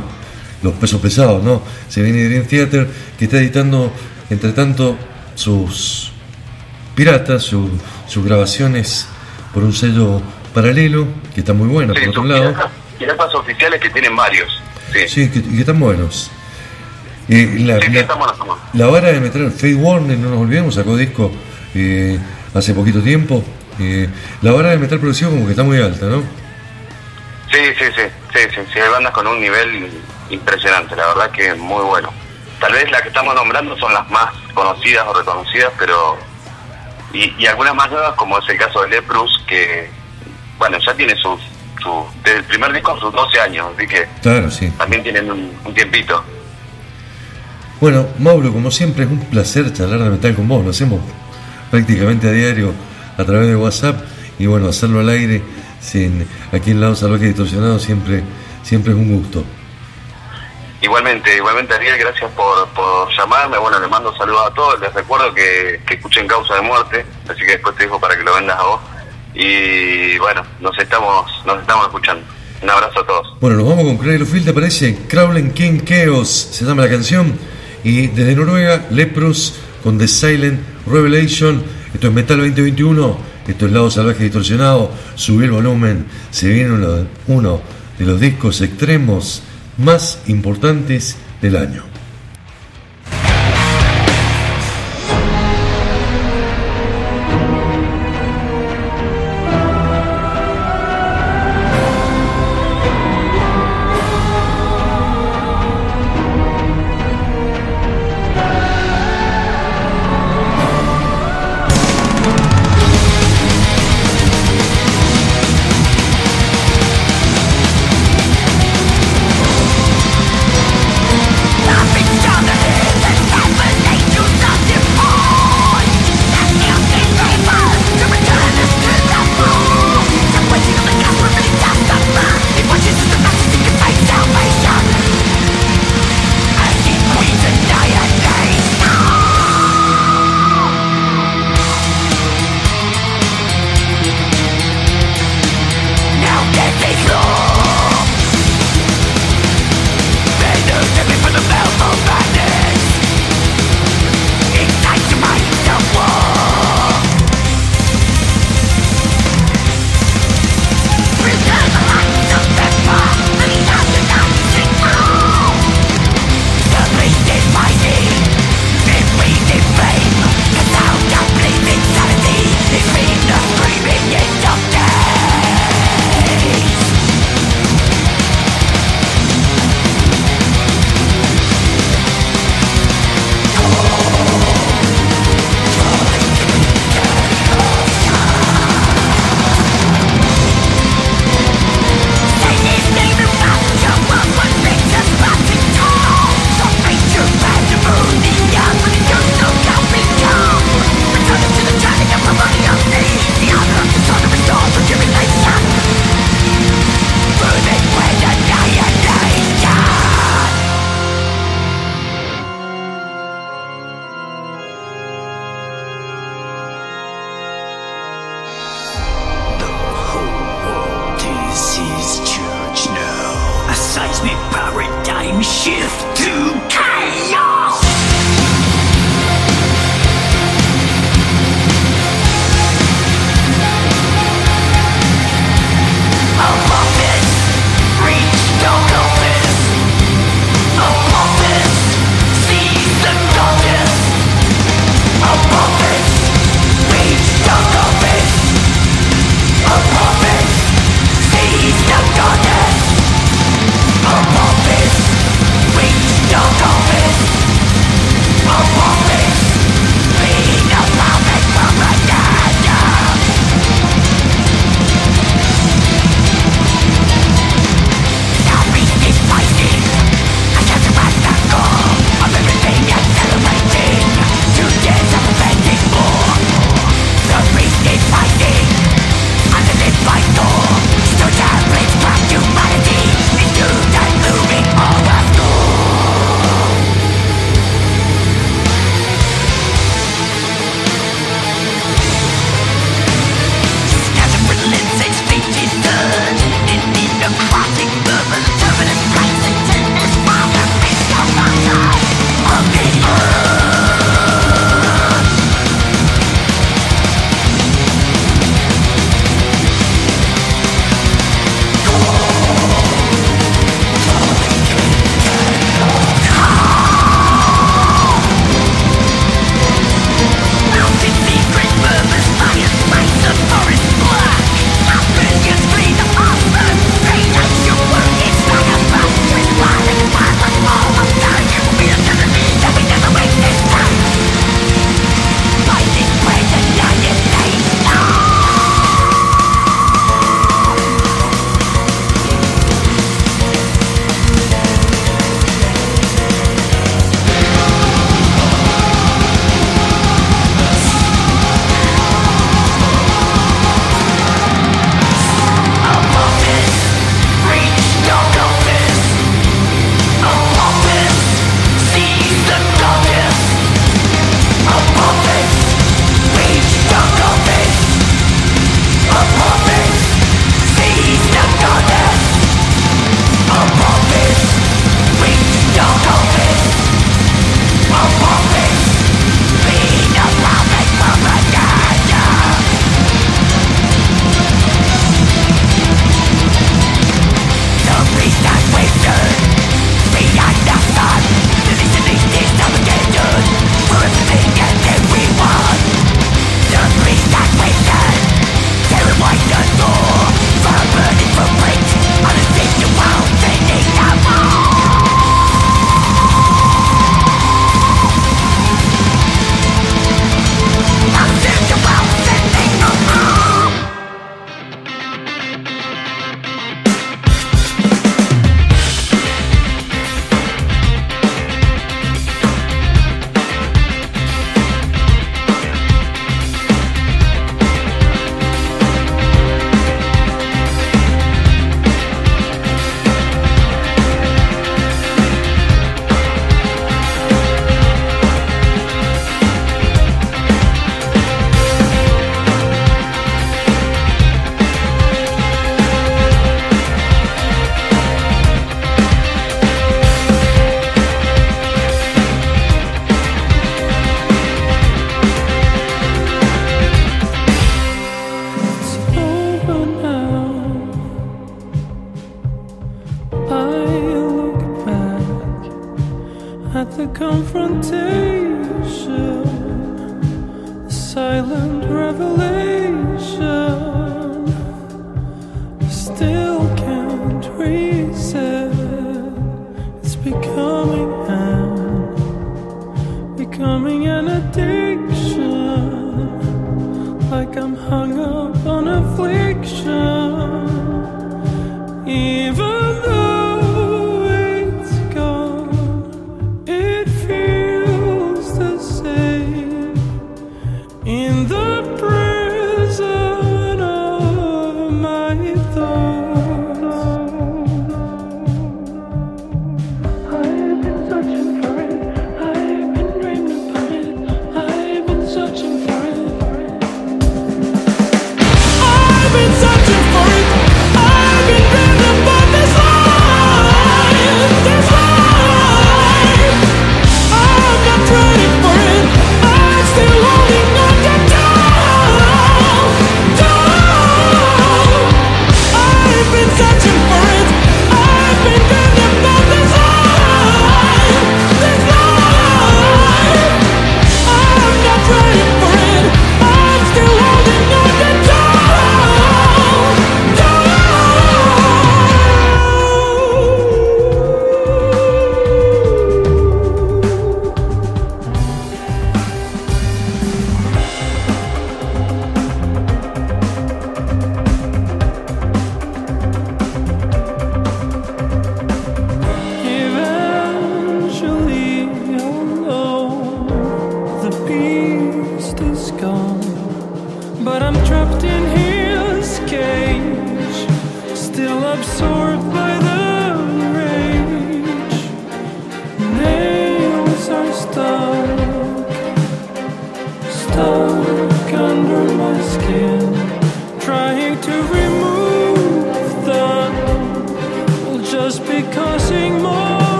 los 0.61 0.73
pesos 0.75 1.01
pesados, 1.01 1.43
¿no? 1.43 1.61
Se 1.89 2.01
viene 2.01 2.23
Dream 2.29 2.45
Theater 2.45 2.87
que 3.19 3.25
está 3.25 3.37
editando, 3.39 3.91
entre 4.29 4.53
tanto, 4.53 4.97
sus 5.35 6.11
piratas, 6.95 7.43
su- 7.43 7.77
sus 8.07 8.23
grabaciones 8.23 9.05
por 9.53 9.63
un 9.63 9.73
sello 9.73 10.21
paralelo, 10.53 11.07
que 11.33 11.41
está 11.41 11.51
muy 11.51 11.67
bueno, 11.67 11.93
Sí, 11.93 11.99
por 12.01 12.09
otro 12.09 12.23
lado. 12.23 12.51
piratas, 12.51 12.71
piratas 12.99 13.35
oficiales 13.35 13.81
que 13.81 13.89
tienen 13.89 14.15
varios. 14.15 14.61
Sí, 14.93 14.99
sí, 15.09 15.29
que, 15.29 15.43
que 15.43 15.59
están 15.59 15.79
buenos. 15.79 16.31
Eh, 17.27 17.55
la, 17.59 17.79
sí, 17.81 17.91
la- 17.91 18.07
la 18.73 18.85
vara 18.87 19.11
de 19.11 19.19
meter 19.19 19.51
Fade 19.51 19.75
Warner, 19.75 20.17
no 20.17 20.29
nos 20.29 20.39
olvidemos, 20.39 20.75
sacó 20.75 20.95
disco 20.95 21.31
eh, 21.75 22.17
hace 22.53 22.73
poquito 22.73 23.01
tiempo. 23.01 23.43
Eh, 23.79 24.07
la 24.41 24.51
vara 24.51 24.69
de 24.69 24.77
metal 24.77 24.99
progresivo 24.99 25.31
como 25.31 25.45
que 25.45 25.51
está 25.51 25.63
muy 25.63 25.81
alta, 25.81 26.05
¿no? 26.05 26.21
Sí, 27.51 27.59
sí, 27.77 27.85
sí, 27.95 28.01
sí, 28.33 28.39
sí, 28.53 28.61
sí, 28.73 28.79
hay 28.79 28.89
bandas 28.89 29.11
con 29.13 29.27
un 29.27 29.39
nivel 29.39 29.89
impresionante, 30.29 30.95
la 30.95 31.07
verdad 31.07 31.31
que 31.31 31.53
muy 31.55 31.83
bueno. 31.83 32.11
Tal 32.59 32.71
vez 32.73 32.89
las 32.91 33.01
que 33.01 33.09
estamos 33.09 33.35
nombrando 33.35 33.77
son 33.77 33.93
las 33.93 34.09
más 34.09 34.31
conocidas 34.53 35.05
o 35.07 35.13
reconocidas, 35.13 35.71
pero... 35.77 36.17
Y, 37.13 37.31
y 37.37 37.45
algunas 37.45 37.75
más 37.75 37.91
nuevas, 37.91 38.13
como 38.13 38.39
es 38.39 38.49
el 38.49 38.57
caso 38.57 38.81
de 38.83 38.89
Leprus, 38.89 39.43
que, 39.47 39.89
bueno, 40.57 40.77
ya 40.85 40.93
tiene 40.95 41.15
sus... 41.15 41.39
Su, 41.81 42.05
desde 42.23 42.37
el 42.37 42.43
primer 42.45 42.71
disco 42.71 42.97
sus 42.99 43.11
12 43.13 43.39
años, 43.41 43.67
así 43.75 43.85
que 43.85 44.07
Claro, 44.21 44.49
sí. 44.49 44.71
también 44.77 45.03
tienen 45.03 45.29
un, 45.29 45.51
un 45.65 45.73
tiempito. 45.73 46.23
Bueno, 47.81 48.07
Mauro, 48.19 48.53
como 48.53 48.71
siempre 48.71 49.03
es 49.03 49.11
un 49.11 49.19
placer 49.25 49.73
charlar 49.73 49.99
de 49.99 50.09
metal 50.11 50.33
con 50.35 50.47
vos, 50.47 50.63
lo 50.63 50.71
hacemos 50.71 51.01
prácticamente 51.69 52.29
a 52.29 52.31
diario 52.31 52.73
a 53.18 53.23
través 53.23 53.48
de 53.48 53.56
WhatsApp 53.56 54.03
y 54.40 54.45
bueno, 54.45 54.69
hacerlo 54.69 54.99
al 54.99 55.10
aire 55.10 55.41
sin 55.80 56.27
aquí 56.52 56.72
en 56.72 56.81
Lado 56.81 56.95
Salvaje 56.95 57.26
Distorsionado 57.26 57.80
siempre, 57.80 58.23
siempre 58.64 58.94
es 58.94 58.98
un 58.98 59.18
gusto. 59.18 59.44
Igualmente, 60.81 61.38
igualmente 61.38 61.73
Ariel, 61.73 61.98
gracias 61.98 62.30
por, 62.31 62.68
por 62.69 63.10
llamarme. 63.15 63.57
Bueno, 63.57 63.80
les 63.80 63.90
mando 63.90 64.14
saludos 64.18 64.48
a 64.52 64.53
todos. 64.53 64.81
Les 64.81 64.94
recuerdo 64.94 65.34
que, 65.34 65.80
que 65.88 65.94
escuchen 65.94 66.27
Causa 66.27 66.56
de 66.56 66.61
Muerte, 66.61 67.06
así 67.30 67.40
que 67.40 67.53
después 67.53 67.76
te 67.77 67.84
dejo 67.84 67.99
para 68.02 68.18
que 68.18 68.23
lo 68.23 68.34
vendas 68.35 68.60
a 68.60 68.64
vos. 68.64 68.81
Y 69.34 70.18
bueno, 70.18 70.44
nos 70.60 70.77
estamos, 70.77 71.31
nos 71.45 71.61
estamos 71.61 71.85
escuchando. 71.85 72.26
Un 72.61 72.69
abrazo 72.69 72.99
a 72.99 73.06
todos. 73.06 73.40
Bueno, 73.40 73.57
nos 73.57 73.69
vamos 73.69 73.85
con 73.85 73.98
Cradle 73.98 74.23
of 74.23 74.30
Filth, 74.30 74.45
¿te 74.45 74.53
parece? 74.53 74.98
Crawling 75.07 75.52
King 75.52 75.81
Chaos 75.85 76.30
se 76.30 76.65
llama 76.65 76.84
la 76.84 76.90
canción. 76.90 77.38
Y 77.85 78.07
desde 78.07 78.35
Noruega, 78.35 78.85
Leprous 78.90 79.56
con 79.84 79.98
The 79.98 80.07
Silent 80.07 80.60
Revelation. 80.85 81.64
Esto 81.94 82.07
es 82.07 82.14
Metal 82.14 82.38
2021. 82.38 83.18
Esto 83.48 83.65
es 83.65 83.72
Lado 83.72 83.91
Salvaje 83.91 84.24
Distorsionado. 84.24 84.91
Subí 85.15 85.45
el 85.45 85.52
volumen. 85.52 86.06
Se 86.32 86.49
viene 86.49 86.72
uno, 86.72 87.07
uno 87.28 87.61
de 87.99 88.06
los 88.06 88.20
discos 88.20 88.61
extremos 88.61 89.44
más 89.78 90.20
importantes 90.28 91.15
del 91.41 91.56
año. 91.56 91.93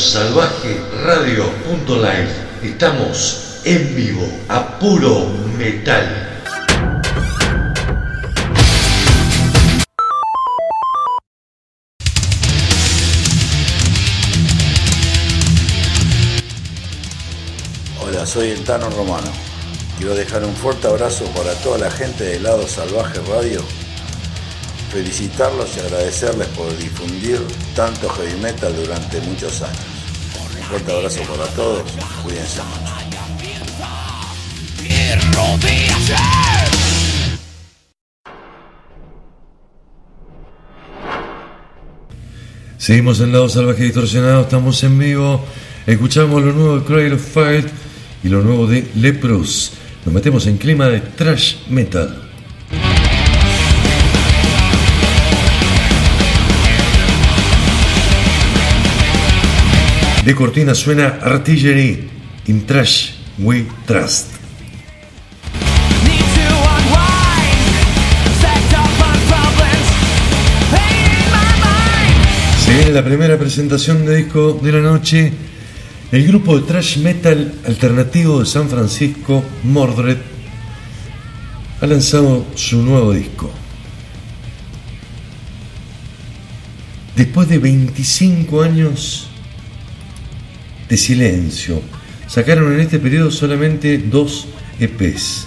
Salvaje 0.00 0.80
Radio.live. 1.04 2.32
Estamos 2.62 3.60
en 3.64 3.94
vivo 3.94 4.26
a 4.48 4.78
puro 4.78 5.26
metal. 5.58 6.40
Hola, 18.00 18.24
soy 18.24 18.48
el 18.48 18.64
Tano 18.64 18.88
Romano. 18.88 19.30
Quiero 19.98 20.14
dejar 20.14 20.44
un 20.44 20.54
fuerte 20.54 20.88
abrazo 20.88 21.26
para 21.36 21.52
toda 21.56 21.76
la 21.76 21.90
gente 21.90 22.24
de 22.24 22.40
Lado 22.40 22.66
Salvaje 22.66 23.20
Radio. 23.28 23.62
Felicitarlos 24.90 25.76
y 25.76 25.80
agradecerles 25.80 26.48
por 26.48 26.74
difundir 26.78 27.38
tanto 27.76 28.08
heavy 28.08 28.40
metal 28.40 28.74
durante 28.74 29.20
muchos 29.20 29.60
años. 29.60 29.89
Fuerte 30.70 30.92
abrazo 30.92 31.22
para 31.22 31.46
todos. 31.56 31.82
Cuídense. 32.22 32.60
Seguimos 42.78 43.20
en 43.20 43.32
Lado 43.32 43.48
Salvaje 43.48 43.82
Distorsionado, 43.82 44.42
estamos 44.42 44.82
en 44.84 44.96
vivo. 44.96 45.44
Escuchamos 45.88 46.40
lo 46.40 46.52
nuevo 46.52 46.78
de 46.78 46.84
Cradle 46.84 47.14
of 47.14 47.32
Fight 47.34 47.66
y 48.22 48.28
lo 48.28 48.40
nuevo 48.42 48.68
de 48.68 48.88
Lepros. 48.94 49.72
Nos 50.04 50.14
metemos 50.14 50.46
en 50.46 50.56
clima 50.56 50.86
de 50.86 51.00
trash 51.00 51.68
metal. 51.68 52.29
De 60.24 60.34
cortina 60.34 60.74
suena 60.74 61.18
Artillery 61.22 62.10
in 62.44 62.66
Trash 62.66 63.12
We 63.38 63.64
Trust. 63.86 64.26
Se 72.62 72.74
viene 72.74 72.92
la 72.92 73.02
primera 73.02 73.38
presentación 73.38 74.04
de 74.04 74.16
disco 74.16 74.60
de 74.62 74.72
la 74.72 74.80
noche. 74.80 75.32
El 76.12 76.26
grupo 76.26 76.58
de 76.58 76.66
thrash 76.66 76.98
metal 76.98 77.54
alternativo 77.66 78.40
de 78.40 78.46
San 78.46 78.68
Francisco, 78.68 79.42
Mordred, 79.62 80.18
ha 81.80 81.86
lanzado 81.86 82.44
su 82.56 82.82
nuevo 82.82 83.14
disco. 83.14 83.50
Después 87.16 87.48
de 87.48 87.58
25 87.58 88.62
años 88.62 89.29
de 90.90 90.96
silencio, 90.96 91.80
sacaron 92.26 92.74
en 92.74 92.80
este 92.80 92.98
periodo 92.98 93.30
solamente 93.30 93.96
dos 93.96 94.48
EPs. 94.80 95.46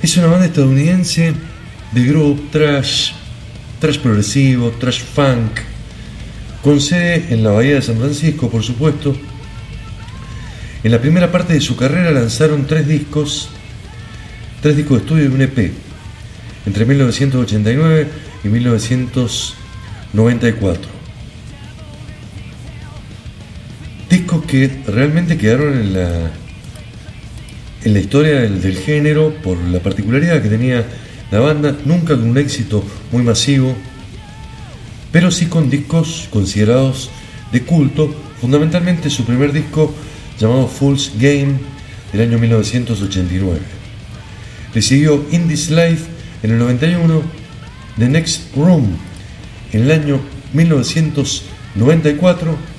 Es 0.00 0.16
una 0.16 0.28
banda 0.28 0.46
estadounidense 0.46 1.34
de 1.92 2.04
groove 2.04 2.40
trash, 2.50 3.12
trash 3.80 3.98
progresivo, 3.98 4.70
trash 4.70 5.02
funk, 5.02 5.60
con 6.62 6.80
sede 6.80 7.26
en 7.30 7.42
la 7.42 7.50
Bahía 7.50 7.74
de 7.74 7.82
San 7.82 7.98
Francisco, 7.98 8.48
por 8.48 8.62
supuesto. 8.62 9.14
En 10.84 10.90
la 10.90 11.00
primera 11.00 11.30
parte 11.30 11.52
de 11.54 11.60
su 11.60 11.76
carrera 11.76 12.10
lanzaron 12.12 12.66
tres 12.66 12.86
discos, 12.86 13.48
tres 14.60 14.76
discos 14.76 14.98
de 14.98 15.04
estudio 15.04 15.24
y 15.24 15.28
un 15.28 15.42
EP, 15.42 15.72
entre 16.66 16.84
1989 16.84 18.08
y 18.44 18.48
1994. 18.48 21.01
Que 24.52 24.70
realmente 24.86 25.36
quedaron 25.38 25.72
en 25.72 25.94
la, 25.94 26.30
en 27.84 27.94
la 27.94 28.00
historia 28.00 28.42
del, 28.42 28.76
género 28.76 29.32
por 29.42 29.56
la 29.56 29.80
particularidad 29.80 30.42
que 30.42 30.50
tenía 30.50 30.84
la 31.30 31.40
banda, 31.40 31.74
nunca 31.86 32.16
con 32.16 32.28
un 32.28 32.36
éxito 32.36 32.84
muy 33.12 33.22
masivo, 33.22 33.74
pero 35.10 35.30
sí 35.30 35.46
con 35.46 35.70
discos 35.70 36.28
considerados 36.30 37.08
de 37.50 37.62
culto. 37.62 38.14
Fundamentalmente 38.42 39.08
su 39.08 39.24
primer 39.24 39.54
disco 39.54 39.94
llamado 40.38 40.68
Fool's 40.68 41.12
Game 41.18 41.54
del 42.12 42.20
año 42.20 42.38
1989. 42.38 43.58
Le 44.74 44.82
siguió 44.82 45.24
In 45.30 45.48
This 45.48 45.70
Life 45.70 46.04
en 46.42 46.50
el 46.50 46.58
91, 46.58 47.22
The 47.96 48.06
Next 48.06 48.54
Room 48.54 48.98
en 49.72 49.84
el 49.84 49.92
año 49.92 50.20
1994. 50.52 52.71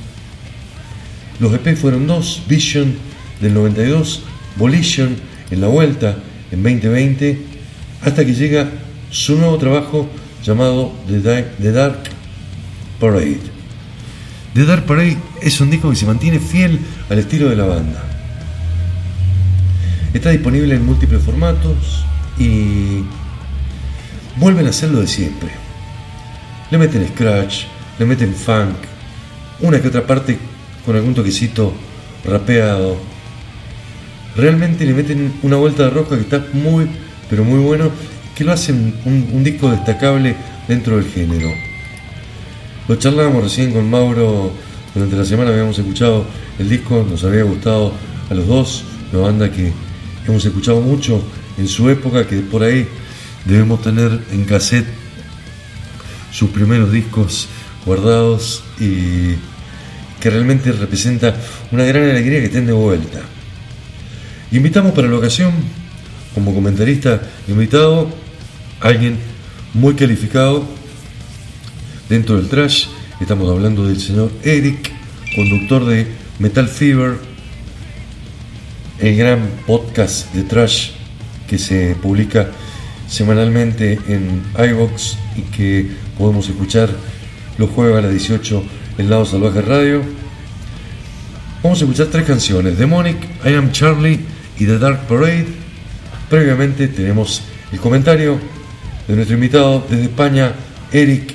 Los 1.39 1.53
EP 1.53 1.75
fueron 1.75 2.07
dos, 2.07 2.43
Vision 2.47 2.93
del 3.41 3.53
92, 3.53 4.21
Volition 4.55 5.15
en 5.51 5.61
la 5.61 5.67
vuelta 5.67 6.15
en 6.51 6.63
2020, 6.63 7.37
hasta 8.01 8.25
que 8.25 8.33
llega 8.33 8.69
su 9.09 9.37
nuevo 9.37 9.57
trabajo 9.57 10.09
llamado 10.43 10.93
The 11.07 11.71
Dark, 11.71 12.03
Parade. 12.99 13.39
The 14.53 14.65
Dark 14.65 14.85
Parade 14.85 15.17
es 15.41 15.59
un 15.61 15.71
disco 15.71 15.89
que 15.89 15.95
se 15.95 16.05
mantiene 16.05 16.39
fiel 16.39 16.79
al 17.09 17.19
estilo 17.19 17.49
de 17.49 17.55
la 17.55 17.65
banda. 17.65 18.03
Está 20.13 20.29
disponible 20.29 20.75
en 20.75 20.85
múltiples 20.85 21.23
formatos 21.23 22.05
y 22.37 23.03
vuelven 24.37 24.67
a 24.67 24.69
hacer 24.69 24.89
lo 24.91 24.99
de 25.01 25.07
siempre. 25.07 25.49
Le 26.69 26.77
meten 26.77 27.07
scratch, 27.07 27.63
le 27.97 28.05
meten 28.05 28.33
funk, 28.33 28.75
una 29.61 29.81
que 29.81 29.87
otra 29.87 30.05
parte 30.05 30.37
con 30.85 30.95
algún 30.95 31.13
toquecito 31.13 31.73
rapeado. 32.25 32.97
Realmente 34.35 34.85
le 34.85 34.93
meten 34.93 35.33
una 35.43 35.57
vuelta 35.57 35.83
de 35.83 35.89
roca 35.91 36.15
que 36.15 36.21
está 36.21 36.43
muy, 36.53 36.87
pero 37.29 37.43
muy 37.43 37.59
bueno, 37.59 37.91
que 38.35 38.43
lo 38.43 38.51
hacen 38.51 38.95
un, 39.05 39.29
un 39.31 39.43
disco 39.43 39.69
destacable 39.69 40.35
dentro 40.67 40.97
del 40.97 41.05
género. 41.05 41.49
Lo 42.87 42.95
charlábamos 42.95 43.43
recién 43.43 43.71
con 43.71 43.89
Mauro 43.89 44.51
durante 44.93 45.15
la 45.15 45.25
semana, 45.25 45.51
habíamos 45.51 45.77
escuchado 45.77 46.25
el 46.59 46.69
disco, 46.69 47.05
nos 47.09 47.23
había 47.23 47.43
gustado 47.43 47.93
a 48.29 48.33
los 48.33 48.47
dos, 48.47 48.83
una 49.11 49.23
banda 49.23 49.51
que 49.51 49.71
hemos 50.27 50.43
escuchado 50.45 50.81
mucho 50.81 51.23
en 51.57 51.67
su 51.67 51.89
época, 51.89 52.27
que 52.27 52.37
por 52.39 52.63
ahí 52.63 52.87
debemos 53.45 53.81
tener 53.81 54.19
en 54.31 54.45
cassette 54.45 54.87
sus 56.31 56.49
primeros 56.49 56.91
discos 56.91 57.47
guardados 57.85 58.63
y 58.79 59.35
que 60.23 60.29
realmente 60.29 60.71
representa 60.71 61.35
una 61.69 61.83
gran 61.83 62.09
alegría 62.09 62.39
que 62.39 62.45
estén 62.45 62.65
de 62.65 62.71
vuelta. 62.71 63.19
Invitamos 64.53 64.93
para 64.93 65.09
la 65.09 65.17
ocasión, 65.17 65.51
como 66.33 66.53
comentarista 66.53 67.21
invitado, 67.49 68.07
a 68.79 68.87
alguien 68.87 69.17
muy 69.73 69.95
calificado 69.95 70.63
dentro 72.07 72.37
del 72.37 72.47
trash. 72.47 72.85
Estamos 73.19 73.51
hablando 73.51 73.85
del 73.85 73.99
señor 73.99 74.31
Eric, 74.45 74.93
conductor 75.35 75.83
de 75.87 76.07
Metal 76.39 76.69
Fever, 76.69 77.17
el 78.99 79.17
gran 79.17 79.41
podcast 79.67 80.33
de 80.33 80.43
trash 80.43 80.91
que 81.49 81.57
se 81.57 81.97
publica 82.01 82.49
semanalmente 83.09 83.99
en 84.07 84.41
iVox 84.57 85.17
y 85.35 85.41
que 85.41 85.85
podemos 86.17 86.47
escuchar 86.47 86.91
los 87.57 87.69
jueves 87.71 87.97
a 87.97 88.01
las 88.03 88.11
18 88.11 88.63
en 88.97 89.09
Lado 89.09 89.25
Salvaje 89.25 89.61
Radio. 89.61 90.01
Vamos 91.61 91.81
a 91.81 91.85
escuchar 91.85 92.07
tres 92.07 92.25
canciones: 92.25 92.77
Demonic, 92.77 93.17
I 93.45 93.53
Am 93.55 93.71
Charlie 93.71 94.19
y 94.59 94.65
The 94.65 94.79
Dark 94.79 95.07
Parade. 95.07 95.47
Previamente 96.29 96.87
tenemos 96.87 97.41
el 97.71 97.79
comentario 97.79 98.39
de 99.07 99.15
nuestro 99.15 99.35
invitado 99.35 99.85
desde 99.89 100.03
España, 100.03 100.53
Eric, 100.91 101.33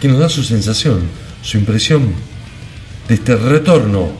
que 0.00 0.08
nos 0.08 0.18
da 0.18 0.28
su 0.28 0.42
sensación, 0.42 1.00
su 1.42 1.58
impresión 1.58 2.12
de 3.08 3.14
este 3.14 3.36
retorno 3.36 4.10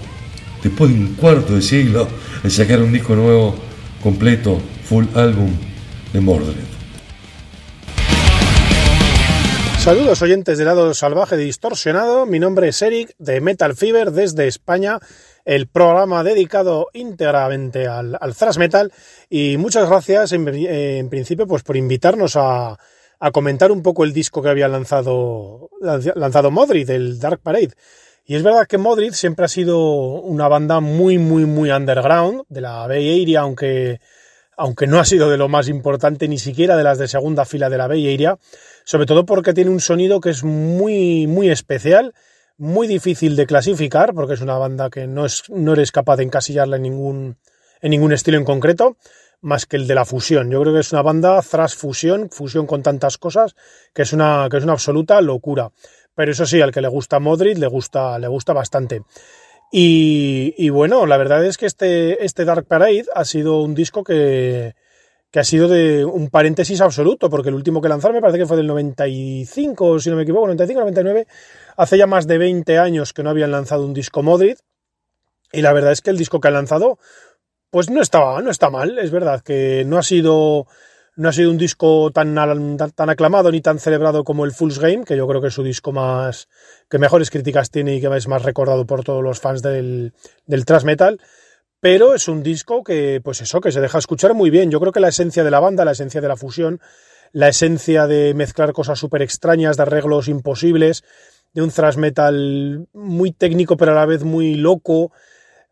después 0.62 0.92
de 0.92 0.98
un 0.98 1.14
cuarto 1.14 1.54
de 1.54 1.62
siglo 1.62 2.08
de 2.42 2.50
sacar 2.50 2.82
un 2.82 2.92
disco 2.92 3.14
nuevo, 3.14 3.56
completo, 4.02 4.60
full 4.84 5.06
álbum 5.14 5.50
de 6.12 6.20
Mordred. 6.20 6.71
Saludos 9.82 10.22
oyentes 10.22 10.58
del 10.58 10.68
lado 10.68 10.94
salvaje 10.94 11.36
distorsionado, 11.36 12.24
mi 12.24 12.38
nombre 12.38 12.68
es 12.68 12.80
Eric 12.82 13.16
de 13.18 13.40
Metal 13.40 13.74
Fever 13.74 14.12
desde 14.12 14.46
España, 14.46 15.00
el 15.44 15.66
programa 15.66 16.22
dedicado 16.22 16.86
íntegramente 16.92 17.88
al, 17.88 18.16
al 18.20 18.36
thrash 18.36 18.58
metal. 18.58 18.92
Y 19.28 19.56
muchas 19.56 19.88
gracias 19.88 20.30
en, 20.34 20.46
en 20.46 21.10
principio 21.10 21.48
pues 21.48 21.64
por 21.64 21.76
invitarnos 21.76 22.36
a, 22.36 22.78
a, 23.18 23.30
comentar 23.32 23.72
un 23.72 23.82
poco 23.82 24.04
el 24.04 24.12
disco 24.12 24.40
que 24.40 24.50
había 24.50 24.68
lanzado, 24.68 25.68
lanzado 25.80 26.52
Modrid, 26.52 26.88
el 26.88 27.18
Dark 27.18 27.40
Parade. 27.40 27.72
Y 28.24 28.36
es 28.36 28.44
verdad 28.44 28.68
que 28.68 28.78
Modrid 28.78 29.14
siempre 29.14 29.46
ha 29.46 29.48
sido 29.48 29.80
una 29.80 30.46
banda 30.46 30.78
muy, 30.78 31.18
muy, 31.18 31.44
muy 31.44 31.72
underground 31.72 32.44
de 32.48 32.60
la 32.60 32.86
Bay 32.86 33.20
Area, 33.20 33.40
aunque, 33.40 33.98
aunque 34.56 34.86
no 34.86 35.00
ha 35.00 35.04
sido 35.04 35.28
de 35.28 35.38
lo 35.38 35.48
más 35.48 35.66
importante 35.66 36.28
ni 36.28 36.38
siquiera 36.38 36.76
de 36.76 36.84
las 36.84 36.98
de 36.98 37.08
segunda 37.08 37.44
fila 37.44 37.68
de 37.68 37.78
la 37.78 37.88
Bay 37.88 38.14
Area 38.14 38.38
sobre 38.84 39.06
todo 39.06 39.24
porque 39.24 39.54
tiene 39.54 39.70
un 39.70 39.80
sonido 39.80 40.20
que 40.20 40.30
es 40.30 40.44
muy, 40.44 41.26
muy 41.26 41.50
especial, 41.50 42.14
muy 42.58 42.86
difícil 42.86 43.36
de 43.36 43.46
clasificar, 43.46 44.14
porque 44.14 44.34
es 44.34 44.40
una 44.40 44.58
banda 44.58 44.90
que 44.90 45.06
no, 45.06 45.24
es, 45.24 45.44
no 45.48 45.72
eres 45.72 45.92
capaz 45.92 46.16
de 46.16 46.24
encasillarla 46.24 46.76
en 46.76 46.82
ningún, 46.82 47.36
en 47.80 47.90
ningún 47.90 48.12
estilo 48.12 48.38
en 48.38 48.44
concreto, 48.44 48.96
más 49.40 49.66
que 49.66 49.76
el 49.76 49.86
de 49.86 49.94
la 49.94 50.04
fusión. 50.04 50.50
Yo 50.50 50.60
creo 50.62 50.74
que 50.74 50.80
es 50.80 50.92
una 50.92 51.02
banda 51.02 51.40
thrash 51.42 51.74
fusión, 51.74 52.30
fusión 52.30 52.66
con 52.66 52.82
tantas 52.82 53.18
cosas, 53.18 53.54
que 53.92 54.02
es 54.02 54.12
una, 54.12 54.48
que 54.50 54.58
es 54.58 54.64
una 54.64 54.74
absoluta 54.74 55.20
locura. 55.20 55.70
Pero 56.14 56.32
eso 56.32 56.46
sí, 56.46 56.60
al 56.60 56.72
que 56.72 56.80
le 56.80 56.88
gusta 56.88 57.18
Modric 57.18 57.58
le 57.58 57.66
gusta, 57.66 58.18
le 58.18 58.28
gusta 58.28 58.52
bastante. 58.52 59.02
Y, 59.72 60.54
y 60.58 60.68
bueno, 60.68 61.06
la 61.06 61.16
verdad 61.16 61.44
es 61.44 61.56
que 61.56 61.66
este, 61.66 62.24
este 62.24 62.44
Dark 62.44 62.66
Parade 62.66 63.06
ha 63.14 63.24
sido 63.24 63.62
un 63.62 63.74
disco 63.74 64.04
que, 64.04 64.74
que 65.32 65.40
ha 65.40 65.44
sido 65.44 65.66
de 65.66 66.04
un 66.04 66.28
paréntesis 66.28 66.82
absoluto, 66.82 67.30
porque 67.30 67.48
el 67.48 67.54
último 67.54 67.80
que 67.80 67.88
lanzaron 67.88 68.14
me 68.14 68.20
parece 68.20 68.38
que 68.38 68.46
fue 68.46 68.58
del 68.58 68.66
95, 68.66 69.98
si 69.98 70.10
no 70.10 70.16
me 70.16 70.24
equivoco, 70.24 70.44
95, 70.46 70.80
99, 70.80 71.26
hace 71.78 71.96
ya 71.96 72.06
más 72.06 72.26
de 72.26 72.36
20 72.36 72.78
años 72.78 73.14
que 73.14 73.22
no 73.22 73.30
habían 73.30 73.50
lanzado 73.50 73.86
un 73.86 73.94
disco 73.94 74.22
Modric, 74.22 74.58
y 75.50 75.62
la 75.62 75.72
verdad 75.72 75.92
es 75.92 76.02
que 76.02 76.10
el 76.10 76.18
disco 76.18 76.38
que 76.38 76.48
han 76.48 76.54
lanzado, 76.54 76.98
pues 77.70 77.88
no 77.88 78.02
estaba, 78.02 78.42
no 78.42 78.50
está 78.50 78.68
mal, 78.68 78.98
es 78.98 79.10
verdad 79.10 79.40
que 79.40 79.84
no 79.86 79.96
ha 79.96 80.02
sido, 80.02 80.66
no 81.16 81.30
ha 81.30 81.32
sido 81.32 81.50
un 81.50 81.56
disco 81.56 82.10
tan, 82.10 82.36
tan 82.94 83.10
aclamado 83.10 83.50
ni 83.50 83.62
tan 83.62 83.78
celebrado 83.78 84.24
como 84.24 84.44
el 84.44 84.52
Fool's 84.52 84.78
Game, 84.78 85.04
que 85.04 85.16
yo 85.16 85.26
creo 85.26 85.40
que 85.40 85.48
es 85.48 85.54
su 85.54 85.62
disco 85.62 85.92
más, 85.92 86.50
que 86.90 86.98
mejores 86.98 87.30
críticas 87.30 87.70
tiene 87.70 87.94
y 87.94 88.02
que 88.02 88.14
es 88.14 88.28
más 88.28 88.42
recordado 88.42 88.86
por 88.86 89.02
todos 89.02 89.22
los 89.22 89.40
fans 89.40 89.62
del, 89.62 90.12
del 90.44 90.66
thrash 90.66 90.84
metal, 90.84 91.18
pero 91.82 92.14
es 92.14 92.28
un 92.28 92.44
disco 92.44 92.84
que, 92.84 93.20
pues 93.24 93.40
eso, 93.40 93.60
que 93.60 93.72
se 93.72 93.80
deja 93.80 93.98
escuchar 93.98 94.34
muy 94.34 94.50
bien. 94.50 94.70
Yo 94.70 94.78
creo 94.78 94.92
que 94.92 95.00
la 95.00 95.08
esencia 95.08 95.42
de 95.42 95.50
la 95.50 95.58
banda, 95.58 95.84
la 95.84 95.90
esencia 95.90 96.20
de 96.20 96.28
la 96.28 96.36
fusión, 96.36 96.80
la 97.32 97.48
esencia 97.48 98.06
de 98.06 98.34
mezclar 98.34 98.72
cosas 98.72 99.00
súper 99.00 99.20
extrañas, 99.20 99.76
de 99.76 99.82
arreglos 99.82 100.28
imposibles, 100.28 101.02
de 101.52 101.60
un 101.60 101.72
thrash 101.72 101.96
metal 101.96 102.86
muy 102.92 103.32
técnico 103.32 103.76
pero 103.76 103.90
a 103.90 103.94
la 103.96 104.06
vez 104.06 104.22
muy 104.22 104.54
loco. 104.54 105.10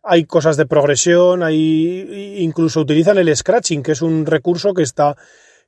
Hay 0.03 0.25
cosas 0.25 0.57
de 0.57 0.67
progresión, 0.67 1.45
hay 1.45 2.39
incluso 2.39 2.81
utilizan 2.81 3.17
el 3.19 3.37
scratching, 3.37 3.85
que 3.85 3.93
es 3.93 4.03
un 4.03 4.27
recurso 4.27 4.75
que 4.75 4.83
está 4.83 5.17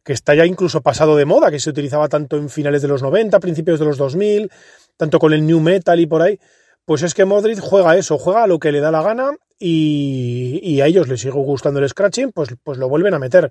que 0.02 0.12
está 0.12 0.34
ya 0.34 0.44
incluso 0.44 0.80
pasado 0.80 1.14
de 1.14 1.24
moda, 1.24 1.52
que 1.52 1.60
se 1.60 1.70
utilizaba 1.70 2.08
tanto 2.08 2.36
en 2.36 2.48
finales 2.48 2.82
de 2.82 2.88
los 2.88 3.00
90, 3.00 3.38
principios 3.38 3.78
de 3.78 3.84
los 3.84 3.96
2000, 3.96 4.50
tanto 4.96 5.20
con 5.20 5.32
el 5.32 5.46
new 5.46 5.60
metal 5.60 6.00
y 6.00 6.06
por 6.06 6.22
ahí. 6.22 6.40
Pues 6.84 7.02
es 7.02 7.14
que 7.14 7.24
Modric 7.24 7.60
juega 7.60 7.96
eso, 7.96 8.18
juega 8.18 8.44
a 8.44 8.46
lo 8.46 8.58
que 8.58 8.72
le 8.72 8.80
da 8.80 8.90
la 8.90 9.02
gana 9.02 9.30
y, 9.58 10.80
a 10.80 10.86
ellos 10.86 11.08
les 11.08 11.20
sigue 11.20 11.32
gustando 11.32 11.78
el 11.78 11.88
scratching, 11.88 12.32
pues, 12.32 12.50
pues 12.62 12.78
lo 12.78 12.88
vuelven 12.88 13.14
a 13.14 13.18
meter. 13.18 13.50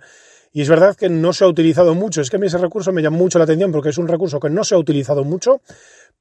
Y 0.51 0.61
es 0.61 0.69
verdad 0.69 0.95
que 0.95 1.07
no 1.07 1.31
se 1.31 1.45
ha 1.45 1.47
utilizado 1.47 1.95
mucho, 1.95 2.19
es 2.19 2.29
que 2.29 2.35
a 2.35 2.39
mí 2.39 2.47
ese 2.47 2.57
recurso 2.57 2.91
me 2.91 3.01
llama 3.01 3.17
mucho 3.17 3.37
la 3.37 3.45
atención 3.45 3.71
porque 3.71 3.89
es 3.89 3.97
un 3.97 4.09
recurso 4.09 4.39
que 4.39 4.49
no 4.49 4.65
se 4.65 4.75
ha 4.75 4.77
utilizado 4.77 5.23
mucho, 5.23 5.61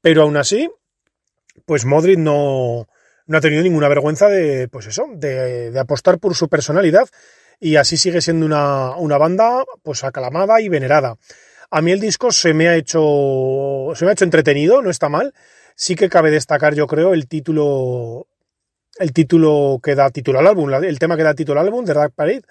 pero 0.01 0.23
aún 0.23 0.37
así, 0.37 0.71
pues 1.67 1.85
Modric 1.85 2.19
no, 2.19 2.87
no 3.27 3.39
ha 3.39 3.41
tenido 3.41 3.63
ninguna 3.65 3.89
vergüenza 3.89 4.29
de, 4.29 4.69
pues 4.69 4.87
eso, 4.87 5.07
de, 5.15 5.73
de 5.73 5.81
apostar 5.81 6.21
por 6.21 6.37
su 6.37 6.49
personalidad 6.49 7.09
y 7.61 7.77
así 7.77 7.97
sigue 7.97 8.23
siendo 8.23 8.47
una, 8.47 8.97
una 8.97 9.19
banda 9.19 9.65
pues 9.83 10.03
aclamada 10.03 10.61
y 10.61 10.69
venerada. 10.69 11.17
A 11.71 11.83
mí 11.83 11.93
el 11.93 12.01
disco 12.01 12.33
se 12.33 12.55
me 12.55 12.69
ha 12.69 12.75
hecho, 12.75 13.93
se 13.95 14.05
me 14.05 14.11
ha 14.11 14.13
hecho 14.15 14.25
entretenido, 14.25 14.83
no 14.83 14.91
está 14.91 15.09
mal. 15.09 15.35
Sí 15.83 15.95
que 15.95 16.11
cabe 16.11 16.31
destacar, 16.31 16.75
yo 16.75 16.87
creo, 16.87 17.15
el 17.15 17.27
título, 17.27 18.27
el 18.99 19.15
título 19.15 19.81
que 19.83 19.95
da 19.95 20.11
título 20.11 20.39
al 20.39 20.47
álbum, 20.47 20.71
el 20.75 20.99
tema 20.99 21.17
que 21.17 21.23
da 21.23 21.33
título 21.33 21.59
al 21.59 21.69
álbum, 21.69 21.87
de 21.87 21.95
Dark 21.95 22.13
Parade, 22.15 22.43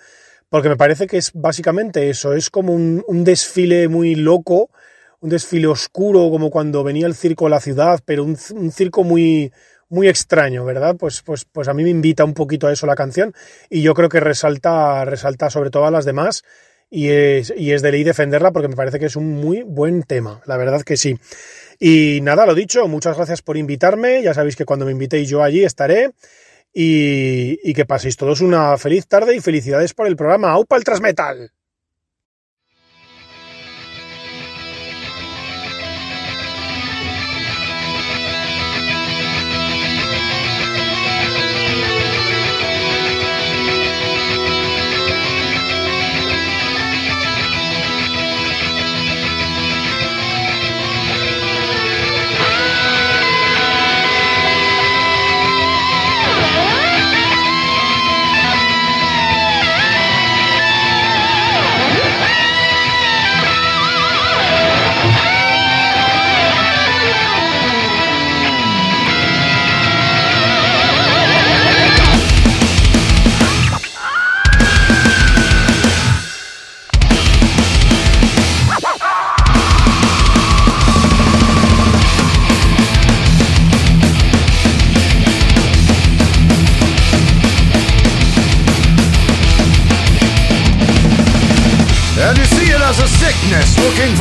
porque 0.49 0.67
me 0.67 0.77
parece 0.77 1.05
que 1.05 1.17
es 1.17 1.29
básicamente 1.35 2.09
eso, 2.09 2.33
es 2.33 2.49
como 2.49 2.73
un, 2.73 3.03
un 3.07 3.23
desfile 3.23 3.87
muy 3.87 4.15
loco, 4.15 4.71
un 5.19 5.29
desfile 5.29 5.67
oscuro, 5.67 6.31
como 6.31 6.49
cuando 6.49 6.83
venía 6.83 7.05
el 7.05 7.13
circo 7.13 7.45
a 7.45 7.51
la 7.51 7.59
ciudad, 7.59 7.99
pero 8.03 8.23
un, 8.23 8.35
un 8.55 8.71
circo 8.71 9.03
muy, 9.03 9.53
muy 9.89 10.07
extraño, 10.07 10.65
¿verdad? 10.65 10.95
Pues, 10.97 11.21
pues, 11.21 11.45
pues 11.45 11.67
a 11.67 11.75
mí 11.75 11.83
me 11.83 11.91
invita 11.91 12.25
un 12.25 12.33
poquito 12.33 12.65
a 12.65 12.73
eso 12.73 12.87
la 12.87 12.95
canción 12.95 13.35
y 13.69 13.83
yo 13.83 13.93
creo 13.93 14.09
que 14.09 14.19
resalta, 14.19 15.05
resalta 15.05 15.51
sobre 15.51 15.69
todo 15.69 15.85
a 15.85 15.91
las 15.91 16.05
demás 16.05 16.41
y 16.89 17.09
es, 17.09 17.53
y 17.55 17.73
es 17.73 17.83
de 17.83 17.91
ley 17.91 18.03
defenderla 18.03 18.51
porque 18.51 18.69
me 18.69 18.75
parece 18.75 18.97
que 18.97 19.05
es 19.05 19.15
un 19.15 19.33
muy 19.33 19.61
buen 19.61 20.01
tema, 20.01 20.41
la 20.47 20.57
verdad 20.57 20.81
que 20.81 20.97
sí. 20.97 21.19
Y 21.79 22.19
nada, 22.21 22.45
lo 22.45 22.53
dicho, 22.53 22.87
muchas 22.87 23.15
gracias 23.15 23.41
por 23.41 23.55
invitarme. 23.55 24.21
Ya 24.21 24.33
sabéis 24.33 24.55
que 24.57 24.65
cuando 24.65 24.85
me 24.85 24.91
invitéis 24.91 25.29
yo 25.29 25.41
allí 25.41 25.63
estaré. 25.63 26.11
Y, 26.73 27.57
y 27.63 27.73
que 27.73 27.85
paséis 27.85 28.15
todos 28.15 28.41
una 28.41 28.77
feliz 28.77 29.07
tarde 29.07 29.35
y 29.35 29.39
felicidades 29.39 29.93
por 29.93 30.05
el 30.05 30.15
programa. 30.15 30.51
¡Aupa 30.51 30.77
el 30.77 30.83
Transmetal! 30.83 31.51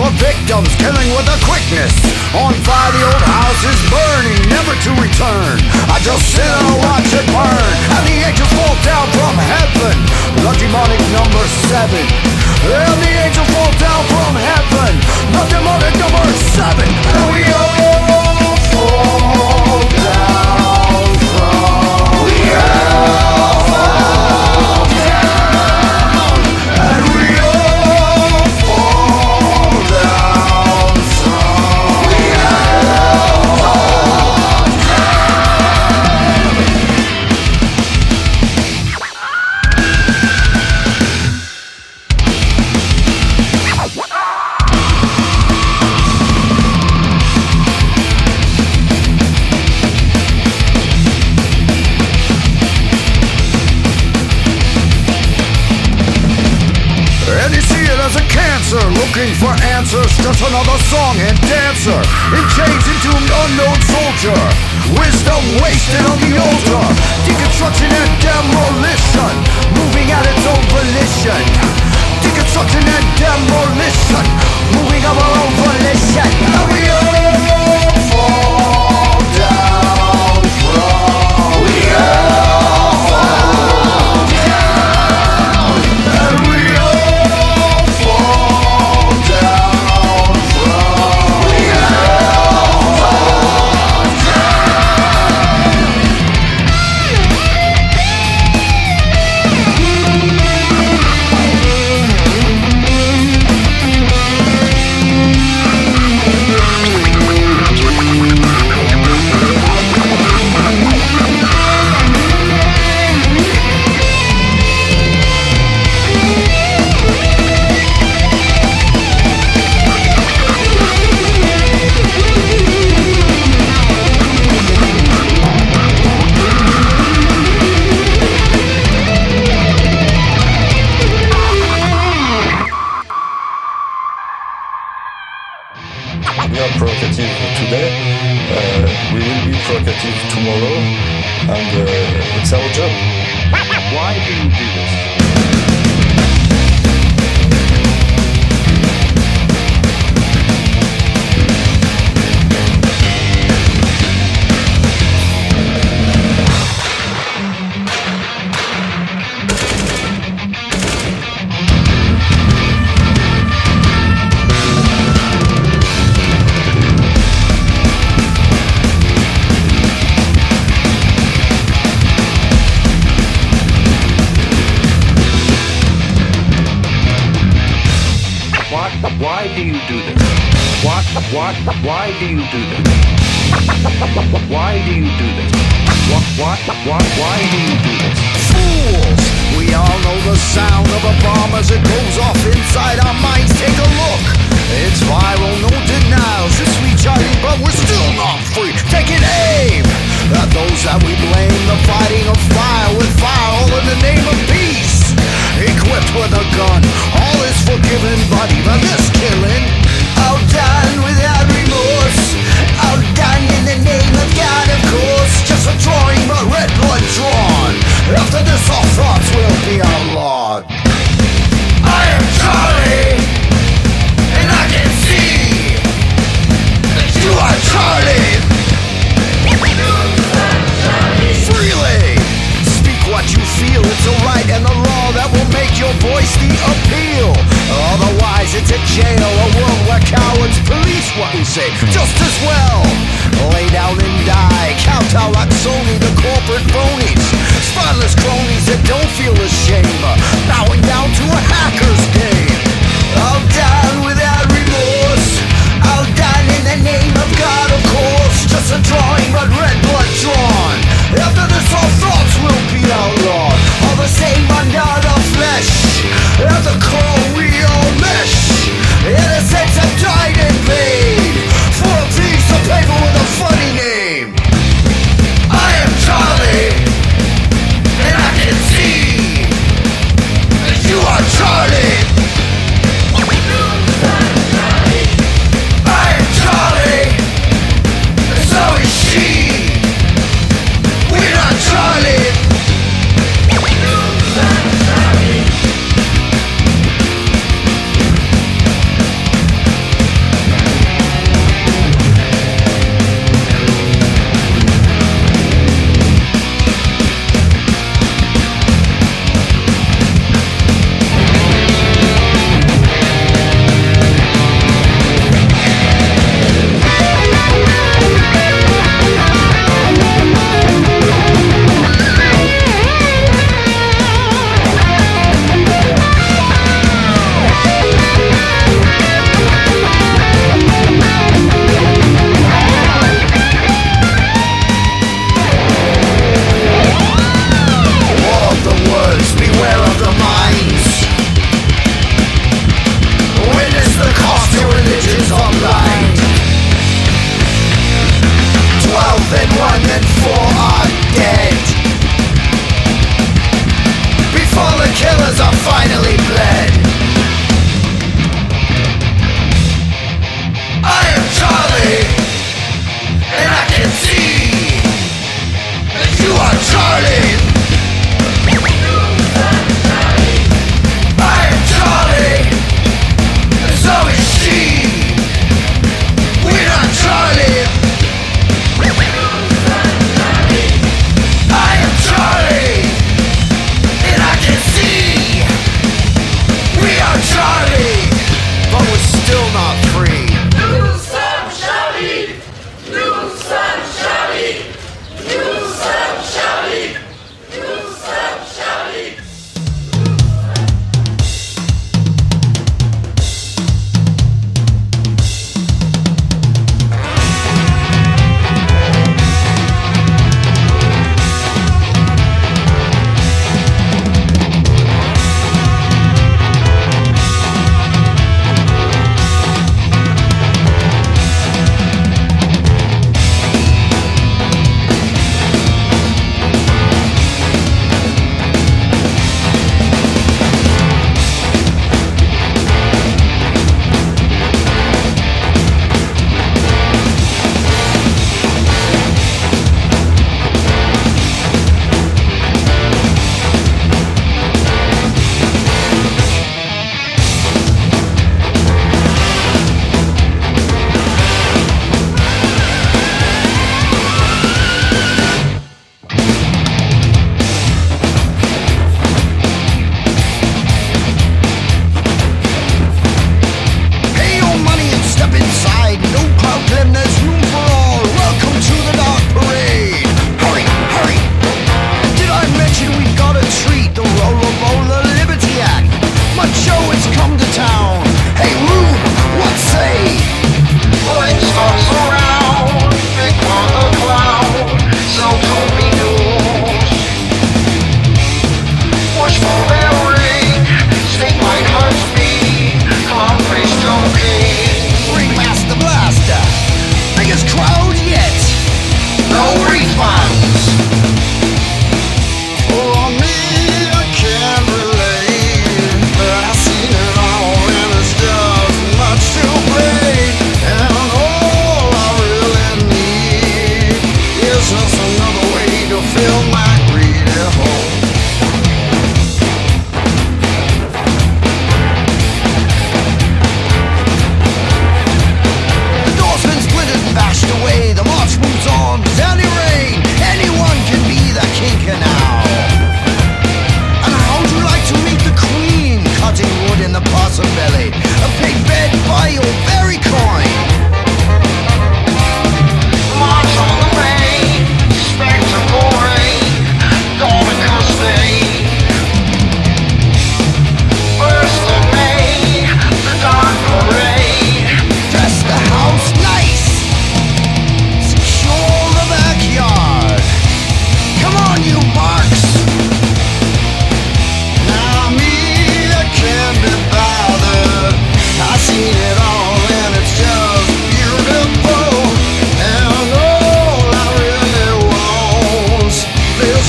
of 0.09 0.15
victims, 0.17 0.69
killing 0.81 1.09
with 1.13 1.29
a 1.29 1.39
quickness. 1.45 1.93
On 2.33 2.53
fire, 2.65 2.93
the 2.97 3.05
old 3.05 3.25
house 3.29 3.63
is 3.69 3.81
burning, 3.93 4.41
never 4.49 4.73
to 4.73 4.91
return. 4.97 5.61
I 5.93 6.01
just 6.01 6.25
sit 6.33 6.45
and 6.45 6.81
watch 6.81 7.13
it 7.13 7.27
burn, 7.29 7.73
and 7.93 8.03
the 8.09 8.17
angels 8.25 8.53
fall 8.57 8.77
down 8.85 9.07
from 9.13 9.37
heaven. 9.37 9.97
The 10.41 10.53
demonic 10.57 11.03
number 11.13 11.45
seven. 11.69 12.05
And 12.65 12.97
the 13.05 13.13
angels 13.21 13.49
fall 13.53 13.73
down 13.77 14.03
from 14.09 14.33
heaven. 14.37 14.93
The 15.37 15.45
demonic 15.53 15.95
number 16.01 16.25
seven. 16.57 16.89
And 16.89 17.25
we 17.33 17.45
are. 17.53 17.88
just 60.29 60.45
another 60.45 60.77
song 60.93 61.17
and 61.25 61.41
dancer 61.49 61.97
In 62.37 62.45
chains 62.53 62.85
into 62.85 63.09
an 63.17 63.25
unknown 63.25 63.81
soldier. 63.81 64.37
Wisdom 65.01 65.41
wasted 65.65 66.05
on 66.05 66.21
the 66.21 66.37
altar. 66.37 66.85
Deconstruction 67.25 67.89
and 67.89 68.13
demolition. 68.21 69.33
Moving 69.73 70.13
at 70.13 70.29
its 70.29 70.45
own 70.45 70.65
volition. 70.69 71.43
Deconstruction 72.21 72.85
and 72.85 73.07
demolition. 73.17 74.25
Moving 74.77 75.05
of 75.09 75.17
our 75.17 75.35
own 75.41 75.53
volition. 75.65 76.29
Are 76.61 76.69
we 76.77 76.83
all 76.93 77.28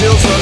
angels 0.02 0.39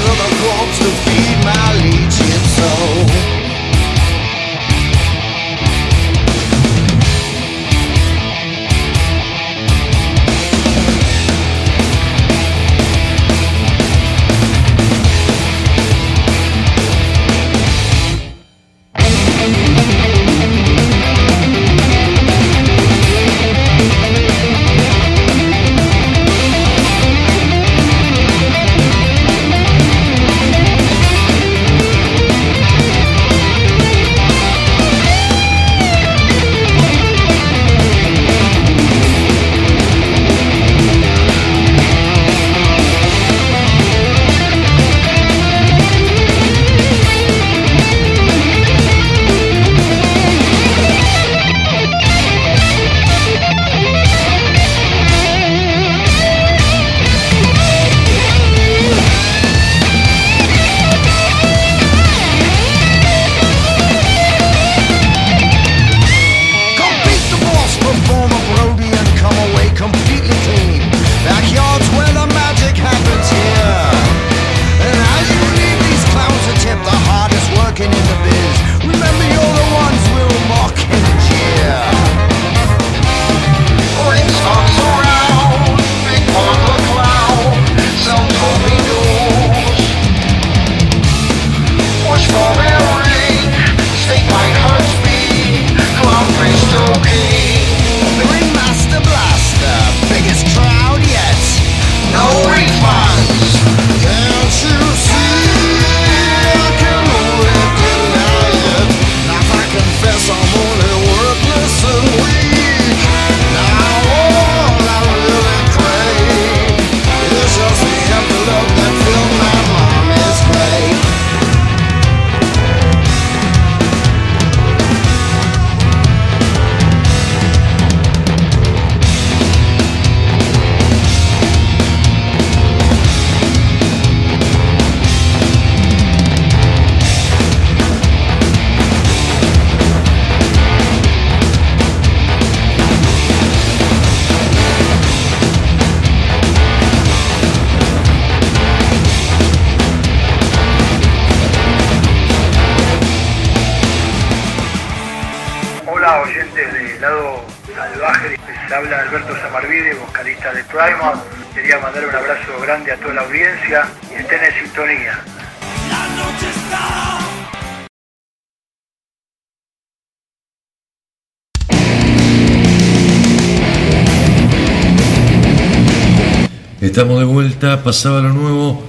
pasaba 177.88 178.20
lo 178.20 178.34
nuevo 178.34 178.84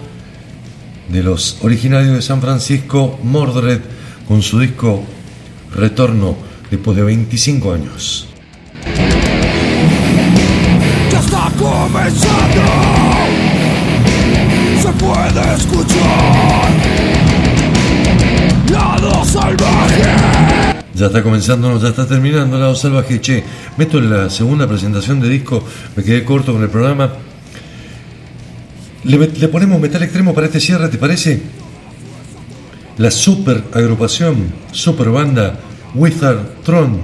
de 1.09 1.23
los 1.23 1.59
originarios 1.63 2.17
de 2.17 2.21
San 2.21 2.41
Francisco, 2.41 3.17
Mordred, 3.23 3.79
con 4.27 4.43
su 4.43 4.59
disco 4.59 5.05
Retorno 5.73 6.35
después 6.69 6.97
de 6.97 7.05
25 7.05 7.75
años. 7.75 8.27
Ya 11.13 11.21
está 11.21 11.49
comenzando. 11.57 12.63
Se 14.83 14.93
puede 14.95 15.55
escuchar. 15.55 16.73
Lado 18.69 19.25
salvaje. 19.25 20.03
Ya 20.93 21.07
está 21.07 21.23
comenzando, 21.23 21.71
no, 21.71 21.81
ya 21.81 21.91
está 21.91 22.05
terminando 22.05 22.59
Lado 22.59 22.75
Salvaje. 22.75 23.21
Che, 23.21 23.45
meto 23.77 23.99
en 23.99 24.11
la 24.11 24.29
segunda 24.29 24.67
presentación 24.67 25.21
de 25.21 25.29
disco, 25.29 25.63
me 25.95 26.03
quedé 26.03 26.25
corto 26.25 26.53
con 26.53 26.65
el 26.65 26.69
programa. 26.69 27.28
Le, 29.09 29.49
ponemos 29.49 29.81
metal 29.81 30.03
extremo 30.03 30.35
para 30.35 30.49
este 30.49 30.61
cierre, 30.61 30.91
¿te 30.91 30.99
parece? 30.99 31.41
La 32.99 33.11
super 33.11 33.65
agrupación, 33.73 34.53
super 34.71 35.09
banda 35.09 35.59
Wizard 35.95 36.61
Tron, 36.63 37.01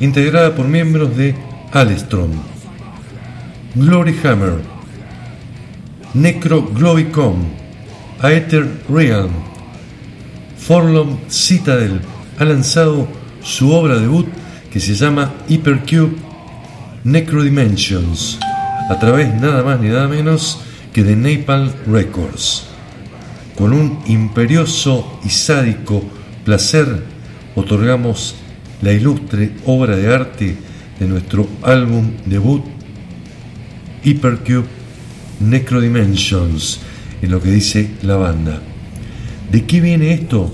integrada 0.00 0.54
por 0.54 0.66
miembros 0.66 1.14
de 1.14 1.34
Alestron, 1.72 2.30
Glory 3.74 4.18
Hammer, 4.24 4.62
Necro 6.14 6.62
Globicon, 6.68 7.44
Aether 8.22 8.66
Realm, 8.88 9.32
Forlom 10.56 11.18
Citadel 11.28 12.00
ha 12.38 12.46
lanzado 12.46 13.06
su 13.42 13.72
obra 13.72 13.98
debut 13.98 14.26
que 14.72 14.80
se 14.80 14.94
llama 14.94 15.34
Hypercube 15.48 16.16
Necrodimensions 17.04 18.38
a 18.88 18.98
través 18.98 19.34
nada 19.34 19.62
más 19.62 19.78
ni 19.80 19.88
nada 19.88 20.08
menos 20.08 20.60
que 20.92 21.02
de 21.02 21.16
Napalm 21.16 21.72
Records. 21.86 22.66
Con 23.56 23.72
un 23.72 24.00
imperioso 24.06 25.20
y 25.24 25.28
sádico 25.28 26.02
placer 26.44 27.02
otorgamos 27.54 28.34
la 28.80 28.92
ilustre 28.92 29.52
obra 29.66 29.96
de 29.96 30.12
arte 30.12 30.56
de 30.98 31.06
nuestro 31.06 31.48
álbum 31.62 32.12
debut 32.26 32.64
Hypercube 34.04 34.66
Necrodimensions 35.40 36.80
en 37.20 37.30
lo 37.30 37.40
que 37.40 37.50
dice 37.50 37.90
la 38.02 38.16
banda. 38.16 38.60
¿De 39.50 39.64
qué 39.64 39.80
viene 39.80 40.12
esto? 40.12 40.52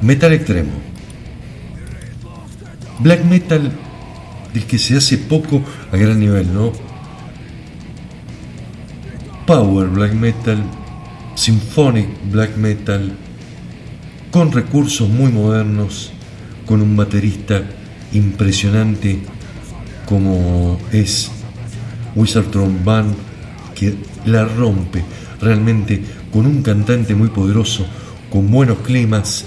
Metal 0.00 0.32
extremo. 0.32 0.72
Black 2.98 3.24
metal 3.24 3.70
del 4.52 4.64
que 4.64 4.78
se 4.78 4.96
hace 4.96 5.18
poco 5.18 5.62
a 5.92 5.96
gran 5.96 6.18
nivel, 6.18 6.52
¿no? 6.52 6.72
Power 9.52 9.86
black 9.88 10.14
metal, 10.14 10.64
symphonic 11.34 12.08
black 12.30 12.56
metal, 12.56 13.12
con 14.30 14.50
recursos 14.50 15.10
muy 15.10 15.30
modernos, 15.30 16.10
con 16.64 16.80
un 16.80 16.96
baterista 16.96 17.62
impresionante 18.14 19.18
como 20.06 20.78
es 20.90 21.30
Wizard 22.14 22.46
Tron 22.46 22.82
Band, 22.82 23.14
que 23.74 23.94
la 24.24 24.46
rompe 24.46 25.04
realmente 25.38 26.02
con 26.32 26.46
un 26.46 26.62
cantante 26.62 27.14
muy 27.14 27.28
poderoso, 27.28 27.84
con 28.30 28.50
buenos 28.50 28.78
climas, 28.78 29.44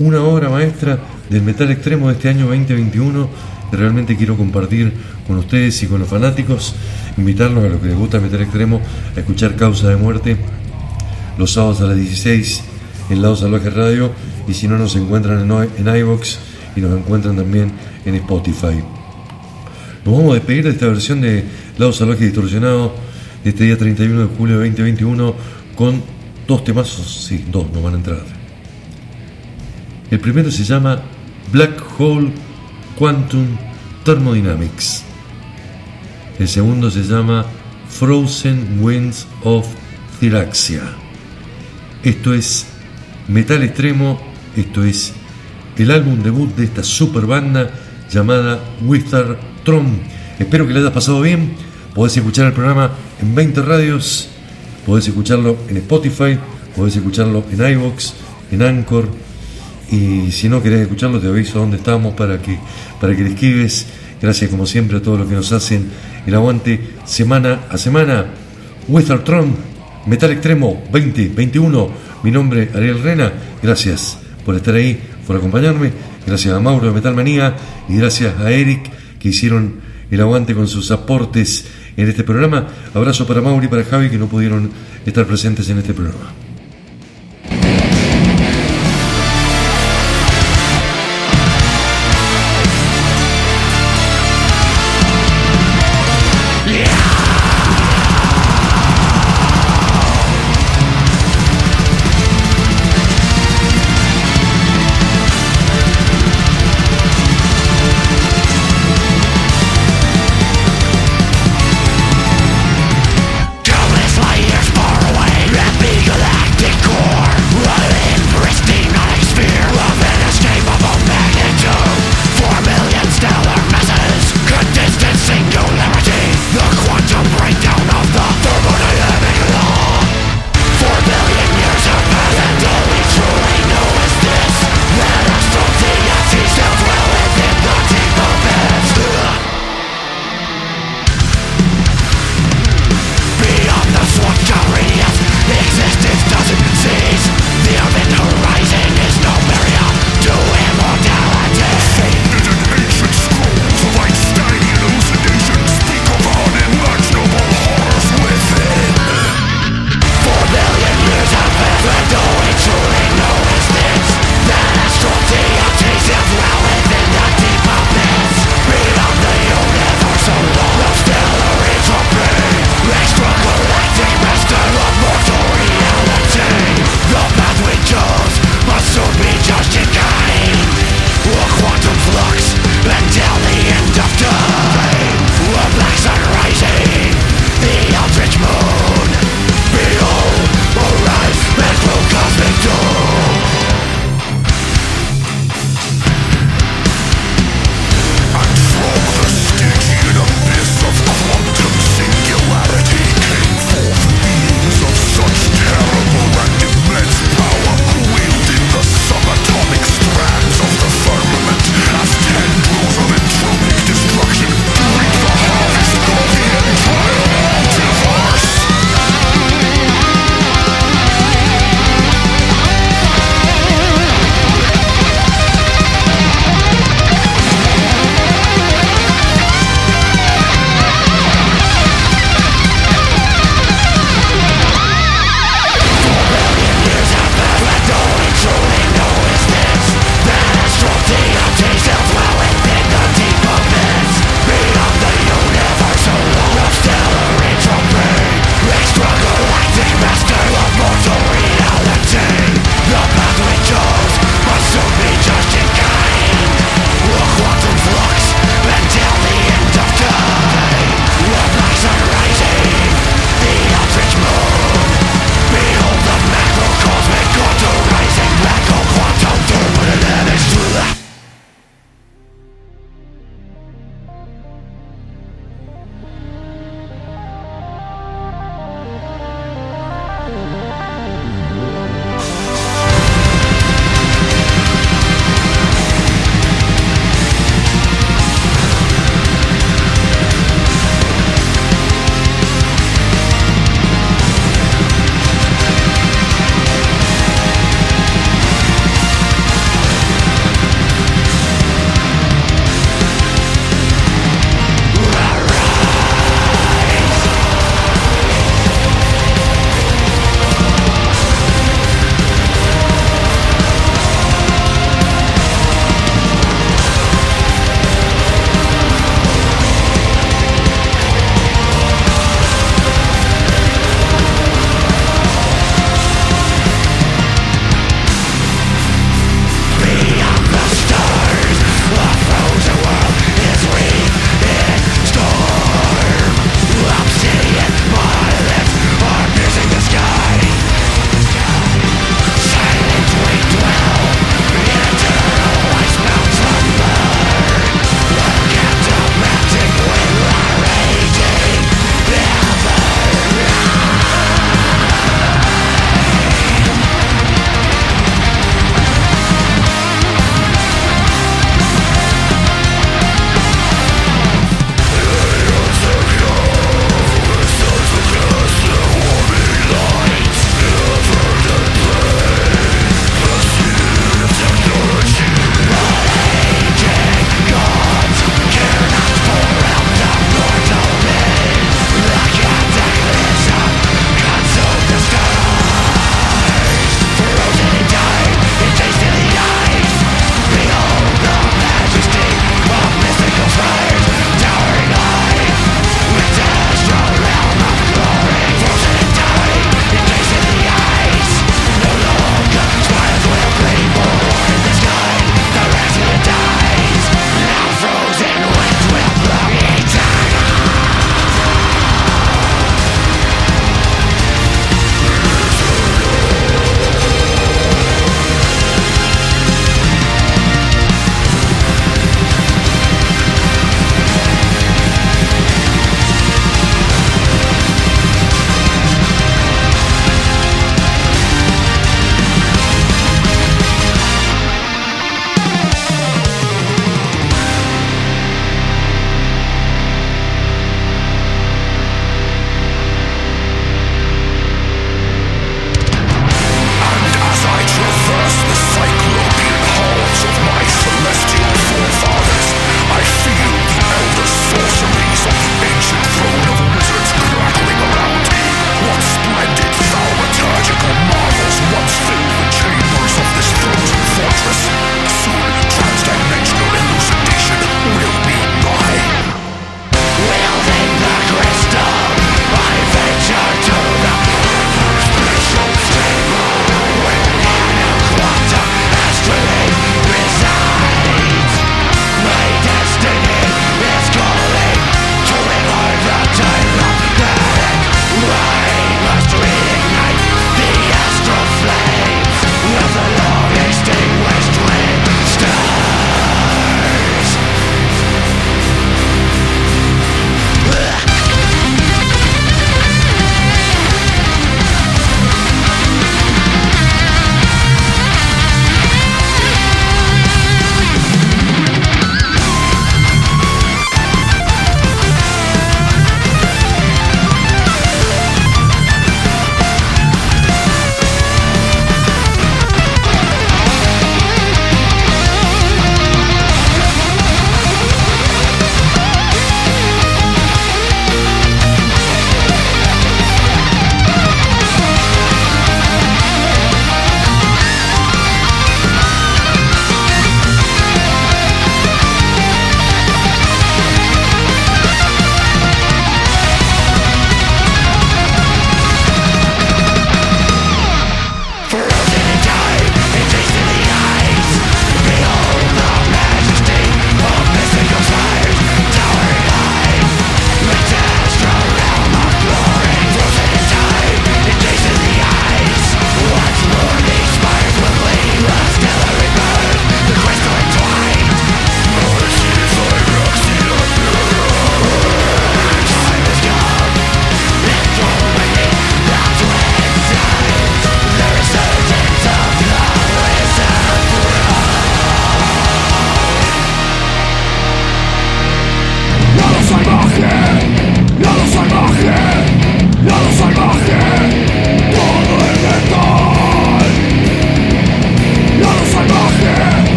una 0.00 0.20
obra 0.20 0.48
maestra 0.48 0.98
del 1.30 1.42
metal 1.42 1.70
extremo 1.70 2.08
de 2.08 2.14
este 2.14 2.28
año 2.28 2.48
2021 2.48 3.28
que 3.70 3.76
realmente 3.76 4.16
quiero 4.16 4.36
compartir 4.36 4.92
con 5.26 5.38
ustedes 5.38 5.82
y 5.82 5.86
con 5.86 6.00
los 6.00 6.08
fanáticos, 6.08 6.74
invitarlos 7.16 7.64
a 7.64 7.68
los 7.68 7.80
que 7.80 7.88
les 7.88 7.96
gusta 7.96 8.20
metal 8.20 8.42
extremo 8.42 8.80
a 9.16 9.20
escuchar 9.20 9.56
Causa 9.56 9.88
de 9.88 9.96
Muerte 9.96 10.36
los 11.38 11.52
sábados 11.52 11.80
a 11.80 11.84
las 11.84 11.96
16 11.96 12.62
en 13.10 13.22
Lado 13.22 13.36
Salvaje 13.36 13.70
Radio 13.70 14.12
y 14.46 14.54
si 14.54 14.68
no 14.68 14.78
nos 14.78 14.96
encuentran 14.96 15.50
en, 15.50 15.68
en 15.86 15.96
iVox 15.96 16.38
y 16.76 16.80
nos 16.80 16.96
encuentran 16.98 17.36
también 17.36 17.72
en 18.04 18.14
Spotify. 18.16 18.82
Nos 20.04 20.16
vamos 20.16 20.32
a 20.32 20.34
despedir 20.34 20.64
de 20.64 20.70
esta 20.70 20.86
versión 20.86 21.20
de 21.20 21.44
Lado 21.78 21.92
Salvaje 21.92 22.24
Distorsionado 22.24 22.94
de 23.42 23.50
este 23.50 23.64
día 23.64 23.78
31 23.78 24.20
de 24.20 24.36
julio 24.36 24.58
de 24.58 24.68
2021 24.68 25.34
con 25.74 26.02
dos 26.46 26.64
temazos, 26.64 27.26
sí, 27.28 27.44
dos 27.50 27.70
nos 27.72 27.82
van 27.82 27.94
a 27.94 27.96
entrar. 27.96 28.22
El 30.10 30.20
primero 30.20 30.50
se 30.50 30.64
llama 30.64 31.02
Black 31.52 31.82
Hole 31.98 32.30
Quantum 32.98 33.46
Thermodynamics. 34.04 35.03
El 36.38 36.48
segundo 36.48 36.90
se 36.90 37.04
llama 37.04 37.46
Frozen 37.88 38.80
Winds 38.80 39.28
of 39.44 39.66
Thylaxia. 40.18 40.82
Esto 42.02 42.34
es 42.34 42.66
Metal 43.28 43.62
Extremo, 43.62 44.20
esto 44.56 44.82
es 44.82 45.12
el 45.78 45.92
álbum 45.92 46.24
debut 46.24 46.52
de 46.56 46.64
esta 46.64 46.82
super 46.82 47.26
banda 47.26 47.70
llamada 48.10 48.58
Wizard 48.84 49.38
Tron. 49.64 50.00
Espero 50.36 50.66
que 50.66 50.72
le 50.72 50.80
hayas 50.80 50.90
pasado 50.90 51.20
bien. 51.20 51.54
Podés 51.94 52.16
escuchar 52.16 52.46
el 52.46 52.52
programa 52.52 52.90
en 53.22 53.32
20 53.32 53.62
radios, 53.62 54.28
podés 54.84 55.06
escucharlo 55.06 55.56
en 55.68 55.76
Spotify, 55.76 56.36
podés 56.74 56.96
escucharlo 56.96 57.44
en 57.52 57.74
iVoox, 57.74 58.12
en 58.50 58.62
Anchor. 58.62 59.08
Y 59.88 60.32
si 60.32 60.48
no 60.48 60.60
querés 60.60 60.80
escucharlo, 60.80 61.20
te 61.20 61.28
aviso 61.28 61.60
dónde 61.60 61.76
estamos 61.76 62.14
para 62.14 62.42
que, 62.42 62.58
para 63.00 63.14
que 63.14 63.22
le 63.22 63.30
escribes. 63.30 63.86
Gracias 64.24 64.50
como 64.50 64.64
siempre 64.64 64.96
a 64.96 65.02
todos 65.02 65.18
los 65.18 65.28
que 65.28 65.34
nos 65.34 65.52
hacen 65.52 65.84
el 66.26 66.34
aguante 66.34 66.80
semana 67.04 67.66
a 67.68 67.76
semana. 67.76 68.24
Wizard 68.88 69.22
Tron, 69.22 69.54
Metal 70.06 70.30
Extremo 70.30 70.82
2021. 70.90 71.90
Mi 72.22 72.30
nombre 72.30 72.70
Ariel 72.74 73.02
Rena. 73.02 73.30
Gracias 73.62 74.16
por 74.46 74.54
estar 74.54 74.76
ahí, 74.76 74.98
por 75.26 75.36
acompañarme. 75.36 75.92
Gracias 76.26 76.54
a 76.54 76.58
Mauro 76.58 76.86
de 76.86 76.94
Metal 76.94 77.14
Manía 77.14 77.54
y 77.86 77.98
gracias 77.98 78.40
a 78.40 78.50
Eric 78.50 78.90
que 79.18 79.28
hicieron 79.28 79.74
el 80.10 80.22
aguante 80.22 80.54
con 80.54 80.68
sus 80.68 80.90
aportes 80.90 81.66
en 81.94 82.08
este 82.08 82.24
programa. 82.24 82.66
Abrazo 82.94 83.26
para 83.26 83.42
Mauro 83.42 83.62
y 83.62 83.68
para 83.68 83.84
Javi 83.84 84.08
que 84.08 84.16
no 84.16 84.26
pudieron 84.26 84.70
estar 85.04 85.26
presentes 85.26 85.68
en 85.68 85.80
este 85.80 85.92
programa. 85.92 86.43